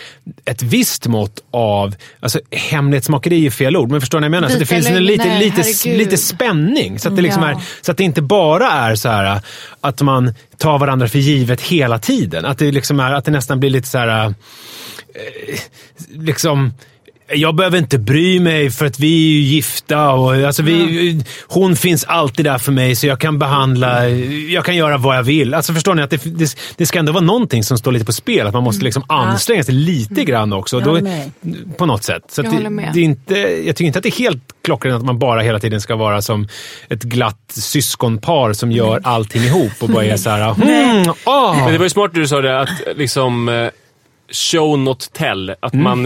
ett 0.45 0.63
visst 0.63 1.07
mått 1.07 1.43
av, 1.51 1.95
alltså 2.19 2.39
hemlighetsmakeri 2.51 3.45
är 3.45 3.49
fel 3.49 3.77
ord, 3.77 3.91
men 3.91 4.01
förstår 4.01 4.19
ni 4.19 4.29
vad 4.29 4.35
jag 4.35 4.41
menar? 4.41 4.53
Så 4.53 4.59
det 4.59 4.65
finns 4.65 4.87
en 4.87 5.05
lite, 5.05 5.39
lite, 5.39 5.61
herregud. 5.61 5.97
lite 5.97 6.17
spänning. 6.17 6.99
Så 6.99 7.09
att, 7.09 7.15
det 7.15 7.21
liksom 7.21 7.43
Ja. 7.43 7.49
är, 7.49 7.57
så 7.81 7.91
att 7.91 7.97
det 7.97 8.03
inte 8.03 8.21
bara 8.21 8.71
är 8.71 8.95
så 8.95 9.09
här 9.09 9.41
att 9.81 10.01
man 10.01 10.33
tar 10.57 10.79
varandra 10.79 11.07
för 11.07 11.19
givet 11.19 11.61
hela 11.61 11.99
tiden. 11.99 12.45
Att 12.45 12.57
det, 12.57 12.71
liksom 12.71 12.99
är, 12.99 13.13
att 13.13 13.25
det 13.25 13.31
nästan 13.31 13.59
blir 13.59 13.69
lite 13.69 13.87
så 13.87 13.97
här... 13.97 14.25
Eh, 14.27 14.33
liksom... 16.09 16.73
Jag 17.33 17.55
behöver 17.55 17.77
inte 17.77 17.97
bry 17.97 18.39
mig 18.39 18.69
för 18.71 18.85
att 18.85 18.99
vi 18.99 19.13
är 19.27 19.31
ju 19.31 19.39
gifta. 19.39 20.11
Och, 20.11 20.33
alltså 20.35 20.63
vi, 20.63 21.23
Hon 21.47 21.75
finns 21.75 22.03
alltid 22.03 22.45
där 22.45 22.57
för 22.57 22.71
mig 22.71 22.95
så 22.95 23.07
jag 23.07 23.19
kan 23.19 23.39
behandla, 23.39 24.09
jag 24.09 24.65
kan 24.65 24.75
göra 24.75 24.97
vad 24.97 25.17
jag 25.17 25.23
vill. 25.23 25.53
Alltså 25.53 25.73
förstår 25.73 25.95
ni? 25.95 26.01
att 26.01 26.09
det, 26.09 26.23
det, 26.25 26.57
det 26.77 26.85
ska 26.85 26.99
ändå 26.99 27.11
vara 27.11 27.23
någonting 27.23 27.63
som 27.63 27.77
står 27.77 27.91
lite 27.91 28.05
på 28.05 28.11
spel. 28.11 28.47
Att 28.47 28.53
man 28.53 28.63
måste 28.63 28.83
liksom 28.83 29.03
anstränga 29.07 29.63
sig 29.63 29.73
lite 29.73 30.23
grann 30.23 30.53
också. 30.53 30.79
Jag 30.79 31.03
Då, 31.03 31.11
på 31.77 31.85
något 31.85 32.03
sätt. 32.03 32.23
Så 32.29 32.41
Jag 32.41 32.55
att 32.55 32.63
det, 32.63 32.89
det 32.93 32.99
är 32.99 33.03
inte, 33.03 33.35
jag 33.39 33.75
tycker 33.75 33.85
inte 33.87 33.99
att 33.99 34.03
det 34.03 34.09
är 34.09 34.19
helt 34.19 34.43
klockrent 34.63 34.95
att 34.95 35.05
man 35.05 35.19
bara 35.19 35.41
hela 35.41 35.59
tiden 35.59 35.81
ska 35.81 35.95
vara 35.95 36.21
som 36.21 36.47
ett 36.89 37.03
glatt 37.03 37.51
syskonpar 37.51 38.53
som 38.53 38.71
gör 38.71 38.99
allting 39.03 39.43
ihop 39.43 39.71
och 39.79 39.89
bara 39.89 40.05
är 40.05 40.17
så 40.17 40.29
här... 40.29 40.53
Hmm, 40.53 41.13
ah. 41.23 41.53
Men 41.53 41.71
det 41.71 41.77
var 41.77 41.85
ju 41.85 41.89
smart 41.89 42.11
du 42.13 42.27
sa 42.27 42.41
det, 42.41 42.59
att 42.61 42.69
liksom 42.95 43.49
eh, 43.49 43.69
show 44.31 44.79
not 44.79 45.09
tell. 45.13 45.49
Att 45.59 45.73
Mm. 45.73 45.83
man 45.83 46.05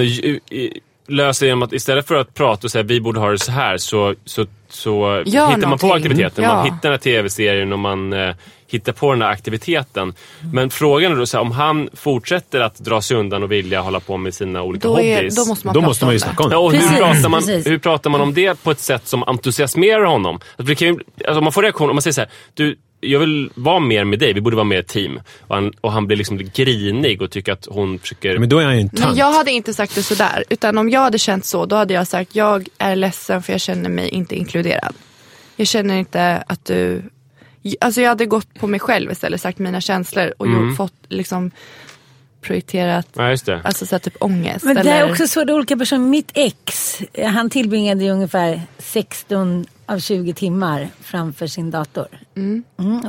löser 1.11 1.45
genom 1.45 1.63
att 1.63 1.73
istället 1.73 2.07
för 2.07 2.15
att 2.15 2.33
prata 2.33 2.67
och 2.67 2.71
säga 2.71 2.83
vi 2.83 3.01
borde 3.01 3.19
ha 3.19 3.29
det 3.31 3.39
så 3.39 3.51
här 3.51 3.77
så, 3.77 4.15
så, 4.25 4.45
så 4.69 5.23
Gör 5.25 5.47
hittar 5.47 5.67
man 5.67 5.77
på 5.77 5.87
någonting. 5.87 6.11
aktiviteten. 6.11 6.43
Ja. 6.43 6.55
Man 6.55 6.63
hittar 6.65 6.79
den 6.81 6.91
här 6.91 6.97
tv-serien 6.97 7.73
och 7.73 7.79
man 7.79 8.13
eh, 8.13 8.35
hittar 8.67 8.93
på 8.93 9.11
den 9.11 9.21
här 9.21 9.29
aktiviteten. 9.29 10.13
Men 10.53 10.69
frågan 10.69 11.11
är 11.11 11.15
då 11.15 11.25
så 11.25 11.37
här, 11.37 11.41
om 11.41 11.51
han 11.51 11.89
fortsätter 11.93 12.59
att 12.59 12.75
dra 12.79 13.01
sig 13.01 13.17
undan 13.17 13.43
och 13.43 13.51
vilja 13.51 13.81
hålla 13.81 13.99
på 13.99 14.17
med 14.17 14.33
sina 14.33 14.63
olika 14.63 14.87
Då, 14.87 14.99
är, 14.99 15.15
hobbys. 15.15 15.35
då 15.35 15.45
måste 15.45 15.67
man 15.67 15.73
Då 15.73 15.81
måste 15.81 16.05
man 16.05 16.13
ju 16.13 16.19
snacka 16.19 16.43
om 16.43 16.49
det. 16.49 16.55
Ja, 16.55 16.59
och 16.59 16.71
hur, 16.71 16.79
Precis, 16.79 16.97
pratar 16.97 17.29
man, 17.29 17.39
precis. 17.41 17.67
hur 17.67 17.77
pratar 17.77 18.09
man 18.09 18.21
om 18.21 18.33
det 18.33 18.63
på 18.63 18.71
ett 18.71 18.79
sätt 18.79 19.07
som 19.07 19.23
entusiasmerar 19.23 20.03
honom? 20.05 20.39
Alltså, 20.57 20.75
kan 20.75 20.99
alltså, 21.27 21.41
man 21.41 21.51
får 21.51 21.61
reaktion, 21.61 21.89
om 21.89 21.95
man 21.95 22.01
säger 22.01 22.13
så 22.13 22.21
här, 22.21 22.29
du, 22.53 22.75
jag 23.01 23.19
vill 23.19 23.49
vara 23.55 23.79
mer 23.79 24.03
med 24.03 24.19
dig, 24.19 24.33
vi 24.33 24.41
borde 24.41 24.55
vara 24.55 24.63
mer 24.63 24.79
ett 24.79 24.87
team. 24.87 25.19
Och 25.47 25.55
han, 25.55 25.71
och 25.81 25.91
han 25.91 26.07
blir 26.07 26.17
liksom 26.17 26.37
grinig 26.55 27.21
och 27.21 27.31
tycker 27.31 27.53
att 27.53 27.67
hon 27.71 27.99
försöker... 27.99 28.37
Men 28.39 28.49
då 28.49 28.59
är 28.59 28.65
han 28.65 28.75
ju 28.75 28.81
en 28.81 28.89
Men 28.93 29.01
tant. 29.01 29.17
jag 29.17 29.31
hade 29.33 29.51
inte 29.51 29.73
sagt 29.73 29.95
det 29.95 30.03
sådär. 30.03 30.43
Utan 30.49 30.77
om 30.77 30.89
jag 30.89 31.01
hade 31.01 31.17
känt 31.19 31.45
så, 31.45 31.65
då 31.65 31.75
hade 31.75 31.93
jag 31.93 32.07
sagt 32.07 32.35
jag 32.35 32.67
är 32.77 32.95
ledsen 32.95 33.43
för 33.43 33.53
jag 33.53 33.61
känner 33.61 33.89
mig 33.89 34.09
inte 34.09 34.35
inkluderad. 34.35 34.95
Jag 35.55 35.67
känner 35.67 35.95
inte 35.97 36.43
att 36.47 36.65
du... 36.65 37.01
Alltså 37.81 38.01
jag 38.01 38.09
hade 38.09 38.25
gått 38.25 38.53
på 38.59 38.67
mig 38.67 38.79
själv 38.79 39.11
istället, 39.11 39.41
sagt 39.41 39.59
mina 39.59 39.81
känslor 39.81 40.33
och 40.37 40.45
Mm. 40.45 40.75
fått 40.75 40.93
liksom 41.09 41.51
projekterat, 42.41 43.07
Ja, 43.13 43.29
just 43.29 43.45
det. 43.45 43.61
alltså 43.63 43.85
så 43.85 43.95
här, 43.95 43.99
typ 43.99 44.15
ångest. 44.19 44.65
Men 44.65 44.75
det 44.75 44.81
eller... 44.81 44.91
är 45.05 45.11
också 45.11 45.27
så, 45.27 45.43
det 45.43 45.51
är 45.51 45.55
olika 45.55 45.77
personer. 45.77 46.07
Mitt 46.07 46.31
ex, 46.33 46.97
han 47.33 47.49
tillbringade 47.49 48.03
ju 48.03 48.09
ungefär 48.11 48.61
16 48.77 49.65
av 49.91 49.99
20 49.99 50.33
timmar 50.33 50.87
framför 51.01 51.47
sin 51.47 51.71
dator. 51.71 52.07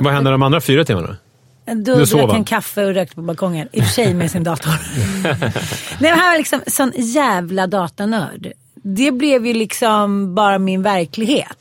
Vad 0.01 0.13
händer 0.13 0.31
de 0.31 0.43
andra 0.43 0.61
fyra 0.61 0.85
timmarna? 0.85 1.17
Då 1.65 1.95
drack 1.95 2.31
han. 2.31 2.43
kaffe 2.43 2.85
och 2.85 2.93
rökte 2.93 3.15
på 3.15 3.21
balkongen. 3.21 3.67
I 3.71 3.79
och 3.79 3.83
för 3.83 3.91
sig 3.91 4.13
med 4.13 4.31
sin 4.31 4.43
dator. 4.43 4.71
Nej, 6.01 6.11
han 6.11 6.31
var 6.31 6.37
liksom 6.37 6.61
sån 6.67 6.91
jävla 6.95 7.67
datanörd. 7.67 8.51
Det 8.75 9.11
blev 9.11 9.47
ju 9.47 9.53
liksom 9.53 10.35
bara 10.35 10.59
min 10.59 10.83
verklighet. 10.83 11.57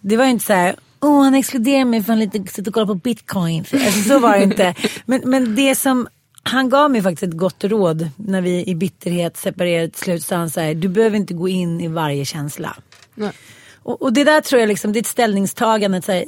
Det 0.00 0.16
var 0.16 0.24
ju 0.24 0.30
inte 0.30 0.44
så 0.44 0.52
här, 0.52 0.74
åh 1.00 1.22
han 1.24 1.34
exkluderar 1.34 1.84
mig 1.84 2.02
för 2.02 2.12
han 2.12 2.18
lite 2.20 2.52
sitter 2.52 2.70
och 2.70 2.74
kollar 2.74 2.86
på 2.86 2.94
bitcoin. 2.94 3.64
Alltså, 3.72 4.02
så 4.08 4.18
var 4.18 4.36
det 4.36 4.42
inte. 4.42 4.74
Men, 5.06 5.20
men 5.24 5.56
det 5.56 5.74
som 5.74 6.08
han 6.42 6.68
gav 6.68 6.90
mig 6.90 7.02
faktiskt 7.02 7.22
ett 7.22 7.38
gott 7.38 7.64
råd 7.64 8.08
när 8.16 8.40
vi 8.40 8.64
i 8.66 8.74
bitterhet 8.74 9.36
separerade 9.36 9.88
till 9.88 10.00
slut. 10.04 10.24
Så 10.24 10.34
han 10.34 10.50
så 10.50 10.60
här, 10.60 10.74
du 10.74 10.88
behöver 10.88 11.16
inte 11.16 11.34
gå 11.34 11.48
in 11.48 11.80
i 11.80 11.88
varje 11.88 12.24
känsla. 12.24 12.76
Nej. 13.14 13.32
Och, 13.82 14.02
och 14.02 14.12
det 14.12 14.24
där 14.24 14.40
tror 14.40 14.60
jag 14.60 14.68
liksom, 14.68 14.92
det 14.92 14.98
är 14.98 15.00
ett 15.00 15.06
ställningstagande. 15.06 16.02
Så 16.02 16.12
här, 16.12 16.24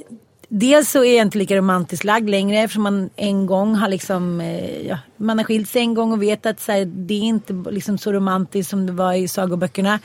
dels 0.48 0.90
så 0.90 1.04
är 1.04 1.16
jag 1.16 1.26
inte 1.26 1.38
lika 1.38 1.56
romantiskt 1.56 2.04
lagd 2.04 2.30
längre 2.30 2.58
eftersom 2.58 2.82
man 2.82 3.10
en 3.16 3.46
gång 3.46 3.74
har 3.74 3.88
liksom, 3.88 4.40
eh, 4.40 4.86
ja, 4.86 4.98
man 5.16 5.38
har 5.38 5.44
skilt 5.44 5.68
sig 5.68 5.80
en 5.80 5.94
gång 5.94 6.12
och 6.12 6.22
vet 6.22 6.46
att 6.46 6.60
så 6.60 6.72
här, 6.72 6.84
det 6.84 7.14
är 7.14 7.22
inte 7.22 7.52
liksom 7.70 7.98
så 7.98 8.12
romantiskt 8.12 8.70
som 8.70 8.86
det 8.86 8.92
var 8.92 9.12
i 9.12 9.28
sagoböckerna. 9.28 9.98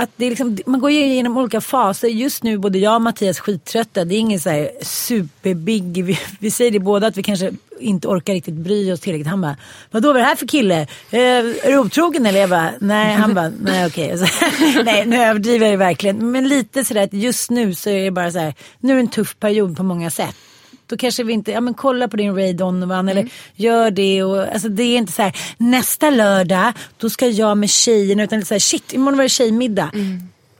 Att 0.00 0.10
det 0.16 0.26
är 0.26 0.30
liksom, 0.30 0.58
man 0.66 0.80
går 0.80 0.90
igenom 0.90 1.36
olika 1.36 1.60
faser. 1.60 2.08
Just 2.08 2.42
nu 2.42 2.58
både 2.58 2.78
jag 2.78 2.94
och 2.94 3.02
Mattias 3.02 3.40
skittrötta. 3.40 4.04
Det 4.04 4.14
är 4.14 4.18
ingen 4.18 4.40
så 4.40 4.50
här 4.50 4.70
superbig. 4.82 6.04
Vi, 6.04 6.18
vi 6.38 6.50
säger 6.50 6.70
det 6.70 6.78
båda 6.78 7.06
att 7.06 7.16
vi 7.16 7.22
kanske 7.22 7.50
inte 7.80 8.08
orkar 8.08 8.32
riktigt 8.32 8.54
bry 8.54 8.92
oss 8.92 9.00
tillräckligt. 9.00 9.26
Han 9.26 9.40
bara, 9.40 9.56
vadå 9.90 10.08
vad 10.08 10.16
är 10.16 10.20
det 10.20 10.26
här 10.26 10.36
för 10.36 10.46
kille? 10.46 10.80
Eh, 11.10 11.20
är 11.20 11.72
du 11.72 11.78
otrogen 11.78 12.26
eller? 12.26 12.40
Jag 12.40 12.50
bara, 12.50 12.70
nej. 12.80 13.14
Han 13.14 13.34
bara, 13.34 13.52
nej 13.62 13.86
okej. 13.86 14.14
Okay. 14.14 14.84
nej 14.84 15.06
nu 15.06 15.16
överdriver 15.16 15.66
jag 15.66 15.70
ju 15.70 15.76
verkligen. 15.76 16.30
Men 16.30 16.48
lite 16.48 16.84
sådär 16.84 17.02
att 17.02 17.12
just 17.12 17.50
nu 17.50 17.74
så 17.74 17.90
är 17.90 18.04
det 18.04 18.10
bara 18.10 18.32
så 18.32 18.38
här, 18.38 18.54
nu 18.78 18.92
är 18.92 18.96
det 18.96 19.02
en 19.02 19.08
tuff 19.08 19.36
period 19.38 19.76
på 19.76 19.82
många 19.82 20.10
sätt. 20.10 20.36
Då 20.90 20.96
kanske 20.96 21.22
vi 21.22 21.32
inte, 21.32 21.50
ja 21.52 21.60
men 21.60 21.74
kolla 21.74 22.08
på 22.08 22.16
din 22.16 22.34
Ray 22.36 22.52
Donovan 22.52 23.08
eller 23.08 23.28
gör 23.54 23.90
det 23.90 24.22
och 24.22 24.42
alltså 24.52 24.68
det 24.68 24.82
är 24.82 24.96
inte 24.96 25.12
så 25.12 25.22
här 25.22 25.36
nästa 25.58 26.10
lördag 26.10 26.72
då 26.98 27.10
ska 27.10 27.26
jag 27.26 27.58
med 27.58 27.70
tjejerna 27.70 28.22
utan 28.22 28.38
det 28.38 28.42
är 28.42 28.46
så 28.46 28.54
här 28.54 28.58
shit 28.58 28.92
imorgon 28.92 29.16
var 29.16 29.22
det 29.24 29.28
tjejmiddag. 29.28 29.90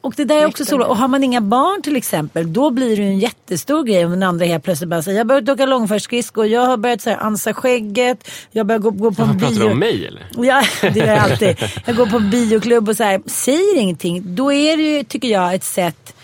Och 0.02 0.14
det 0.16 0.24
där 0.24 0.36
är 0.42 0.46
också 0.46 0.64
så, 0.64 0.82
och 0.82 0.96
har 0.96 1.08
man 1.08 1.24
inga 1.24 1.40
barn 1.40 1.82
till 1.82 1.96
exempel 1.96 2.52
då 2.52 2.70
blir 2.70 2.96
det 2.96 3.02
ju 3.02 3.08
en 3.08 3.18
jättestor 3.18 3.84
grej 3.84 4.04
om 4.04 4.10
den 4.10 4.22
andra 4.22 4.46
helt 4.46 4.64
plötsligt 4.64 4.90
bara 4.90 5.02
säger 5.02 5.18
jag 5.18 5.24
har 5.24 5.28
börjat 5.28 5.48
åka 5.48 5.66
långfärdsskridskor, 5.66 6.46
jag 6.46 6.66
har 6.66 6.76
börjat 6.76 7.02
så 7.02 7.10
här, 7.10 7.16
ansa 7.16 7.54
skägget, 7.54 8.30
jag 8.50 8.66
börjar 8.66 8.78
gå, 8.78 8.90
gå 8.90 9.12
på 9.12 9.22
en 9.22 9.38
Pratar 9.38 9.54
du 9.54 9.60
bio. 9.60 9.70
om 9.70 9.78
mig 9.78 10.06
eller? 10.06 10.26
Ja, 10.46 10.62
det 10.82 10.96
gör 10.98 11.06
jag 11.06 11.18
alltid. 11.18 11.56
Jag 11.86 11.96
går 11.96 12.06
på 12.06 12.18
bioklubb 12.18 12.88
och 12.88 12.96
så 12.96 13.04
här, 13.04 13.20
säger 13.26 13.78
ingenting. 13.78 14.34
Då 14.34 14.52
är 14.52 14.76
det 14.76 14.82
ju, 14.82 15.04
tycker 15.04 15.28
jag, 15.28 15.54
ett 15.54 15.64
sätt 15.64 16.14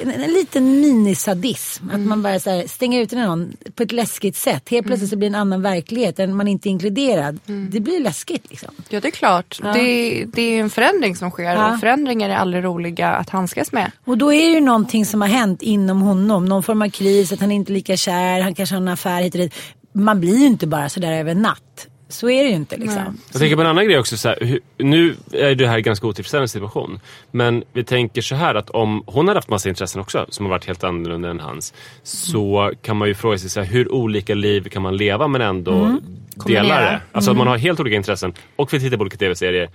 en, 0.00 0.10
en 0.10 0.32
liten 0.32 0.80
minisadism. 0.80 1.90
Att 1.90 2.00
man 2.00 2.22
bara 2.22 2.40
så 2.40 2.50
här, 2.50 2.66
stänger 2.66 3.00
ute 3.00 3.16
någon 3.16 3.52
på 3.74 3.82
ett 3.82 3.92
läskigt 3.92 4.36
sätt. 4.36 4.68
Helt 4.68 4.86
plötsligt 4.86 5.10
så 5.10 5.16
blir 5.16 5.30
det 5.30 5.36
en 5.36 5.40
annan 5.40 5.62
verklighet. 5.62 6.18
Än 6.18 6.36
man 6.36 6.48
inte 6.48 6.68
är 6.68 6.70
inkluderad. 6.70 7.38
Det 7.70 7.80
blir 7.80 8.00
läskigt 8.00 8.50
liksom. 8.50 8.70
Ja 8.88 9.00
det 9.00 9.08
är 9.08 9.12
klart. 9.12 9.60
Ja. 9.62 9.72
Det, 9.72 10.24
det 10.32 10.42
är 10.42 10.60
en 10.60 10.70
förändring 10.70 11.16
som 11.16 11.30
sker 11.30 11.42
Ja. 11.44 11.74
och 11.74 11.80
förändringar 11.80 12.30
är 12.30 12.34
aldrig 12.34 12.64
roliga 12.64 13.08
att 13.12 13.30
handskas 13.30 13.72
med. 13.72 13.90
Och 14.04 14.18
då 14.18 14.32
är 14.32 14.46
det 14.48 14.54
ju 14.54 14.60
någonting 14.60 15.06
som 15.06 15.20
har 15.20 15.28
hänt 15.28 15.62
inom 15.62 16.00
honom. 16.02 16.44
Någon 16.44 16.62
form 16.62 16.82
av 16.82 16.88
kris, 16.90 17.32
att 17.32 17.40
han 17.40 17.52
inte 17.52 17.72
är 17.72 17.74
lika 17.74 17.96
kär, 17.96 18.40
han 18.40 18.54
kanske 18.54 18.74
har 18.74 18.80
en 18.82 18.88
affär 18.88 19.22
hit 19.22 19.34
och 19.34 19.40
dit. 19.40 19.54
Man 19.92 20.20
blir 20.20 20.38
ju 20.38 20.46
inte 20.46 20.66
bara 20.66 20.88
sådär 20.88 21.12
över 21.12 21.34
natt. 21.34 21.86
Så 22.12 22.30
är 22.30 22.42
det 22.44 22.48
ju 22.50 22.56
inte 22.56 22.76
liksom. 22.76 23.18
Jag 23.32 23.40
tänker 23.40 23.56
på 23.56 23.62
en 23.62 23.68
annan 23.68 23.84
grej 23.84 23.98
också. 23.98 24.16
Så 24.16 24.28
här, 24.28 24.58
nu 24.78 25.16
är 25.32 25.54
det 25.54 25.66
här 25.66 25.76
en 25.76 25.82
ganska 25.82 26.06
otillfredsställande 26.06 26.48
situation. 26.48 27.00
Men 27.30 27.64
vi 27.72 27.84
tänker 27.84 28.22
så 28.22 28.34
här 28.34 28.54
att 28.54 28.70
om 28.70 29.02
hon 29.06 29.28
hade 29.28 29.38
haft 29.38 29.48
massa 29.48 29.68
intressen 29.68 30.00
också 30.00 30.26
som 30.28 30.46
har 30.46 30.50
varit 30.50 30.64
helt 30.66 30.84
annorlunda 30.84 31.30
än 31.30 31.40
hans. 31.40 31.74
Så 32.02 32.72
kan 32.82 32.96
man 32.96 33.08
ju 33.08 33.14
fråga 33.14 33.38
sig 33.38 33.50
så 33.50 33.60
här, 33.60 33.66
hur 33.66 33.92
olika 33.92 34.34
liv 34.34 34.68
kan 34.68 34.82
man 34.82 34.96
leva 34.96 35.28
men 35.28 35.40
ändå 35.40 35.72
dela 35.74 36.00
Kombinera. 36.36 36.80
det? 36.80 37.00
Alltså 37.12 37.30
att 37.30 37.36
man 37.36 37.46
har 37.46 37.56
helt 37.58 37.80
olika 37.80 37.96
intressen 37.96 38.32
och 38.56 38.72
vill 38.72 38.80
titta 38.80 38.96
på 38.96 39.00
olika 39.00 39.16
tv-serier. 39.16 39.68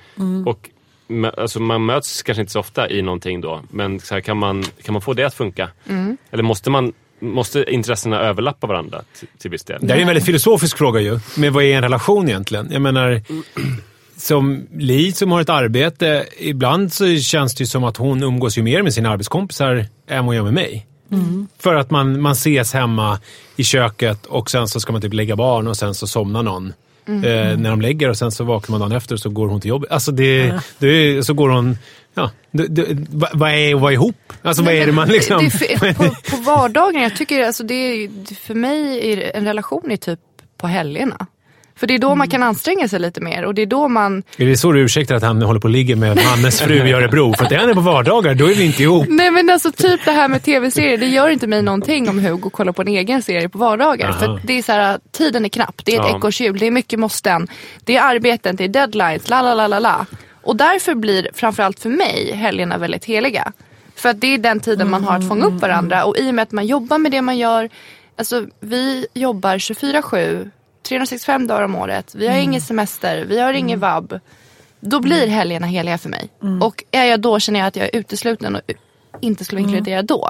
Och 0.46 0.70
mö- 1.08 1.40
Alltså 1.42 1.60
man 1.60 1.86
möts 1.86 2.24
kanske 2.24 2.42
inte 2.42 2.52
så 2.54 2.60
ofta 2.60 2.90
i 2.90 3.02
någonting 3.02 3.42
då. 3.42 3.62
Men 3.72 4.00
så 4.00 4.14
här, 4.14 4.22
kan, 4.22 4.38
man, 4.38 4.64
kan 4.84 4.94
man 4.94 5.02
få 5.02 5.14
det 5.14 5.24
att 5.24 5.34
funka? 5.34 5.70
Eller 6.32 6.44
måste, 6.44 6.70
man, 6.70 6.94
måste 7.28 7.74
intressena 7.74 8.20
överlappa 8.20 8.68
varandra 8.68 9.02
till, 9.20 9.28
till 9.38 9.52
viss 9.52 9.64
del? 9.64 9.80
Det 9.82 9.88
här 9.88 9.98
är 9.98 10.02
en 10.02 10.08
väldigt 10.08 10.26
filosofisk 10.26 10.78
fråga 10.78 11.00
ju. 11.00 11.20
Men 11.38 11.54
vad 11.54 11.64
är 11.64 11.76
en 11.76 11.82
relation 11.82 12.30
egentligen? 12.30 12.68
Jag 12.72 12.82
menar, 12.82 13.22
som 14.18 14.68
Li 14.78 15.12
som 15.12 15.32
har 15.32 15.42
ett 15.42 15.50
arbete, 15.50 16.26
ibland 16.38 16.94
så 16.94 17.18
känns 17.18 17.56
det 17.56 17.62
ju 17.62 17.68
som 17.68 17.84
att 17.84 17.98
hon 17.98 18.24
umgås 18.24 18.58
ju 18.58 18.64
mer 18.64 18.82
med 18.82 18.94
sina 18.94 19.10
arbetskompisar 19.10 19.86
än 20.08 20.18
vad 20.18 20.26
hon 20.26 20.36
gör 20.36 20.44
med 20.44 20.54
mig. 20.54 20.86
För 21.60 21.76
att 21.76 21.92
man, 21.92 22.22
man 22.22 22.32
ses 22.32 22.74
hemma 22.74 23.20
i 23.56 23.64
köket 23.64 24.26
och 24.26 24.50
sen 24.50 24.68
så 24.68 24.80
ska 24.80 24.92
man 24.92 25.02
typ 25.02 25.14
lägga 25.14 25.36
barn 25.36 25.68
och 25.68 25.78
sen 25.78 25.96
så 25.96 26.08
somnar 26.08 26.44
någon. 26.44 26.74
Eh, 27.08 27.58
när 27.58 27.70
de 27.70 27.82
lägger 27.82 28.10
och 28.10 28.18
sen 28.18 28.32
så 28.32 28.44
vaknar 28.44 28.72
man 28.78 28.90
dagen 28.90 28.98
efter 28.98 29.16
och 29.16 29.20
så 29.20 29.30
går 29.30 29.48
hon 29.48 29.62
till 29.62 29.70
jobbet. 29.70 29.92
Alltså 29.92 30.12
det, 30.12 30.54
det, 30.78 31.26
så 31.26 31.34
går 31.34 31.50
hon... 31.50 31.78
Ja, 32.14 32.32
det, 32.52 32.68
det, 32.68 32.86
vad 33.34 33.52
är 33.52 33.76
att 33.76 33.82
vara 33.82 33.94
ihop? 33.94 34.34
Alltså 34.42 34.64
vad 34.64 34.74
är 34.74 34.86
det 34.86 34.92
man 34.92 35.08
liksom... 35.08 35.50
Det 35.60 35.80
på, 35.98 36.04
på 36.32 36.38
vardagen, 36.38 37.02
jag 37.02 37.16
tycker 37.16 37.44
alltså 37.44 37.64
det 37.64 38.10
för 38.40 38.54
mig 38.54 39.12
är 39.12 39.38
en 39.38 39.46
relation 39.46 39.92
är 39.92 39.98
typ 39.98 40.20
på 40.58 40.68
helgerna. 40.68 41.28
För 41.78 41.88
det 41.88 41.94
är 41.94 42.00
då 42.00 42.08
Mm. 42.08 42.18
man 42.18 42.30
kan 42.30 42.44
anstränga 42.44 42.88
sig 42.88 43.00
lite 43.00 43.22
mer 43.22 43.46
och 43.46 43.54
det 43.56 43.62
är 43.62 43.66
då 43.66 43.88
man 43.88 44.24
Är 44.38 44.46
det 44.46 44.58
så 44.58 44.72
du 44.72 44.80
ursäktar 44.82 45.16
att 45.16 45.24
han 45.24 45.42
håller 45.42 45.60
på 45.60 45.66
och 45.66 45.70
ligger 45.72 45.96
med 45.96 46.16
Mannes 46.26 46.62
fru 46.62 46.88
i 46.88 46.94
Örebro? 46.94 47.34
För 47.34 47.44
att 47.44 47.50
det 47.50 47.56
är 47.56 47.60
han 47.60 47.74
på 47.74 47.82
vardagar, 47.82 48.34
då 48.36 48.52
är 48.52 48.56
vi 48.56 48.66
inte 48.66 48.84
ihop. 48.84 49.06
Nej 49.10 49.32
men 49.32 49.50
alltså 49.50 49.72
typ 49.72 50.06
det 50.06 50.12
här 50.12 50.28
med 50.28 50.44
tv-serier, 50.44 50.98
det 50.98 51.06
gör 51.08 51.30
inte 51.30 51.48
mig 51.48 51.62
någonting 51.62 52.10
om 52.10 52.20
Hugo 52.20 52.50
kollar 52.50 52.72
på 52.74 52.82
en 52.82 52.88
egen 52.88 53.22
serie 53.24 53.50
på 53.50 53.58
vardagar. 53.58 54.10
Aha. 54.10 54.20
För 54.20 54.40
det 54.44 54.54
är 54.58 54.62
så 54.64 54.72
här, 54.72 55.00
tiden 55.12 55.46
är 55.46 55.50
knapp, 55.50 55.82
det 55.86 55.96
är 55.96 56.00
ett 56.02 56.08
Ja. 56.10 56.18
ekorrhjul, 56.18 56.58
det 56.60 56.66
är 56.68 56.72
mycket 56.72 57.00
måsten, 57.00 57.48
det 57.84 57.98
är 57.98 58.02
arbeten, 58.04 58.56
det 58.56 58.64
är 58.64 58.68
deadlines, 58.68 59.30
la 59.30 59.42
la 59.42 59.54
la 59.54 59.68
la 59.68 59.80
la. 59.80 60.06
Och 60.44 60.56
därför 60.56 60.96
blir 60.96 61.28
framförallt 61.34 61.80
för 61.80 61.90
mig 61.90 62.32
helgerna 62.36 62.78
väldigt 62.78 63.06
heliga. 63.06 63.52
För 63.96 64.10
att 64.10 64.22
det 64.22 64.28
är 64.34 64.38
den 64.38 64.60
tiden 64.60 64.90
man 64.90 65.04
har 65.04 65.18
att 65.18 65.28
fånga 65.28 65.46
upp 65.46 65.62
varandra 65.62 66.04
och 66.06 66.18
i 66.18 66.30
och 66.30 66.34
med 66.36 66.44
att 66.44 66.52
man 66.52 66.66
jobbar 66.66 66.98
med 66.98 67.12
det 67.12 67.22
man 67.22 67.38
gör, 67.38 67.70
alltså 68.18 68.46
vi 68.60 69.08
jobbar 69.14 69.58
24-7, 69.58 70.50
365 70.88 71.48
dagar 71.48 71.62
om 71.62 71.76
året, 71.76 72.16
vi 72.16 72.28
har 72.28 72.38
ingen 72.38 72.62
semester, 72.62 73.26
vi 73.26 73.40
har 73.40 73.54
ingen 73.54 73.80
vab. 73.80 74.20
Då 74.80 75.00
blir 75.00 75.28
helgerna 75.28 75.68
heliga 75.68 75.98
för 75.98 76.10
mig. 76.10 76.30
Och 76.62 76.84
är 76.92 77.06
jag 77.06 77.20
då 77.22 77.40
känner 77.40 77.60
jag 77.60 77.68
att 77.68 77.76
jag 77.76 77.86
är 77.86 78.00
utesluten 78.00 78.56
och 78.56 78.62
inte 79.22 79.46
skulle 79.46 79.62
vara 79.62 79.70
inkluderad 79.70 80.06
då. 80.06 80.30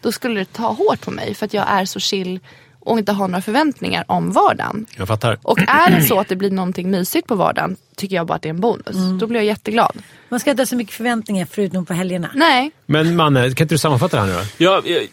Då 0.00 0.12
skulle 0.12 0.40
det 0.40 0.52
ta 0.52 0.72
hårt 0.72 1.00
på 1.00 1.10
mig 1.10 1.34
för 1.34 1.46
att 1.46 1.54
jag 1.54 1.64
är 1.68 1.84
så 1.84 2.00
chill 2.00 2.40
och 2.80 2.98
inte 2.98 3.12
har 3.12 3.28
några 3.28 3.42
förväntningar 3.42 4.04
om 4.08 4.32
vardagen. 4.32 4.86
Jag 4.96 5.08
fattar. 5.08 5.38
Och 5.42 5.58
är 5.58 5.90
det 5.90 6.02
så 6.02 6.20
att 6.20 6.28
det 6.28 6.36
blir 6.36 6.50
någonting 6.50 6.90
mysigt 6.90 7.26
på 7.28 7.34
vardagen 7.34 7.76
tycker 7.96 8.16
jag 8.16 8.26
bara 8.26 8.34
att 8.34 8.42
det 8.42 8.48
är 8.48 8.54
en 8.54 8.60
bonus. 8.60 8.96
Då 9.20 9.26
blir 9.26 9.40
jag 9.40 9.46
jätteglad. 9.46 10.02
Man 10.28 10.40
ska 10.40 10.50
inte 10.50 10.60
ha 10.60 10.66
så 10.66 10.76
mycket 10.76 10.94
förväntningar 10.94 11.46
förutom 11.50 11.86
på 11.86 11.94
helgerna. 11.94 12.30
Nej, 12.34 12.70
Men 12.86 13.16
Manne, 13.16 13.40
kan 13.40 13.64
inte 13.64 13.74
du 13.74 13.78
sammanfatta 13.78 14.16
det 14.16 14.22
här 14.22 14.28
nu 14.28 14.34
då? 14.34 14.64
Ja, 14.64 14.82
eh, 14.86 15.08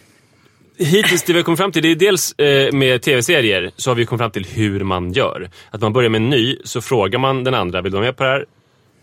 hittills 0.82 1.24
det 1.24 1.34
vi 1.34 1.40
har 1.40 1.44
kommit 1.44 1.60
fram 1.60 1.72
till, 1.72 1.84
det 1.84 1.92
är 1.92 1.96
dels 1.96 2.32
eh, 2.32 2.74
med 2.74 3.02
tv-serier 3.02 3.72
så 3.76 3.90
har 3.90 3.96
vi 3.96 4.06
kommit 4.06 4.20
fram 4.20 4.32
till 4.32 4.46
hur 4.46 4.84
man 4.84 5.14
gör. 5.14 5.50
Att 5.72 5.82
man 5.82 5.94
börjar 5.94 6.10
med 6.10 6.22
en 6.22 6.30
ny, 6.30 6.58
så 6.64 6.82
frågar 6.82 7.20
man 7.20 7.44
den 7.44 7.54
andra, 7.54 7.82
vill 7.82 7.92
du 7.92 7.98
vara 7.98 8.06
med 8.06 8.18
på 8.18 8.24
det 8.24 8.30
här? 8.30 8.46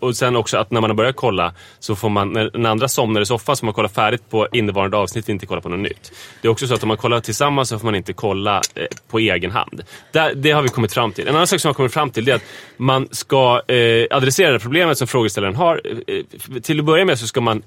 Och 0.00 0.16
sen 0.16 0.36
också 0.36 0.56
att 0.56 0.70
när 0.70 0.80
man 0.80 0.90
har 0.90 0.94
börjat 0.94 1.16
kolla 1.16 1.54
så 1.78 1.96
får 1.96 2.08
man, 2.08 2.32
när 2.32 2.50
den 2.50 2.66
andra 2.66 2.88
somnar 2.88 3.20
i 3.20 3.26
soffan 3.26 3.56
så 3.56 3.60
får 3.60 3.66
man 3.66 3.74
kolla 3.74 3.88
färdigt 3.88 4.30
på 4.30 4.48
innevarande 4.52 4.96
avsnitt 4.96 5.24
och 5.24 5.30
inte 5.30 5.46
kolla 5.46 5.60
på 5.60 5.68
något 5.68 5.80
nytt. 5.80 6.12
Det 6.42 6.48
är 6.48 6.52
också 6.52 6.66
så 6.66 6.74
att 6.74 6.82
om 6.82 6.88
man 6.88 6.96
kollar 6.96 7.20
tillsammans 7.20 7.68
så 7.68 7.78
får 7.78 7.84
man 7.84 7.94
inte 7.94 8.12
kolla 8.12 8.62
eh, 8.74 8.84
på 9.10 9.18
egen 9.18 9.50
hand. 9.50 9.82
Där, 10.12 10.34
det 10.34 10.50
har 10.50 10.62
vi 10.62 10.68
kommit 10.68 10.92
fram 10.92 11.12
till. 11.12 11.28
En 11.28 11.34
annan 11.34 11.46
sak 11.46 11.60
som 11.60 11.68
vi 11.68 11.70
har 11.70 11.74
kommit 11.74 11.92
fram 11.92 12.10
till 12.10 12.24
det 12.24 12.32
är 12.32 12.36
att 12.36 12.44
man 12.76 13.08
ska 13.10 13.62
eh, 13.68 14.06
adressera 14.10 14.52
det 14.52 14.58
problemet 14.58 14.98
som 14.98 15.06
frågeställaren 15.06 15.56
har. 15.56 15.80
Eh, 15.84 16.16
eh 16.16 16.60
till 16.60 16.78
att 16.78 16.84
börja 16.84 17.04
med 17.04 17.18
så 17.18 17.26
ska 17.26 17.40
man 17.40 17.62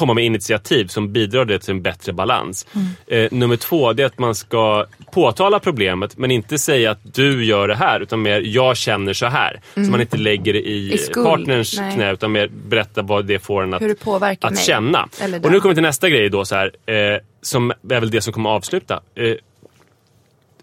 komma 0.00 0.14
med 0.14 0.24
initiativ 0.24 0.86
som 0.86 1.12
bidrar 1.12 1.44
det 1.44 1.58
till 1.58 1.70
en 1.70 1.82
bättre 1.82 2.12
balans. 2.12 2.66
Eh, 3.06 3.28
nummer 3.30 3.56
två, 3.56 3.92
det 3.92 4.02
är 4.02 4.06
att 4.06 4.18
man 4.18 4.34
ska 4.34 4.86
påtala 5.12 5.58
problemet 5.58 6.18
men 6.18 6.30
inte 6.30 6.58
säga 6.58 6.90
att 6.90 7.14
du 7.14 7.44
gör 7.44 7.68
det 7.68 7.74
här 7.74 8.00
utan 8.00 8.22
mer 8.22 8.40
jag 8.40 8.76
känner 8.76 9.12
så 9.12 9.26
här. 9.26 9.60
Så 9.74 9.80
man 9.80 10.00
inte 10.00 10.16
lägger 10.16 10.52
det 10.52 10.68
i, 10.68 10.92
I 10.94 10.98
skuld, 10.98 11.26
partners 11.26 11.78
nej. 11.78 11.94
knä 11.94 12.12
utan 12.12 12.32
mer 12.32 12.50
berätta 12.68 13.02
vad 13.02 13.24
det 13.24 13.38
får 13.38 13.62
en 13.62 13.74
att, 13.74 14.44
att 14.44 14.58
känna. 14.58 15.08
Och 15.42 15.50
nu 15.50 15.60
kommer 15.60 15.68
vi 15.68 15.74
till 15.74 15.82
nästa 15.82 16.08
grej 16.08 16.28
då 16.28 16.44
så 16.44 16.54
här, 16.54 16.72
eh, 16.86 17.20
som 17.42 17.70
är 17.70 18.00
väl 18.00 18.10
det 18.10 18.20
som 18.20 18.32
kommer 18.32 18.50
att 18.50 18.56
avsluta. 18.56 19.00
Eh, 19.14 19.34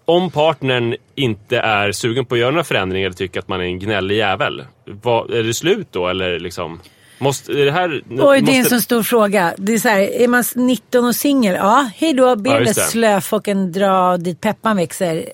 om 0.06 0.32
partnern 0.32 0.96
inte 1.16 1.60
är 1.60 1.92
sugen 1.92 2.26
på 2.26 2.36
att 2.36 2.42
göra 2.42 2.52
några 2.52 2.64
förändringar 2.64 3.06
eller 3.06 3.16
tycker 3.16 3.40
att 3.40 3.48
man 3.48 3.62
är 3.62 3.66
en 3.66 3.80
gnällig 3.80 4.18
jävel, 4.18 4.66
vad, 4.86 5.32
är 5.32 5.44
det 5.44 5.54
slut 5.54 5.88
då 5.92 6.08
eller 6.08 6.40
liksom? 6.40 6.80
Måste, 7.20 7.52
är 7.52 7.66
det 7.66 7.72
här, 7.72 8.04
Oj, 8.10 8.42
det 8.42 8.52
är 8.52 8.56
en 8.56 8.62
måste- 8.62 8.76
så 8.76 8.82
stor 8.82 9.04
fråga. 9.04 9.54
Det 9.58 9.74
är 9.74 9.78
så 9.78 9.90
här, 9.90 10.00
är 10.00 10.28
man 10.28 10.44
19 10.56 11.06
och 11.06 11.16
singel, 11.16 11.56
ja, 11.56 11.90
hej 11.96 12.14
då, 12.14 12.36
be 12.36 12.50
Ja, 12.50 12.74
slöfocken 12.74 13.72
dra 13.72 14.18
dit 14.18 14.42
peppan 14.42 14.78
växer. 14.78 15.26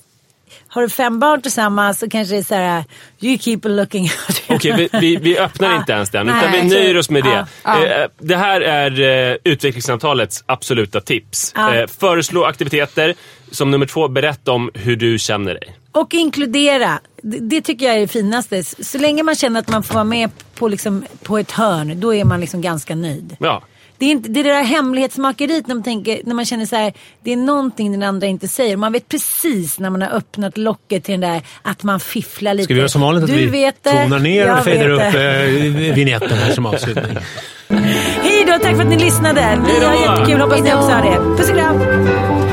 Har 0.67 0.81
du 0.81 0.89
fem 0.89 1.19
barn 1.19 1.41
tillsammans 1.41 1.99
så 1.99 2.09
kanske 2.09 2.35
det 2.35 2.39
är 2.39 2.43
så 2.43 2.55
här, 2.55 2.83
you 3.19 3.37
keep 3.37 3.59
looking 3.63 4.03
out. 4.03 4.41
Okej, 4.47 4.73
vi, 4.91 4.99
vi, 4.99 5.15
vi 5.15 5.37
öppnar 5.37 5.75
inte 5.75 5.91
ens 5.93 6.09
den, 6.09 6.29
utan 6.29 6.51
vi 6.51 6.63
nöjer 6.63 6.97
oss 6.97 7.09
med 7.09 7.23
det. 7.23 7.45
Ja. 7.63 7.85
Eh, 7.85 8.07
Det 8.19 8.35
här 8.35 8.61
är 8.61 9.01
eh, 9.31 9.37
utvecklingssamtalets 9.43 10.43
absoluta 10.45 11.01
tips. 11.01 11.53
Eh, 11.53 11.87
Föreslå 11.99 12.43
aktiviteter. 12.43 13.13
Som 13.51 13.71
nummer 13.71 13.85
två, 13.85 14.07
berätta 14.07 14.51
om 14.51 14.71
hur 14.73 14.95
du 14.95 15.19
känner 15.19 15.53
dig. 15.53 15.75
Och 15.91 16.13
inkludera. 16.13 16.99
Det, 17.21 17.61
tycker 17.61 17.85
jag 17.85 17.95
är 17.95 17.99
det 17.99 18.07
finaste. 18.07 18.63
Så 18.63 18.97
länge 18.97 19.23
man 19.23 19.35
känner 19.35 19.59
att 19.59 19.67
man 19.69 19.83
får 19.83 19.93
vara 19.93 20.03
med 20.03 20.29
på, 20.55 20.67
liksom, 20.67 21.05
på 21.23 21.37
ett 21.37 21.51
hörn, 21.51 21.99
då 21.99 22.13
är 22.15 22.23
man 22.23 22.39
liksom 22.39 22.61
ganska 22.61 22.95
nöjd. 22.95 23.35
Ja. 23.39 23.63
Det 24.03 24.07
är, 24.07 24.11
inte, 24.11 24.29
det 24.29 24.39
är 24.39 24.43
det 24.43 24.49
där 24.49 24.63
hemlighetsmakeriet 24.63 25.67
när 25.67 25.75
man, 25.75 25.83
tänker, 25.83 26.21
när 26.23 26.35
man 26.35 26.45
känner 26.45 26.65
så 26.65 26.75
här, 26.75 26.93
det 27.23 27.33
är 27.33 27.37
någonting 27.37 27.91
den 27.91 28.03
andra 28.03 28.27
inte 28.27 28.47
säger. 28.47 28.77
Man 28.77 28.93
vet 28.93 29.09
precis 29.09 29.79
när 29.79 29.89
man 29.89 30.01
har 30.01 30.09
öppnat 30.09 30.57
locket 30.57 31.03
till 31.03 31.11
den 31.11 31.21
där, 31.21 31.41
att 31.61 31.83
man 31.83 31.99
fifflar 31.99 32.53
lite. 32.53 32.63
Ska 32.63 32.73
vi 32.73 32.79
göra 32.79 32.89
som 32.89 33.01
vanligt 33.01 33.23
att 33.23 33.29
du 33.29 33.49
vi 33.49 33.71
tonar 33.83 34.19
ner 34.19 34.57
och 34.57 34.63
fejdar 34.63 34.89
upp 34.89 35.01
eh, 35.01 35.93
vignetten 35.95 36.37
här 36.37 36.51
som 36.51 36.65
avslutning? 36.65 37.17
Hej 38.21 38.45
då, 38.47 38.53
tack 38.61 38.75
för 38.75 38.83
att 38.83 38.89
ni 38.89 38.99
lyssnade. 38.99 39.61
Vi 39.79 39.85
har 39.85 39.93
jättekul, 39.93 40.41
hoppas 40.41 40.61
ni 40.61 40.73
också 40.73 40.91
har 40.91 41.01
det. 41.01 41.37
Puss 41.37 41.49
och 41.49 41.55
kram. 41.55 42.52